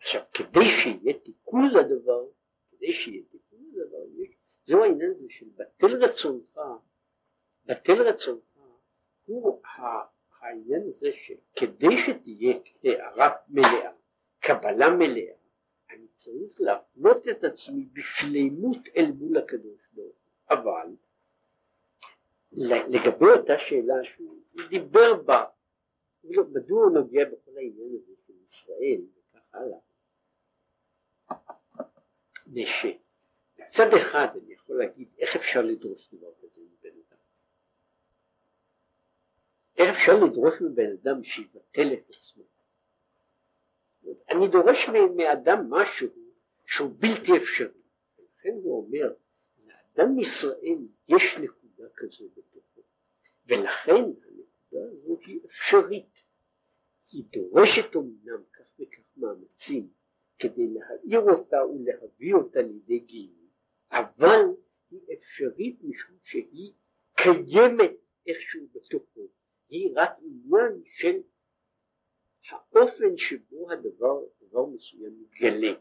עכשיו, 0.00 0.22
כדי 0.32 0.64
שיהיה 0.64 1.18
תיקון 1.18 1.70
לדבר, 1.70 2.24
כדי 2.70 2.92
שיהיה 2.92 3.22
תיקון 3.30 3.70
לדבר, 3.72 4.24
זהו 4.62 4.82
העניין 4.82 5.10
הזה 5.10 5.26
של 5.28 5.46
בטל 5.56 6.04
רצונך, 6.04 6.60
בטל 7.66 8.02
רצונך, 8.02 8.40
הוא 9.24 9.60
העניין 10.44 10.82
הזה 10.86 11.10
שכדי 11.12 11.96
שתהיה 11.98 12.56
הערה 12.84 13.30
מלאה, 13.48 13.92
קבלה 14.40 14.90
מלאה, 14.90 15.34
אני 15.90 16.06
צריך 16.08 16.60
להפנות 16.60 17.28
את 17.28 17.44
עצמי 17.44 17.84
בשלימות 17.92 18.88
אל 18.96 19.12
מול 19.12 19.38
הקדוש 19.38 19.80
ברוך 19.92 20.16
הוא. 20.24 20.58
אבל 20.58 20.88
לגבי 22.88 23.26
אותה 23.38 23.58
שאלה 23.58 24.04
שהוא 24.04 24.42
דיבר 24.68 25.14
בה, 25.22 25.44
מדוע 26.24 26.84
הוא 26.84 26.90
נוגע 26.94 27.24
בכל 27.24 27.50
העניין 27.56 27.88
הזה 28.02 28.12
של 28.26 28.32
ישראל 28.42 29.00
וכך 29.16 29.54
הלאה, 29.54 29.78
מצד 33.58 33.88
אחד 34.02 34.26
אני 34.42 34.54
יכול 34.54 34.78
להגיד 34.78 35.08
איך 35.18 35.36
אפשר 35.36 35.62
לדרוש 35.62 36.14
דבר 36.14 36.32
כזה 36.42 36.60
אדם. 36.60 37.03
איך 39.76 39.96
אפשר 39.96 40.12
לדרוש 40.24 40.54
מבן 40.60 40.92
אדם 40.92 41.24
שיבטל 41.24 41.92
את 41.92 42.10
עצמו. 42.10 42.44
אני 44.30 44.48
דורש 44.48 44.88
מאדם 45.16 45.70
משהו 45.70 46.08
שהוא 46.66 46.90
בלתי 46.98 47.36
אפשרי. 47.36 47.82
ולכן 48.18 48.54
הוא 48.62 48.86
אומר, 48.86 49.14
לאדם 49.66 50.18
ישראל 50.18 50.78
יש 51.08 51.38
נקודה 51.38 51.84
כזו 51.96 52.28
בתוכו, 52.36 52.80
ולכן 53.46 53.92
הנקודה 53.94 54.92
הזו 54.92 55.18
היא 55.26 55.40
אפשרית. 55.44 56.24
היא 57.12 57.24
דורשת 57.32 57.96
אמנם 57.96 58.42
כך 58.52 58.64
וכך 58.80 59.02
מאמצים 59.16 59.88
כדי 60.38 60.68
להעיר 60.68 61.20
אותה 61.20 61.56
ולהביא 61.66 62.34
אותה 62.34 62.62
לידי 62.62 62.98
גילוי, 62.98 63.48
אבל 63.90 64.40
היא 64.90 65.00
אפשרית 65.18 65.76
משום 65.82 66.16
שהיא 66.22 66.72
קיימת 67.14 67.92
איכשהו 68.26 68.66
בתוכו, 68.72 69.28
היא 69.68 69.90
רק 69.96 70.10
עניין 70.22 70.82
של 70.84 71.20
האופן 72.50 73.16
שבו 73.16 73.70
הדבר, 73.70 74.20
דבר 74.42 74.66
מסוים 74.66 75.22
מתגלה. 75.22 75.72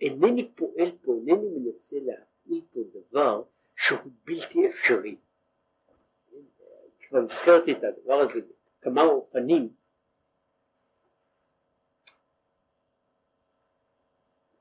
אינני 0.00 0.50
פועל 0.54 0.98
פה, 1.02 1.12
אינני 1.12 1.48
מנסה 1.48 1.96
להפעיל 2.00 2.62
פה 2.72 2.80
דבר 2.94 3.42
שהוא 3.76 4.12
בלתי 4.24 4.68
אפשרי. 4.68 5.16
כבר 7.08 7.18
הזכרתי 7.18 7.72
את 7.72 7.84
הדבר 7.84 8.20
הזה 8.20 8.40
בכמה 8.80 9.02
אופנים. 9.02 9.72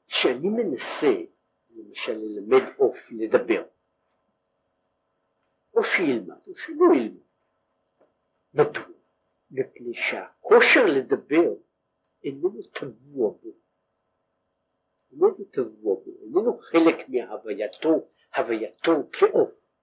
כשאני 0.07 0.49
מנסה 0.49 1.13
למשל 1.69 2.13
ללמד 2.13 2.63
עוף 2.77 3.11
לדבר, 3.11 3.63
או 5.73 5.83
שילמד 5.83 6.47
או 6.47 6.55
שלא 6.55 6.95
ילמד. 6.95 7.26
מדוע? 8.57 8.83
מפני 9.51 9.93
שהכושר 9.93 10.85
לדבר 10.85 11.53
איננו 12.23 12.63
טבוע 12.63 13.31
בו, 13.31 13.53
איננו 15.11 15.43
טבוע 15.51 15.95
בו, 15.95 16.11
איננו 16.21 16.57
חלק 16.57 17.09
מהווייתו, 17.09 18.07
הווייתו 18.35 19.09
כעוף. 19.11 19.73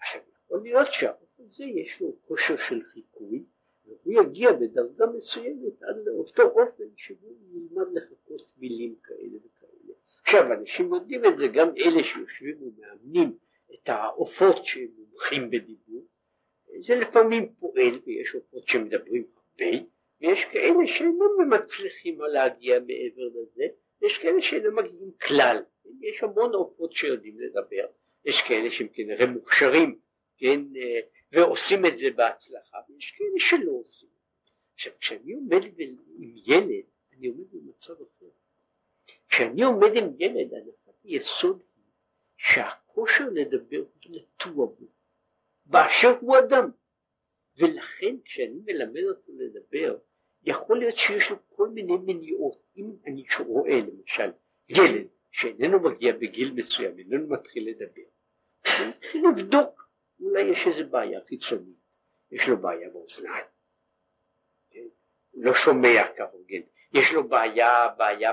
עכשיו 0.00 0.20
יכול 0.34 0.62
להיות 0.62 0.86
שהעוף 0.90 1.40
הזה 1.40 1.64
יש 1.64 2.00
לו 2.00 2.16
כושר 2.26 2.56
של 2.56 2.82
חיקוי 2.82 3.44
והוא 3.84 4.22
יגיע 4.22 4.52
בדרגה 4.52 5.06
מסוימת 5.06 5.82
עד 5.82 5.96
לאותו 6.04 6.42
אופן 6.42 6.84
שבו 6.96 7.26
הוא 7.26 7.60
ילמד 7.60 7.86
לחכות 7.92 8.42
מילים 8.56 8.94
כאלה 9.02 9.36
וכאלה. 9.36 9.92
עכשיו 10.22 10.52
אנשים 10.52 10.94
יודעים 10.94 11.24
את 11.24 11.38
זה 11.38 11.48
גם 11.48 11.68
אלה 11.68 12.04
שיושבים 12.04 12.56
ומאמנים 12.62 13.38
את 13.74 13.88
העופות 13.88 14.64
שהם 14.64 14.88
מומחים 14.96 15.50
בדיבור 15.50 16.06
זה 16.78 16.96
לפעמים 16.96 17.54
פועל 17.58 18.00
ויש 18.06 18.34
עופות 18.34 18.68
שמדברים 18.68 19.24
הרבה 19.36 19.78
ויש 20.20 20.44
כאלה 20.44 20.86
שאינם 20.86 21.50
מצליחים 21.50 22.20
להגיע 22.20 22.78
מעבר 22.80 23.28
לזה 23.34 23.64
יש 24.02 24.18
כאלה 24.18 24.42
שאינם 24.42 24.76
מגיעים 24.76 25.10
כלל. 25.26 25.62
יש 26.00 26.22
המון 26.22 26.54
עופות 26.54 26.92
שיודעים 26.92 27.36
לדבר 27.40 27.86
יש 28.24 28.42
כאלה 28.42 28.70
שהם 28.70 28.88
כנראה 28.88 29.26
מוכשרים 29.26 29.98
כן 30.38 30.60
ועושים 31.32 31.86
את 31.86 31.96
זה 31.96 32.10
בהצלחה 32.10 32.78
ויש 32.88 33.10
כאלה 33.10 33.38
שלא 33.38 33.72
עושים. 33.72 34.08
עכשיו 34.74 34.92
כשאני 34.98 35.32
עומד 35.32 35.64
עם 35.78 35.96
ילד 36.46 36.84
אני 37.12 37.26
עומד 37.26 37.46
במצב 37.52 37.92
אחר. 37.92 38.26
כשאני 39.28 39.62
עומד 39.62 39.96
עם 39.96 40.04
ילד 40.18 40.54
הנחת 40.54 41.04
יסוד 41.04 41.62
היא 41.76 41.84
שהכושר 42.36 43.24
לדבר 43.32 43.78
הוא 43.78 44.16
נטוע 44.16 44.66
בו 44.66 44.86
באשר 45.70 46.16
הוא 46.20 46.38
אדם. 46.38 46.70
ולכן 47.58 48.16
כשאני 48.24 48.60
מלמד 48.64 49.04
אותו 49.08 49.32
לדבר, 49.36 49.98
יכול 50.42 50.78
להיות 50.78 50.96
שיש 50.96 51.30
לו 51.30 51.36
כל 51.48 51.68
מיני 51.68 51.96
מניעות. 51.96 52.62
אם 52.76 52.92
אני 53.06 53.24
רואה 53.46 53.80
למשל 53.80 54.30
ילד 54.68 55.06
שאיננו 55.30 55.80
מגיע 55.80 56.16
בגיל 56.16 56.52
מסוים, 56.52 56.98
איננו 56.98 57.28
מתחיל 57.28 57.68
לדבר, 57.68 58.02
אני 58.66 58.88
מתחיל 58.88 59.22
לבדוק, 59.28 59.90
אולי 60.20 60.42
יש 60.42 60.66
איזו 60.66 60.88
בעיה 60.90 61.20
חיצונית, 61.28 61.76
יש 62.30 62.48
לו 62.48 62.56
בעיה 62.56 62.90
באוזניים, 62.90 63.44
כן? 64.70 64.86
לא 65.34 65.54
שומע 65.54 66.02
כהוגן, 66.16 66.60
יש 66.94 67.12
לו 67.12 67.28
בעיה, 67.28 67.88
בעיה 67.96 68.32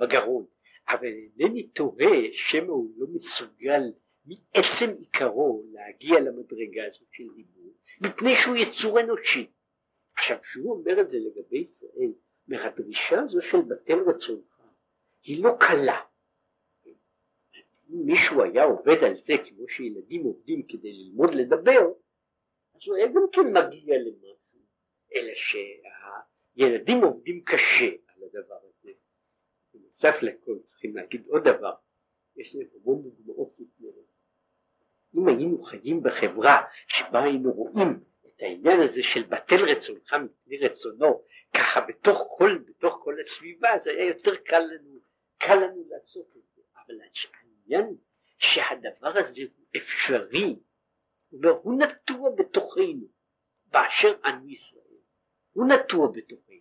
בגרון, 0.00 0.46
אבל 0.88 1.06
אינני 1.38 1.62
תוהה 1.62 2.32
שמא 2.32 2.70
הוא 2.70 2.90
לא 2.96 3.06
מסוגל 3.14 3.82
מעצם 4.24 4.90
עיקרו 4.98 5.64
להגיע 5.72 6.20
למדרגה 6.20 6.86
הזאת 6.86 7.08
של 7.12 7.24
דיבור, 7.36 7.74
מפני 8.00 8.30
שהוא 8.30 8.56
יצור 8.56 9.00
אנושי. 9.00 9.50
עכשיו, 10.16 10.40
כשהוא 10.40 10.72
אומר 10.72 11.00
את 11.00 11.08
זה 11.08 11.18
לגבי 11.18 11.58
ישראל, 11.58 12.12
מהדרישה 12.46 13.20
הזו 13.20 13.42
של 13.42 13.58
בטל 13.68 13.98
רצונך, 14.06 14.60
היא 15.22 15.44
לא 15.44 15.50
קלה. 15.60 16.00
אם 17.90 18.06
מישהו 18.06 18.42
היה 18.42 18.64
עובד 18.64 19.04
על 19.04 19.16
זה 19.16 19.32
כמו 19.48 19.68
שילדים 19.68 20.24
עובדים 20.24 20.62
כדי 20.68 20.92
ללמוד 20.92 21.30
לדבר, 21.34 21.80
אז 22.74 22.88
הוא 22.88 22.96
היה 22.96 23.06
גם 23.06 23.26
כן 23.32 23.40
מגיע 23.40 23.94
למשהו, 23.98 24.60
אלא 25.14 25.32
שהילדים 25.34 26.98
עובדים 27.04 27.44
קשה 27.44 27.90
על 28.08 28.22
הדבר 28.22 28.58
הזה. 28.68 28.90
בנוסף 29.74 30.22
לכל 30.22 30.58
צריכים 30.62 30.96
להגיד 30.96 31.26
עוד 31.26 31.42
דבר, 31.42 31.74
יש 32.36 32.54
לי 32.54 32.64
המון 32.74 33.02
דוגמאות 33.02 33.54
לפני 33.58 33.88
אם 35.14 35.28
היינו 35.28 35.62
חיים 35.62 36.02
בחברה 36.02 36.62
שבה 36.86 37.22
היינו 37.22 37.52
רואים 37.52 38.00
את 38.26 38.42
העניין 38.42 38.80
הזה 38.80 39.02
של 39.02 39.22
בטל 39.22 39.64
רצונך 39.70 40.14
מפני 40.14 40.58
רצונו 40.58 41.22
ככה 41.54 41.80
בתוך 41.80 42.26
כל, 42.28 42.58
בתוך 42.58 43.00
כל 43.04 43.20
הסביבה 43.20 43.78
זה 43.78 43.90
היה 43.90 44.06
יותר 44.06 44.36
קל 44.36 44.58
לנו, 44.60 44.98
קל 45.38 45.54
לנו 45.54 45.84
לעשות 45.90 46.26
את 46.36 46.42
זה. 46.56 46.62
אבל 46.86 46.94
העניין 47.34 47.96
שהדבר 48.38 49.18
הזה 49.18 49.42
הוא 49.56 49.66
אפשרי 49.76 50.56
והוא 51.32 51.74
נטוע 51.82 52.30
בתוכנו 52.30 53.06
באשר 53.66 54.14
אנו 54.26 54.48
ישראל. 54.48 54.82
הוא 55.52 55.66
נטוע 55.66 56.08
בתוכנו. 56.12 56.54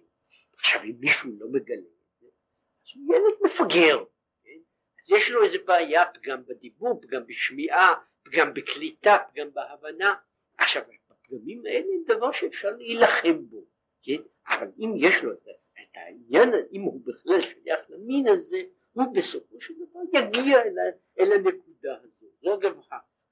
עכשיו 0.57 0.83
אם 0.83 0.95
מישהו 0.99 1.29
לא 1.39 1.47
מגלה 1.51 1.77
את 1.77 2.19
זה 2.19 2.27
אז 2.27 2.95
הוא 2.95 3.15
ילד 3.15 3.33
מפגר 3.41 4.05
כן? 4.43 4.59
אז 5.03 5.11
יש 5.11 5.31
לו 5.31 5.43
איזה 5.43 5.57
בעיה 5.65 6.05
פגם 6.05 6.45
בדיבור 6.45 7.01
פגם 7.01 7.27
בשמיעה 7.27 7.93
פגם 8.23 8.53
בקליטה, 8.53 9.17
פגם 9.31 9.53
בהבנה. 9.53 10.13
עכשיו, 10.57 10.83
הפגמים 11.09 11.65
האלה 11.65 11.87
הם 11.93 12.17
דבר 12.17 12.31
שאפשר 12.31 12.69
להילחם 12.77 13.45
בו, 13.45 13.63
כן? 14.03 14.21
אבל 14.47 14.67
אם 14.79 14.93
יש 14.97 15.23
לו 15.23 15.33
את, 15.33 15.47
את 15.73 15.95
העניין, 15.95 16.49
אם 16.71 16.81
הוא 16.81 17.01
בכלל 17.05 17.41
שייך 17.41 17.79
למין 17.89 18.27
הזה, 18.27 18.61
הוא 18.93 19.15
בסופו 19.15 19.61
של 19.61 19.73
דבר 19.73 19.99
יגיע 20.13 20.61
אל, 20.61 20.75
אל 21.19 21.31
הנקודה 21.31 21.97
הזו. 22.03 22.25
זו 22.41 22.55
אגב 22.55 22.79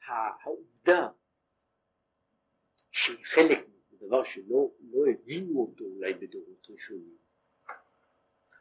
העובדה 0.05 1.07
שהיא 2.91 3.25
חלק 3.25 3.67
מדבר 3.91 4.23
שלא 4.23 4.71
לא 4.91 5.01
הבינו 5.09 5.59
אותו 5.59 5.83
אולי 5.83 6.13
בדורות 6.13 6.67
ראשונים. 6.69 7.17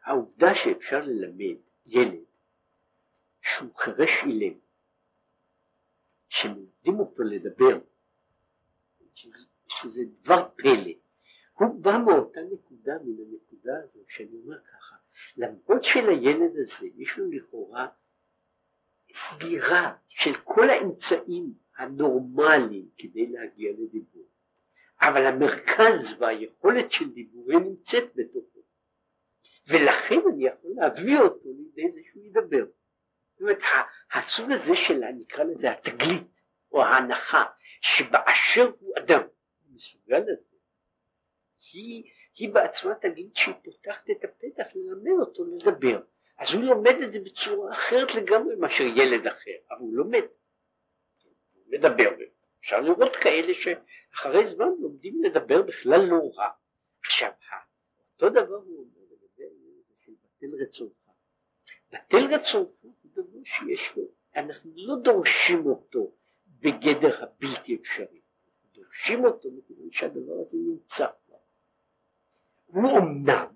העובדה 0.05 0.55
שאפשר 0.55 1.01
ללמד 1.05 1.57
ילד 1.87 2.24
שהוא 3.43 3.76
חירש 3.76 4.24
אילם, 4.24 4.59
שמלמדים 6.31 7.01
אותו 7.01 7.22
לדבר, 7.22 7.78
שזה, 9.14 9.47
שזה 9.68 10.03
דבר 10.22 10.49
פלא, 10.57 10.93
הוא 11.59 11.81
בא 11.81 11.99
מאותה 12.05 12.41
נקודה, 12.53 12.93
מן 13.05 13.24
הנקודה 13.24 13.72
הזו, 13.85 14.01
שאני 14.09 14.37
אומר 14.45 14.59
ככה, 14.61 14.97
למרות 15.37 15.85
שלילד 15.85 16.57
הזה 16.57 16.87
יש 16.97 17.18
לו 17.18 17.31
לכאורה 17.31 17.89
סגירה 19.12 19.97
של 20.09 20.31
כל 20.45 20.70
האמצעים 20.70 21.53
הנורמליים 21.76 22.89
כדי 22.97 23.26
להגיע 23.26 23.72
לדיבור, 23.72 24.26
אבל 25.01 25.26
המרכז 25.26 26.16
והיכולת 26.18 26.93
של 26.93 27.12
דיבורי 27.12 27.57
נמצאת 27.57 28.05
בתוכו, 28.14 28.61
ולכן 29.68 30.20
אני 30.35 30.47
יכול 30.47 30.70
להביא 30.74 31.18
אותו 31.18 31.49
לידי 31.57 31.89
זה 31.91 32.01
שהוא 32.11 32.24
ידבר. 32.24 32.66
זאת 33.41 33.49
אומרת, 33.49 33.62
הסוג 34.12 34.53
הזה 34.53 34.74
של, 34.74 35.01
נקרא 35.18 35.45
לזה 35.45 35.70
התגלית, 35.70 36.43
או 36.72 36.82
ההנחה, 36.82 37.45
שבאשר 37.80 38.70
הוא 38.80 38.95
אדם, 38.99 39.22
מסוגל 39.70 40.18
לזה, 40.18 40.45
היא, 41.72 42.11
היא 42.36 42.55
בעצמה 42.55 42.95
תגיד 42.95 43.36
שהיא 43.36 43.55
פותחת 43.64 44.11
את 44.11 44.24
הפתח 44.24 44.64
ללמד 44.74 45.20
אותו 45.20 45.45
לדבר. 45.45 46.03
אז 46.38 46.55
הוא 46.55 46.64
לומד 46.64 46.95
את 47.05 47.12
זה 47.12 47.20
בצורה 47.20 47.72
אחרת 47.72 48.14
לגמרי 48.14 48.57
מאשר 48.57 48.84
ילד 48.84 49.26
אחר, 49.26 49.57
אבל 49.70 49.78
הוא 49.78 49.95
לומד. 49.95 50.24
הוא 51.53 51.64
מדבר, 51.68 52.11
אפשר 52.59 52.80
לראות 52.80 53.16
כאלה 53.16 53.53
שאחרי 53.55 54.45
זמן 54.45 54.68
לומדים 54.80 55.22
לדבר 55.24 55.62
בכלל 55.62 56.01
לא 56.01 56.30
רע. 56.36 56.49
עכשיו, 57.05 57.30
אותו 58.12 58.28
דבר 58.28 58.55
הוא 58.55 58.78
אומר 58.78 59.01
לגבי 59.11 59.45
בטל 60.24 60.62
רצונך. 60.62 60.93
בטל 61.93 62.34
רצונך 62.34 62.99
דבר 63.15 63.45
שיש 63.45 63.97
לו, 63.97 64.03
אנחנו 64.37 64.71
לא 64.77 64.95
דורשים 65.03 65.67
אותו 65.67 66.13
בגדר 66.61 67.25
הבלתי 67.25 67.77
אפשרי, 67.81 68.21
דורשים 68.75 69.25
אותו 69.25 69.49
מכיוון 69.51 69.93
שהדבר 69.93 70.41
הזה 70.41 70.57
נמצא. 70.57 71.07
הוא 72.67 72.99
אמנם 72.99 73.47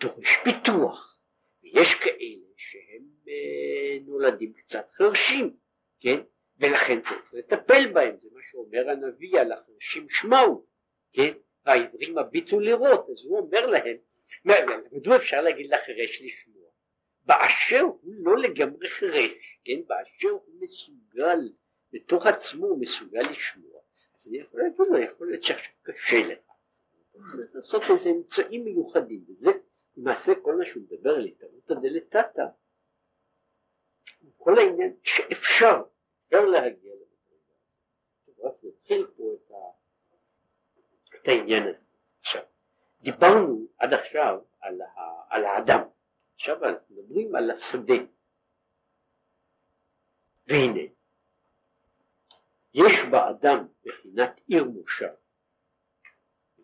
דורש 0.00 0.36
פיתוח, 0.44 1.18
ויש 1.62 1.94
כאלה 1.94 2.46
שהם 2.56 3.04
אה, 3.28 3.98
נולדים 4.06 4.52
קצת 4.52 4.86
חרשים, 4.92 5.56
כן? 6.00 6.20
ולכן 6.58 7.00
צריך 7.00 7.34
לטפל 7.34 7.92
בהם, 7.92 8.16
זה 8.22 8.28
מה 8.32 8.40
שאומר 8.42 8.90
הנביא 8.90 9.40
על 9.40 9.52
החרשים 9.52 10.08
שמעו, 10.08 10.66
כן? 11.12 11.32
והעברים 11.66 12.18
הביטו 12.18 12.60
לראות, 12.60 13.06
אז 13.10 13.24
הוא 13.24 13.38
אומר 13.38 13.66
להם, 13.66 13.96
מדוע 14.92 15.16
אפשר 15.16 15.40
להגיד 15.40 15.70
לחירש 15.70 16.22
לשמוע? 16.22 16.59
באשר 17.30 17.80
הוא 17.80 18.14
לא 18.18 18.36
לגמרי 18.36 18.88
חירש, 18.88 19.60
כן? 19.64 19.80
באשר 19.86 20.28
הוא 20.28 20.60
מסוגל, 20.60 21.52
בתוך 21.92 22.26
עצמו 22.26 22.66
הוא 22.66 22.80
מסוגל 22.80 23.20
לשמוע, 23.30 23.80
אז 24.14 24.28
אני 24.28 24.38
יכול 24.38 24.60
להגיד 24.60 24.78
לו, 24.90 24.98
יכול 24.98 25.26
להיות 25.30 25.44
שעכשיו 25.44 25.72
קשה 25.82 26.26
לך, 26.26 26.38
צריך 27.12 27.54
לעשות 27.54 27.82
איזה 27.90 28.10
אמצעים 28.10 28.64
מיוחדים, 28.64 29.24
וזה 29.28 29.50
למעשה 29.96 30.32
כל 30.42 30.56
מה 30.56 30.64
שהוא 30.64 30.82
מדבר 30.82 31.10
על 31.10 31.24
התערותא 31.24 31.74
דלתתא, 31.74 32.44
כל 34.36 34.58
העניין 34.58 34.96
שאפשר, 35.02 35.82
אפשר 36.26 36.44
להגיע 36.44 36.92
למדרגה 36.94 37.54
הזאת. 38.26 38.44
רק 38.44 38.54
נתחיל 38.62 39.06
פה 39.16 39.22
את, 39.34 39.50
ה, 39.50 39.54
את 41.22 41.28
העניין 41.28 41.68
הזה. 41.68 41.84
עכשיו, 42.20 42.42
דיברנו 43.00 43.66
עד 43.78 43.92
עכשיו 43.94 44.38
על, 44.60 44.80
ה, 44.82 44.86
על 45.28 45.44
האדם, 45.44 45.80
עכשיו 46.40 46.64
אנחנו 46.64 46.96
מדברים 46.96 47.34
על 47.34 47.50
השדה. 47.50 47.94
והנה, 50.46 50.80
יש 52.74 52.92
באדם 53.10 53.66
בחינת 53.84 54.40
עיר 54.46 54.64
מושב, 54.64 55.14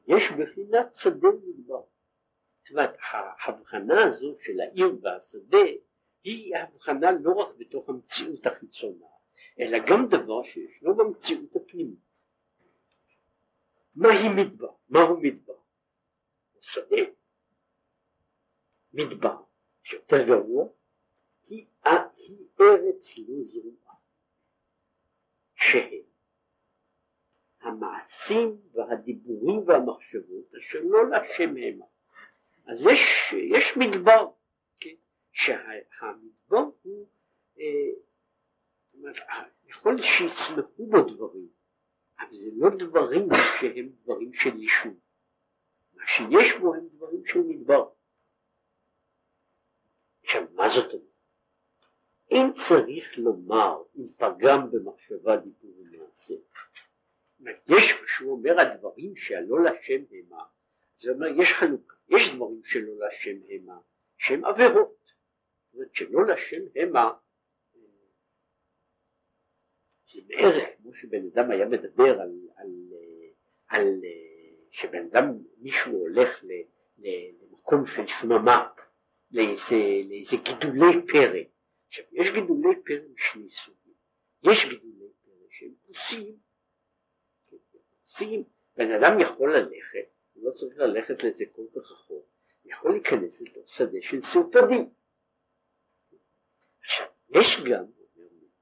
יש 0.06 0.30
בחינת 0.30 0.92
שדה 0.92 1.28
ומדבר. 1.28 1.82
זאת 2.62 2.70
אומרת, 2.70 2.96
ההבחנה 3.00 4.04
הזו 4.04 4.34
של 4.40 4.60
העיר 4.60 4.98
והשדה 5.02 5.66
היא 6.24 6.56
הבחנה 6.56 7.12
לא 7.20 7.32
רק 7.32 7.54
בתוך 7.58 7.88
המציאות 7.88 8.46
החיצונה, 8.46 9.06
אלא 9.60 9.78
גם 9.90 10.08
דבר 10.10 10.42
שישנו 10.42 10.96
במציאות 10.96 11.56
הפנימית. 11.56 12.20
מהי 13.94 14.28
מדבר? 14.36 14.72
מהו 14.88 15.20
מדבר? 15.20 15.58
שדה. 16.60 17.02
מדבר, 18.92 19.45
שיותר 19.86 20.26
גרוע, 20.26 20.68
היא, 21.48 21.66
היא 22.16 22.46
ארץ 22.60 23.18
לא 23.18 23.42
זרועה, 23.42 23.94
שהם 25.54 26.02
המעשים 27.60 28.60
והדיבורים 28.72 29.68
והמחשבות 29.68 30.54
אשר 30.58 30.78
לא 30.84 31.10
להשם 31.10 31.54
המה. 31.56 31.84
אז 32.66 32.86
יש, 32.92 33.32
יש 33.32 33.76
מדבר, 33.76 34.30
כן? 34.80 34.94
שהמדבר 35.32 36.70
הוא, 36.82 37.08
אה, 37.58 39.12
יכול 39.64 39.98
שיצמחו 39.98 40.86
בו 40.86 41.00
דברים, 41.00 41.48
אבל 42.18 42.32
זה 42.32 42.50
לא 42.56 42.68
דברים 42.78 43.28
שהם 43.60 43.88
דברים 44.02 44.32
של 44.32 44.56
יישוב. 44.56 44.94
מה 45.94 46.06
שיש 46.06 46.54
בו 46.60 46.74
הם 46.74 46.88
דברים 46.88 47.24
של 47.24 47.40
מדבר. 47.42 47.95
עכשיו, 50.26 50.46
מה 50.54 50.68
זאת 50.68 50.92
אומרת? 50.92 51.08
אין 52.30 52.52
צריך 52.52 53.18
לומר 53.18 53.82
אם 53.96 54.08
פגם 54.16 54.70
במחשבה 54.70 55.36
דיבור 55.36 55.70
ומעשה. 55.78 56.34
יש, 57.68 57.92
כשהוא 57.92 58.32
אומר 58.32 58.60
הדברים 58.60 59.16
שהלא 59.16 59.64
לשם 59.64 60.02
המה, 60.10 60.44
זה 60.94 61.12
אומר 61.12 61.26
יש 61.40 61.52
חלוקה, 61.52 61.94
יש 62.08 62.34
דברים 62.34 62.62
שלא 62.62 63.06
לשם 63.06 63.36
המה, 63.48 63.80
שהם 64.16 64.44
עבירות, 64.44 65.04
זאת 65.04 65.74
אומרת 65.74 65.94
שלא 65.94 66.26
לשם 66.26 66.62
המה, 66.76 67.12
זה 70.04 70.20
בערך 70.26 70.68
כמו 70.76 70.94
שבן 70.94 71.26
אדם 71.32 71.50
היה 71.50 71.66
מדבר 71.66 72.20
על, 72.20 72.32
על, 72.56 72.70
על 73.68 74.00
שבן 74.70 75.06
אדם, 75.10 75.38
מישהו 75.58 75.92
הולך 75.92 76.44
למקום 76.98 77.86
של 77.86 78.06
שממה, 78.06 78.68
לאיזה, 79.30 79.76
לאיזה 80.08 80.36
גידולי 80.36 81.06
פרא, 81.12 81.40
עכשיו 81.88 82.04
יש 82.12 82.30
גידולי 82.30 82.82
פרא 82.84 83.08
משני 83.14 83.48
סוגים, 83.48 83.94
יש 84.42 84.64
גידולי 84.64 85.08
פרא 85.24 85.46
שהם 85.50 85.74
עושים 85.86 86.38
שים, 88.04 88.44
בן 88.76 88.90
אדם 88.92 89.20
יכול 89.20 89.56
ללכת, 89.56 90.08
הוא 90.32 90.44
לא 90.46 90.50
צריך 90.50 90.78
ללכת 90.78 91.24
לזה 91.24 91.44
כל 91.52 91.66
כך 91.74 91.90
רחוק, 91.90 92.26
יכול 92.64 92.92
להיכנס 92.92 93.42
לתוך 93.42 93.68
שדה 93.68 93.98
של 94.02 94.20
סרפדים. 94.20 94.90
עכשיו, 96.82 97.06
יש 97.28 97.60
גם, 97.70 97.84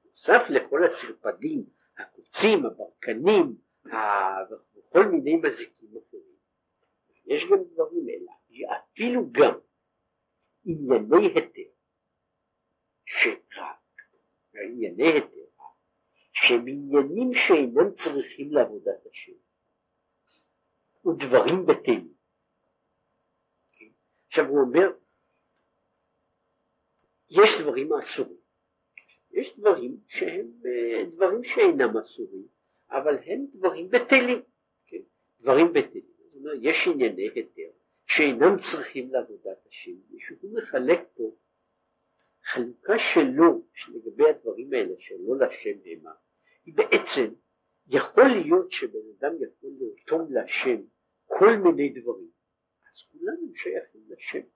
נוסף 0.05 0.49
לכל 0.49 0.83
הסרפדים, 0.83 1.65
הקוצים, 1.97 2.65
הברקנים, 2.65 3.57
וכל 4.77 5.05
מיני 5.05 5.35
מזיקים 5.35 5.89
אחרים, 5.89 6.35
יש 7.25 7.45
גם 7.45 7.63
דברים 7.73 8.05
אלה, 8.09 8.31
אפילו 8.77 9.31
גם 9.31 9.59
ענייני 10.65 11.27
היתר, 11.27 11.71
שרק, 13.05 13.53
ענייני 14.53 15.03
היתר, 15.03 15.45
שהם 16.33 16.67
עניינים 16.67 17.33
שאינם 17.33 17.93
צריכים 17.93 18.53
לעבודת 18.53 19.05
השם. 19.11 19.31
ודברים 21.05 21.65
בטלים. 21.65 22.13
עכשיו 24.27 24.45
הוא 24.45 24.59
אומר, 24.61 24.87
יש 27.29 27.61
דברים 27.61 27.93
אסורים, 27.93 28.37
יש 29.31 29.59
דברים 29.59 29.97
שהם 30.07 30.51
אה, 30.65 31.05
דברים 31.05 31.43
שאינם 31.43 31.97
אסורים, 31.97 32.47
אבל 32.89 33.17
הם 33.25 33.45
דברים 33.53 33.89
בטלים, 33.89 34.41
כן? 34.85 35.01
דברים 35.39 35.67
בטלים. 35.73 36.15
יש 36.61 36.87
ענייני 36.87 37.29
היתר 37.35 37.71
שאינם 38.07 38.57
צריכים 38.57 39.11
לעבודת 39.11 39.67
השם, 39.67 40.15
ושהוא 40.15 40.57
מחלק 40.57 40.99
פה 41.15 41.35
חלוקה 42.43 42.99
שלו 42.99 43.65
לגבי 43.93 44.29
הדברים 44.29 44.73
האלה 44.73 44.93
שלא 44.97 45.37
לשם 45.39 45.77
המה, 45.85 46.11
היא 46.65 46.73
בעצם 46.75 47.33
יכול 47.87 48.27
להיות 48.43 48.71
שבן 48.71 48.99
אדם 49.19 49.33
יכול 49.43 49.69
לרתום 49.79 50.33
להשם 50.33 50.81
כל 51.25 51.57
מיני 51.63 51.89
דברים, 51.89 52.29
אז 52.89 53.03
כולנו 53.11 53.53
שייכים 53.53 54.01
לשם. 54.09 54.47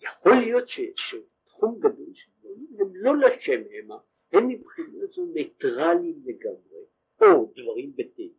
יכול 0.00 0.32
להיות 0.44 0.68
ש, 0.68 0.80
שתחום 0.96 1.78
גדול 1.78 2.14
של 2.14 2.30
דברים 2.40 2.66
הם 2.78 2.96
לא 2.96 3.16
לשם 3.16 3.62
המה, 3.78 3.98
הם 4.32 4.48
מבחינה 4.48 5.06
זו 5.06 5.26
ניטרלים 5.26 6.22
לגמרי, 6.24 6.84
או 7.22 7.52
דברים 7.54 7.92
בטלים. 7.96 8.34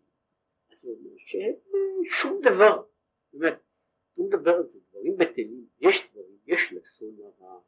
אז 0.72 0.86
הוא 0.86 0.98
אומר 0.98 1.18
שהם 1.18 1.56
שום 2.06 2.42
דבר. 2.42 2.84
זאת 3.26 3.34
אומרת, 3.34 3.60
הוא 4.20 4.28
מדבר 4.28 4.56
על 4.56 4.68
זה, 4.68 4.80
דברים 4.92 5.18
בטלים, 5.18 5.66
יש 5.82 6.10
דברים, 6.12 6.38
יש 6.48 6.74
לשון 6.74 7.16
הרע, 7.20 7.60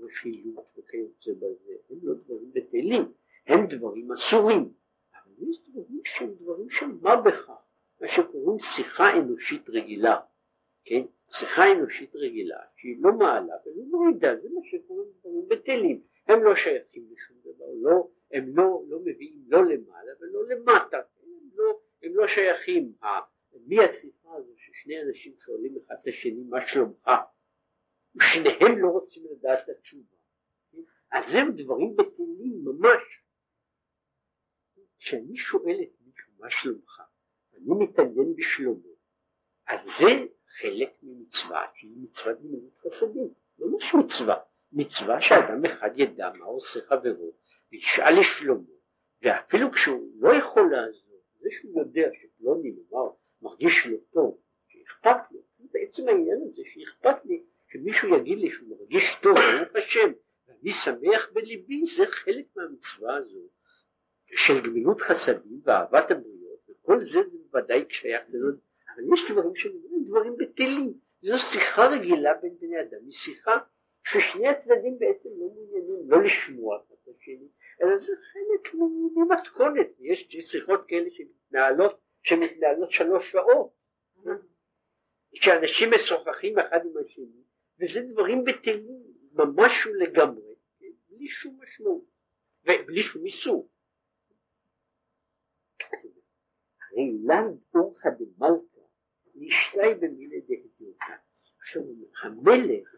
רכילות 0.00 0.70
וכיוצא 0.78 1.32
בזה, 1.32 1.72
הם 1.90 1.98
לא 2.02 2.14
דברים 2.14 2.52
בטלים, 2.52 3.12
הם 3.46 3.66
דברים 3.66 4.12
אסורים. 4.12 4.72
אבל 5.12 5.50
יש 5.50 5.68
דברים 5.68 6.00
שהם 6.04 6.34
דברים 6.34 6.70
של 6.70 6.86
מה 6.86 7.20
בכך, 7.20 7.50
מה 8.00 8.08
שקוראים 8.08 8.58
שיחה 8.58 9.18
אנושית 9.18 9.68
רגילה, 9.68 10.20
כן? 10.84 11.02
שיחה 11.30 11.72
אנושית 11.72 12.16
רגילה 12.16 12.60
שהיא 12.76 12.96
לא 13.00 13.12
מעלה 13.12 13.54
ולא 13.66 13.84
מורידה, 13.90 14.36
זה 14.36 14.48
מה 14.54 14.60
שקוראים 14.64 15.08
דברים 15.20 15.48
בטלים, 15.48 16.02
הם 16.28 16.44
לא 16.44 16.54
שייכים 16.54 17.08
לשום 17.12 17.36
דבר, 17.44 17.66
לא, 17.80 18.08
הם 18.30 18.56
לא, 18.56 18.82
לא 18.88 18.98
מביאים 19.00 19.44
לא 19.46 19.64
למעלה 19.64 20.12
ולא 20.20 20.48
למטה, 20.48 20.96
הם 20.96 21.50
לא, 21.54 21.78
הם 22.02 22.16
לא 22.16 22.26
שייכים, 22.26 22.92
מי 23.66 23.84
השיחה 23.84 24.28
הזו 24.36 24.52
ששני 24.56 25.02
אנשים 25.02 25.34
שואלים 25.38 25.76
אחד 25.86 25.94
את 26.02 26.08
השני 26.08 26.44
מה 26.48 26.68
שלומך, 26.68 27.10
ושניהם 28.16 28.78
לא 28.78 28.88
רוצים 28.88 29.22
לדעת 29.32 29.58
את 29.64 29.68
התשובה, 29.68 30.16
אז 31.12 31.32
זהו 31.32 31.48
דברים 31.56 31.96
בטלים 31.96 32.64
ממש, 32.64 33.02
כשאני 34.98 35.36
שואל 35.36 35.80
את 35.82 36.00
מישהו 36.00 36.32
מה 36.38 36.50
שלומך, 36.50 37.02
אני 37.54 37.84
מתעניין 37.84 38.34
בשלומו, 38.36 38.94
אז 39.66 39.84
זה 39.98 40.26
חלק 40.48 40.90
ממצווה 41.02 41.66
שהיא 41.74 41.96
מצוות 42.02 42.40
גמילות 42.40 42.76
חסדים, 42.76 43.34
ממש 43.58 43.94
מצווה, 43.94 44.36
מצווה 44.72 45.20
שאדם 45.20 45.64
אחד 45.64 45.90
ידע 45.96 46.32
מה 46.38 46.44
עושה 46.44 46.80
חברו 46.80 47.32
וישאל 47.72 48.20
לשלומו. 48.20 48.74
ואפילו 49.22 49.72
כשהוא 49.72 50.12
לא 50.16 50.32
יכול 50.34 50.70
לעזור, 50.72 51.20
זה 51.40 51.48
שהוא 51.50 51.80
יודע 51.80 52.08
שפלוני 52.12 52.70
נאמר 52.70 53.10
מרגיש 53.44 53.86
לא 53.86 53.96
טוב, 54.12 54.38
שאכפת 54.68 55.16
לו, 55.30 55.40
בעצם 55.58 56.08
העניין 56.08 56.42
הזה 56.44 56.62
שאכפת 56.64 57.24
לי 57.24 57.42
שמישהו 57.72 58.16
יגיד 58.16 58.38
לי 58.38 58.50
שהוא 58.50 58.78
מרגיש 58.78 59.16
טוב, 59.22 59.34
ברוך 59.34 59.76
השם, 59.76 60.12
ואני 60.48 60.70
שמח 60.70 61.30
בליבי, 61.32 61.86
זה 61.86 62.06
חלק 62.06 62.44
מהמצווה 62.56 63.16
הזו 63.16 63.48
של 64.34 64.60
גמילות 64.60 65.00
חסדים 65.00 65.60
ואהבת 65.64 66.10
הבריות, 66.10 66.68
וכל 66.68 67.00
זה 67.00 67.20
זה 67.26 67.36
בוודאי 67.50 67.84
שייך, 67.88 68.22
זה 68.26 68.38
לא 68.40 68.48
אבל 68.94 69.04
יש 69.12 69.30
דברים 69.30 69.54
שהם 69.54 69.72
דברים 70.04 70.36
בטלים, 70.38 70.94
זו 71.22 71.38
שיחה 71.38 71.86
רגילה 71.86 72.34
בין 72.34 72.56
בני 72.60 72.80
אדם, 72.80 72.98
היא 73.04 73.12
שיחה 73.12 73.58
ששני 74.04 74.48
הצדדים 74.48 74.98
בעצם 74.98 75.28
לא 75.28 75.46
מעוניינים 75.54 76.10
לא 76.10 76.22
לשמוע 76.22 76.76
את 76.76 77.08
השני, 77.08 77.48
אלא 77.82 77.96
זה 77.96 78.12
חלק 78.32 78.74
ממתכונת, 79.16 79.86
יש 80.00 80.28
שיחות 80.40 80.84
כאלה 80.88 81.10
שמתנהלות, 81.10 82.03
שמתנהלות 82.24 82.90
שלוש 82.90 83.32
שעות, 83.32 83.72
שאנשים 85.34 85.88
משוחחים 85.94 86.58
אחד 86.58 86.78
עם 86.84 86.92
השני, 87.04 87.42
וזה 87.80 88.00
דברים 88.12 88.44
בטלים 88.44 89.02
ממש 89.32 89.86
ולגמרי, 89.86 90.54
בלי 91.08 91.26
שום 91.26 91.58
משמעות, 91.62 92.04
ובלי 92.62 93.02
שום 93.02 93.24
איסור. 93.24 93.68
הרי 96.80 97.12
לן 97.24 97.56
אורחא 97.74 98.08
דמלכא 98.10 98.80
נשתי 99.34 99.94
במילי 100.00 100.40
דהדיוטה. 100.40 101.16
עכשיו 101.60 101.82
המלך 102.22 102.94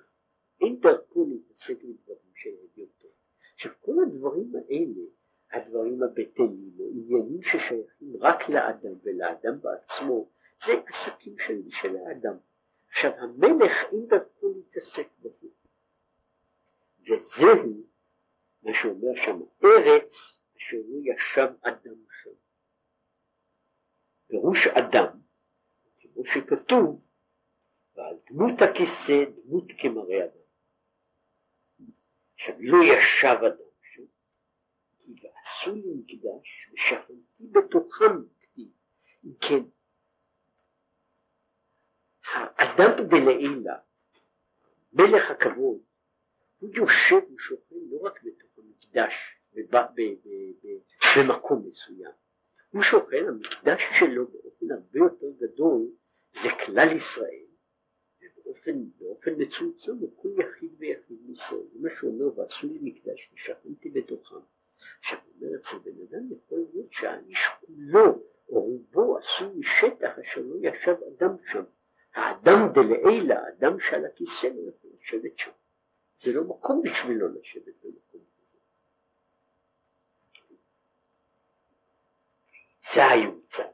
אין 0.61 0.81
דרכו 0.81 1.27
להתעסק 1.31 1.77
בדברים 1.77 2.33
של 2.35 2.51
הדיוטות. 2.65 3.17
עכשיו 3.55 3.73
כל 3.81 3.93
הדברים 4.07 4.53
האלה, 4.57 5.07
הדברים 5.53 6.03
הבטלים, 6.03 6.71
עניינים 6.79 7.43
ששייכים 7.43 8.17
רק 8.21 8.49
לאדם 8.49 8.93
ולאדם 9.03 9.61
בעצמו, 9.61 10.29
זה 10.65 10.73
עסקים 10.87 11.39
של, 11.39 11.71
של 11.71 11.97
האדם. 11.97 12.37
עכשיו 12.89 13.13
המלך 13.19 13.73
אין 13.93 14.07
דרכו 14.09 14.49
להתעסק 14.57 15.09
בזה. 15.23 15.49
וזהו 17.01 17.83
מה 18.63 18.75
שאומר 18.75 19.15
שם, 19.15 19.41
ארץ 19.65 20.41
אשר 20.59 20.77
לא 20.89 21.13
ישב 21.15 21.49
אדם 21.63 22.05
שם. 22.23 22.31
פירוש 24.27 24.67
אדם 24.67 25.21
כמו 26.01 26.25
שכתוב, 26.25 27.11
ועל 27.95 28.17
דמות 28.31 28.63
הכיסא 28.63 29.25
דמות 29.25 29.65
כמראה 29.79 30.25
אדם. 30.25 30.41
עכשיו 32.35 32.55
לא 32.59 32.79
ישב 32.85 33.37
אדם 33.47 33.71
שם, 33.83 34.03
כי 35.07 35.15
ועשו 35.23 35.75
לי 35.75 35.95
מקדש 35.95 36.71
ושכנתי 36.73 37.47
בתוכם 37.53 38.23
כתיב. 38.41 38.69
אם 39.25 39.33
כן, 39.41 39.63
האדם 42.33 43.09
דלעילה, 43.09 43.79
מלך 44.93 45.31
הכבוד, 45.31 45.79
הוא 46.59 46.71
יושב 46.75 47.33
ושוכן 47.35 47.77
לא 47.91 47.99
רק 48.03 48.23
בתוך 48.23 48.51
המקדש 48.59 49.41
במקום 51.17 51.67
מסוים, 51.67 52.13
הוא 52.71 52.83
שוכן, 52.83 53.25
המקדש 53.29 53.83
שלו 53.99 54.27
באופן 54.27 54.67
הרבה 54.71 54.99
יותר 54.99 55.27
גדול 55.39 55.91
זה 56.31 56.49
כלל 56.67 56.97
ישראל, 56.97 57.47
ובאופן 58.21 58.91
באופן 58.99 59.31
מצומצם 59.39 59.93
הוא 59.93 60.23
כל 60.23 60.29
יחיד 60.41 60.71
ויחיד 60.79 61.17
מישראל, 61.27 61.67
זה 61.73 61.79
מה 61.79 61.89
שאומר 62.01 62.39
ועשו 62.39 62.67
לי 62.67 62.79
מקדש 62.83 63.31
ושכנתי 63.35 63.91
בתוכם. 63.91 64.56
עכשיו 64.99 65.19
אומר 65.35 65.57
אצל 65.57 65.79
בן 65.79 65.91
אדם 65.91 66.33
יכול 66.33 66.59
להיות 66.73 66.93
שהאיש 66.93 67.49
כולו 67.61 68.23
או 68.49 68.61
רובו 68.61 69.19
עשוי 69.19 69.49
משטח 69.57 70.19
אשר 70.19 70.41
לא 70.41 70.69
ישב 70.69 70.97
אדם 71.17 71.37
שם. 71.47 71.65
האדם 72.15 72.73
דלעילה, 72.75 73.41
האדם 73.41 73.81
שעל 73.81 74.07
הכיסא 74.07 74.47
לא 74.47 74.71
יכול 74.71 74.91
לשבת 74.95 75.39
שם. 75.39 75.51
זה 76.17 76.33
לא 76.33 76.45
מקום 76.45 76.83
בשבילו 76.83 77.29
לשבת 77.29 77.75
במקום 77.83 78.21
כזה. 78.41 78.59
זה 82.81 83.07
היוצא. 83.07 83.65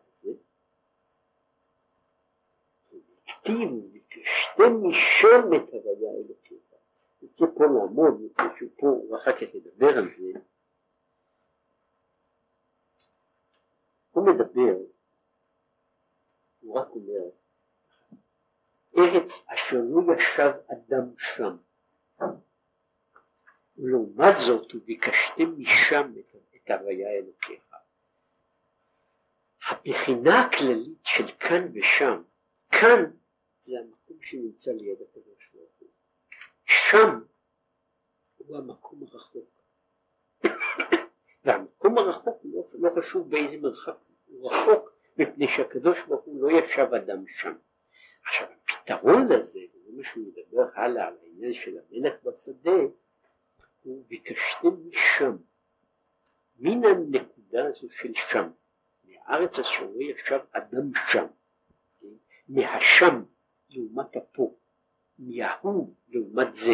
כתיב 3.27 3.71
וכשתי 3.95 4.63
משום 4.83 5.55
את 5.55 5.73
הוויה 5.73 6.11
אלוקיך. 6.27 6.59
יוצא 7.23 7.47
פה 7.55 7.65
לעמוד, 7.65 8.21
מפני 8.21 8.47
שהוא 8.57 8.71
פה, 8.77 8.87
ואחר 8.87 9.33
כך 9.33 9.55
ידבר 9.55 9.99
על 9.99 10.09
זה. 10.09 10.33
הוא 14.23 14.35
מדבר, 14.35 14.77
הוא 16.61 16.79
רק 16.79 16.89
אומר, 16.89 17.31
ארץ 18.99 19.33
אשר 19.47 19.77
לא 19.91 20.15
ישב 20.15 20.51
אדם 20.73 21.17
שם. 21.17 21.57
ולעומת 23.79 24.35
זאת, 24.47 24.75
וביקשתם 24.75 25.59
משם 25.59 26.13
את 26.57 26.71
הוויה 26.71 27.11
אלוקיך. 27.11 27.63
הבחינה 29.71 30.41
הכללית 30.41 31.05
של 31.05 31.27
כאן 31.27 31.69
ושם, 31.75 32.23
כאן 32.71 33.11
זה 33.59 33.79
המקום 33.79 34.17
שנמצא 34.21 34.73
ליד 34.73 34.99
הקדוש 35.03 35.51
ברוך 35.55 35.73
הוא. 35.79 35.89
שם 36.65 37.21
הוא 38.37 38.59
המקום 38.59 39.03
הרחוק. 39.03 39.51
והמקום 41.45 41.99
הרחוק 41.99 42.41
לא, 42.45 42.65
לא 42.75 42.91
חשוב 42.99 43.31
באיזה 43.31 43.57
מרחק 43.57 43.97
הוא 44.33 44.53
רחוק, 44.53 44.93
מפני 45.17 45.49
שהקדוש 45.49 46.05
ברוך 46.07 46.25
הוא 46.25 46.43
לא 46.43 46.59
ישב 46.59 46.95
אדם 46.95 47.25
שם. 47.27 47.53
עכשיו 48.25 48.49
הפתרון 48.53 49.27
לזה, 49.29 49.61
וזה 49.75 49.91
מה 49.97 50.05
שהוא 50.05 50.25
מדבר 50.27 50.69
הלאה 50.75 51.07
על 51.07 51.17
העניין 51.23 51.53
של 51.53 51.79
המלך 51.79 52.15
בשדה, 52.25 52.71
הוא 53.83 54.05
ביקשתם 54.09 54.89
משם, 54.89 55.37
מן 56.57 56.85
הנקודה 56.85 57.67
הזו 57.69 57.91
של 57.91 58.15
שם, 58.15 58.51
מהארץ 59.05 59.59
אשר 59.59 59.87
לא 59.87 60.03
ישב 60.03 60.41
אדם 60.53 60.91
שם? 61.11 61.27
מהשם 62.49 63.23
לעומת 63.69 64.17
הפה, 64.17 64.55
מההוא 65.19 65.95
לעומת 66.09 66.53
זה, 66.53 66.73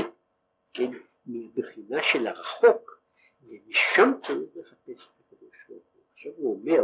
כן, 0.75 0.91
מבחינה 1.27 2.03
של 2.03 2.27
הרחוק, 2.27 3.03
ומשם 3.43 4.11
צריך 4.19 4.51
לחפש 4.57 5.07
את 5.07 5.21
הקדוש 5.21 5.67
ברוך 5.69 5.83
הוא. 5.95 6.03
עכשיו 6.15 6.33
הוא 6.37 6.61
אומר, 6.61 6.83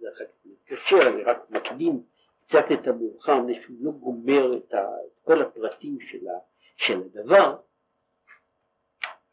זה 0.00 0.08
אחר 0.14 0.24
כך 0.24 0.32
מתקשר, 0.44 0.96
אני 1.14 1.22
רק 1.22 1.50
מקדים 1.50 2.04
קצת 2.42 2.64
את 2.72 2.86
המאוחר, 2.86 3.40
מפני 3.40 3.54
שהוא 3.62 3.76
לא 3.80 3.90
גומר 3.90 4.56
את, 4.56 4.74
ה, 4.74 4.78
את 4.78 5.18
כל 5.24 5.42
הפרטים 5.42 6.00
של, 6.00 6.28
ה, 6.28 6.38
של 6.76 7.02
הדבר, 7.02 7.60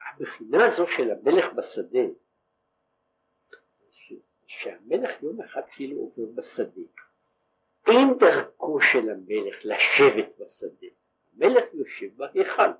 הבחינה 0.02 0.66
הזו 0.66 0.88
של 0.88 1.12
המלך 1.12 1.54
בשדה, 1.54 2.00
שהמלך 4.48 5.24
יום 5.24 5.42
אחד 5.42 5.62
כאילו 5.72 5.98
עובר 5.98 6.26
בשדה. 6.36 6.82
אין 7.88 8.18
דרכו 8.20 8.82
של 8.82 9.10
המלך 9.10 9.56
לשבת 9.64 10.30
בשדה. 10.40 10.88
המלך 11.34 11.64
יושב 11.74 12.08
בהיכל. 12.16 12.72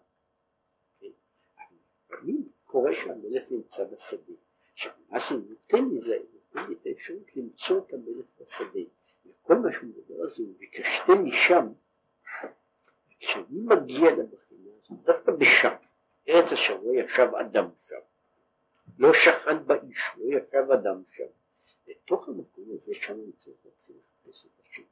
לפעמים 2.10 2.50
קורה 2.64 2.94
שהמלך 2.94 3.44
נמצא 3.52 3.84
בשדה. 3.84 4.34
עכשיו 4.74 4.92
מה 5.10 5.20
זה 5.20 5.36
נותן 5.36 5.90
לי 5.90 5.98
זה, 5.98 6.18
לי 6.56 6.74
את 6.74 6.86
האפשרות 6.86 7.36
למצוא 7.36 7.80
את 7.80 7.94
המלך 7.94 8.26
בשדה. 8.42 8.80
וכל 9.26 9.56
מה 9.56 9.72
שהוא 9.72 9.90
מדבר 9.90 10.24
על 10.24 10.30
זה 10.36 10.44
הוא 10.44 10.54
ביקשתם 10.58 11.26
משם. 11.26 11.68
כשאני 13.20 13.62
מגיע 13.62 14.12
לבחינה 14.12 14.70
הזאת, 14.80 15.04
דווקא 15.04 15.32
בשם, 15.32 15.76
ארץ 16.30 16.52
אשר 16.52 16.82
לא 16.84 16.92
ישב 16.92 17.28
אדם 17.42 17.70
שם. 17.88 18.00
לא 19.00 19.14
שכן 19.14 19.66
באיש, 19.66 20.04
לא 20.18 20.38
ישב 20.38 20.72
אדם 20.72 21.04
שם. 21.12 21.24
בתוך 21.88 22.28
המקום 22.28 22.66
הזה 22.76 22.94
שם 22.94 23.14
אני 23.14 23.32
צריך 23.32 23.58
להתחיל 23.66 23.96
לחפש 23.96 24.46
את 24.46 24.52
השם. 24.66 24.84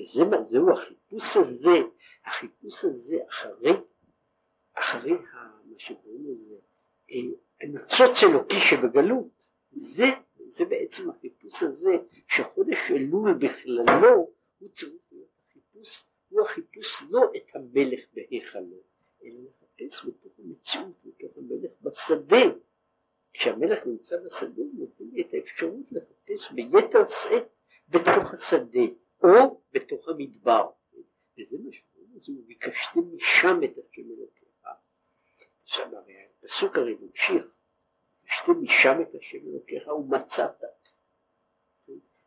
וזה 0.00 0.22
זהו 0.50 0.72
החיפוש 0.72 1.36
הזה, 1.36 1.78
החיפוש 2.24 2.84
הזה 2.84 3.16
אחרי, 3.28 3.72
אחרי 4.74 5.12
מה 5.64 5.78
שקוראים 5.78 6.24
לזה, 6.26 6.54
הניצוץ 7.60 8.22
אלוקי 8.22 8.58
שבגלות, 8.58 9.26
זה, 9.70 10.04
זה 10.46 10.64
בעצם 10.64 11.10
החיפוש 11.10 11.62
הזה 11.62 11.90
שחודש 12.28 12.90
אלול 12.90 13.34
בכללו 13.34 14.30
הוא 14.58 14.68
צריך 14.68 15.02
להיות 15.12 15.28
החיפוש, 15.48 16.04
הוא 16.28 16.40
החיפוש 16.42 17.02
לא 17.10 17.32
את 17.36 17.56
המלך 17.56 18.00
בהיכלו, 18.14 18.82
אלא 19.24 19.34
לחפש 19.34 20.06
בתוך 20.06 20.32
המציאות, 20.38 20.94
בתוך 21.04 21.36
המלך 21.36 21.70
בשדה. 21.82 22.36
כשהמלך 23.32 23.86
נמצא 23.86 24.16
בשדה 24.24 24.62
הוא 24.62 24.74
נותן 24.74 25.04
לי 25.12 25.22
את 25.22 25.34
האפשרות 25.34 25.86
לחפש 25.92 26.52
ביתר 26.52 27.06
שאת 27.06 27.48
בתוך 27.88 28.32
השדה 28.32 28.86
או 29.22 29.60
בתוך 29.72 30.08
המדבר. 30.08 30.70
וזה 31.38 31.56
מה 31.64 31.72
שאומרים, 31.72 32.16
אז 32.16 32.28
הוא 32.28 32.46
ביקשתם 32.46 33.14
משם 33.14 33.60
את 33.64 33.78
השם 33.78 34.02
אלוקיך. 34.18 34.48
עכשיו 35.62 35.96
הרי 35.96 36.14
הפסוק 36.42 36.76
הרי 36.76 36.96
ממשיך, 37.00 37.44
ביקשתם 38.32 38.62
משם 38.62 39.02
את 39.02 39.14
השם 39.14 39.38
אלוקיך 39.48 39.88
ומצאת. 39.88 40.64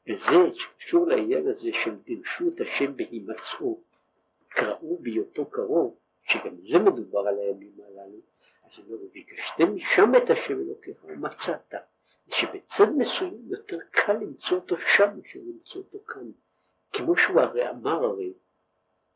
וזה 0.10 0.36
שקשור 0.53 1.08
לעניין 1.08 1.47
הזה 1.47 1.74
של 1.74 1.95
דירשו 1.95 2.49
את 2.56 2.62
השם 2.62 2.95
בהימצאו, 2.95 3.80
קראו 4.49 4.97
בהיותו 5.01 5.45
קרוב, 5.45 5.95
שגם 6.22 6.56
זה 6.62 6.80
מדובר 6.80 7.20
על 7.20 7.39
הימים 7.39 7.78
הללו, 7.88 8.18
אז 8.64 8.80
אומר, 8.80 9.03
וביקשתם 9.03 9.76
משם 9.76 10.12
את 10.24 10.30
השם 10.30 10.60
אלוקיך 10.60 11.03
ומצאת. 11.03 11.74
שבצד 12.28 12.91
מסוים 12.97 13.41
יותר 13.47 13.78
קל 13.91 14.14
למצוא 14.14 14.58
אותו 14.58 14.78
שם 14.78 15.18
מאשר 15.18 15.39
למצוא 15.39 15.82
אותו 15.82 16.06
כאן. 16.06 16.32
כמו 16.93 17.18
שהוא 17.18 17.41
הרי 17.41 17.70
אמר 17.70 18.03
הרי, 18.03 18.34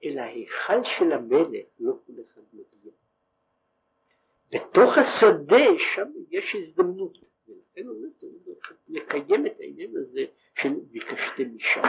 אל 0.04 0.20
ההיכל 0.20 0.84
של 0.84 1.12
המלך 1.12 1.66
לא 1.80 1.94
כל 2.06 2.14
אחד 2.28 2.42
מגיע. 2.54 2.92
בתוך 4.52 4.98
השדה 4.98 5.78
שם 5.78 6.08
יש 6.30 6.56
הזדמנות, 6.56 7.18
ולכן 7.48 7.88
הוא 7.88 7.96
אומר 7.96 8.08
צריך 8.16 8.74
לקיים 8.88 9.46
את 9.46 9.60
העניין 9.60 9.98
הזה 9.98 10.26
של 10.56 10.70
ביקשתם 10.92 11.56
משם. 11.56 11.82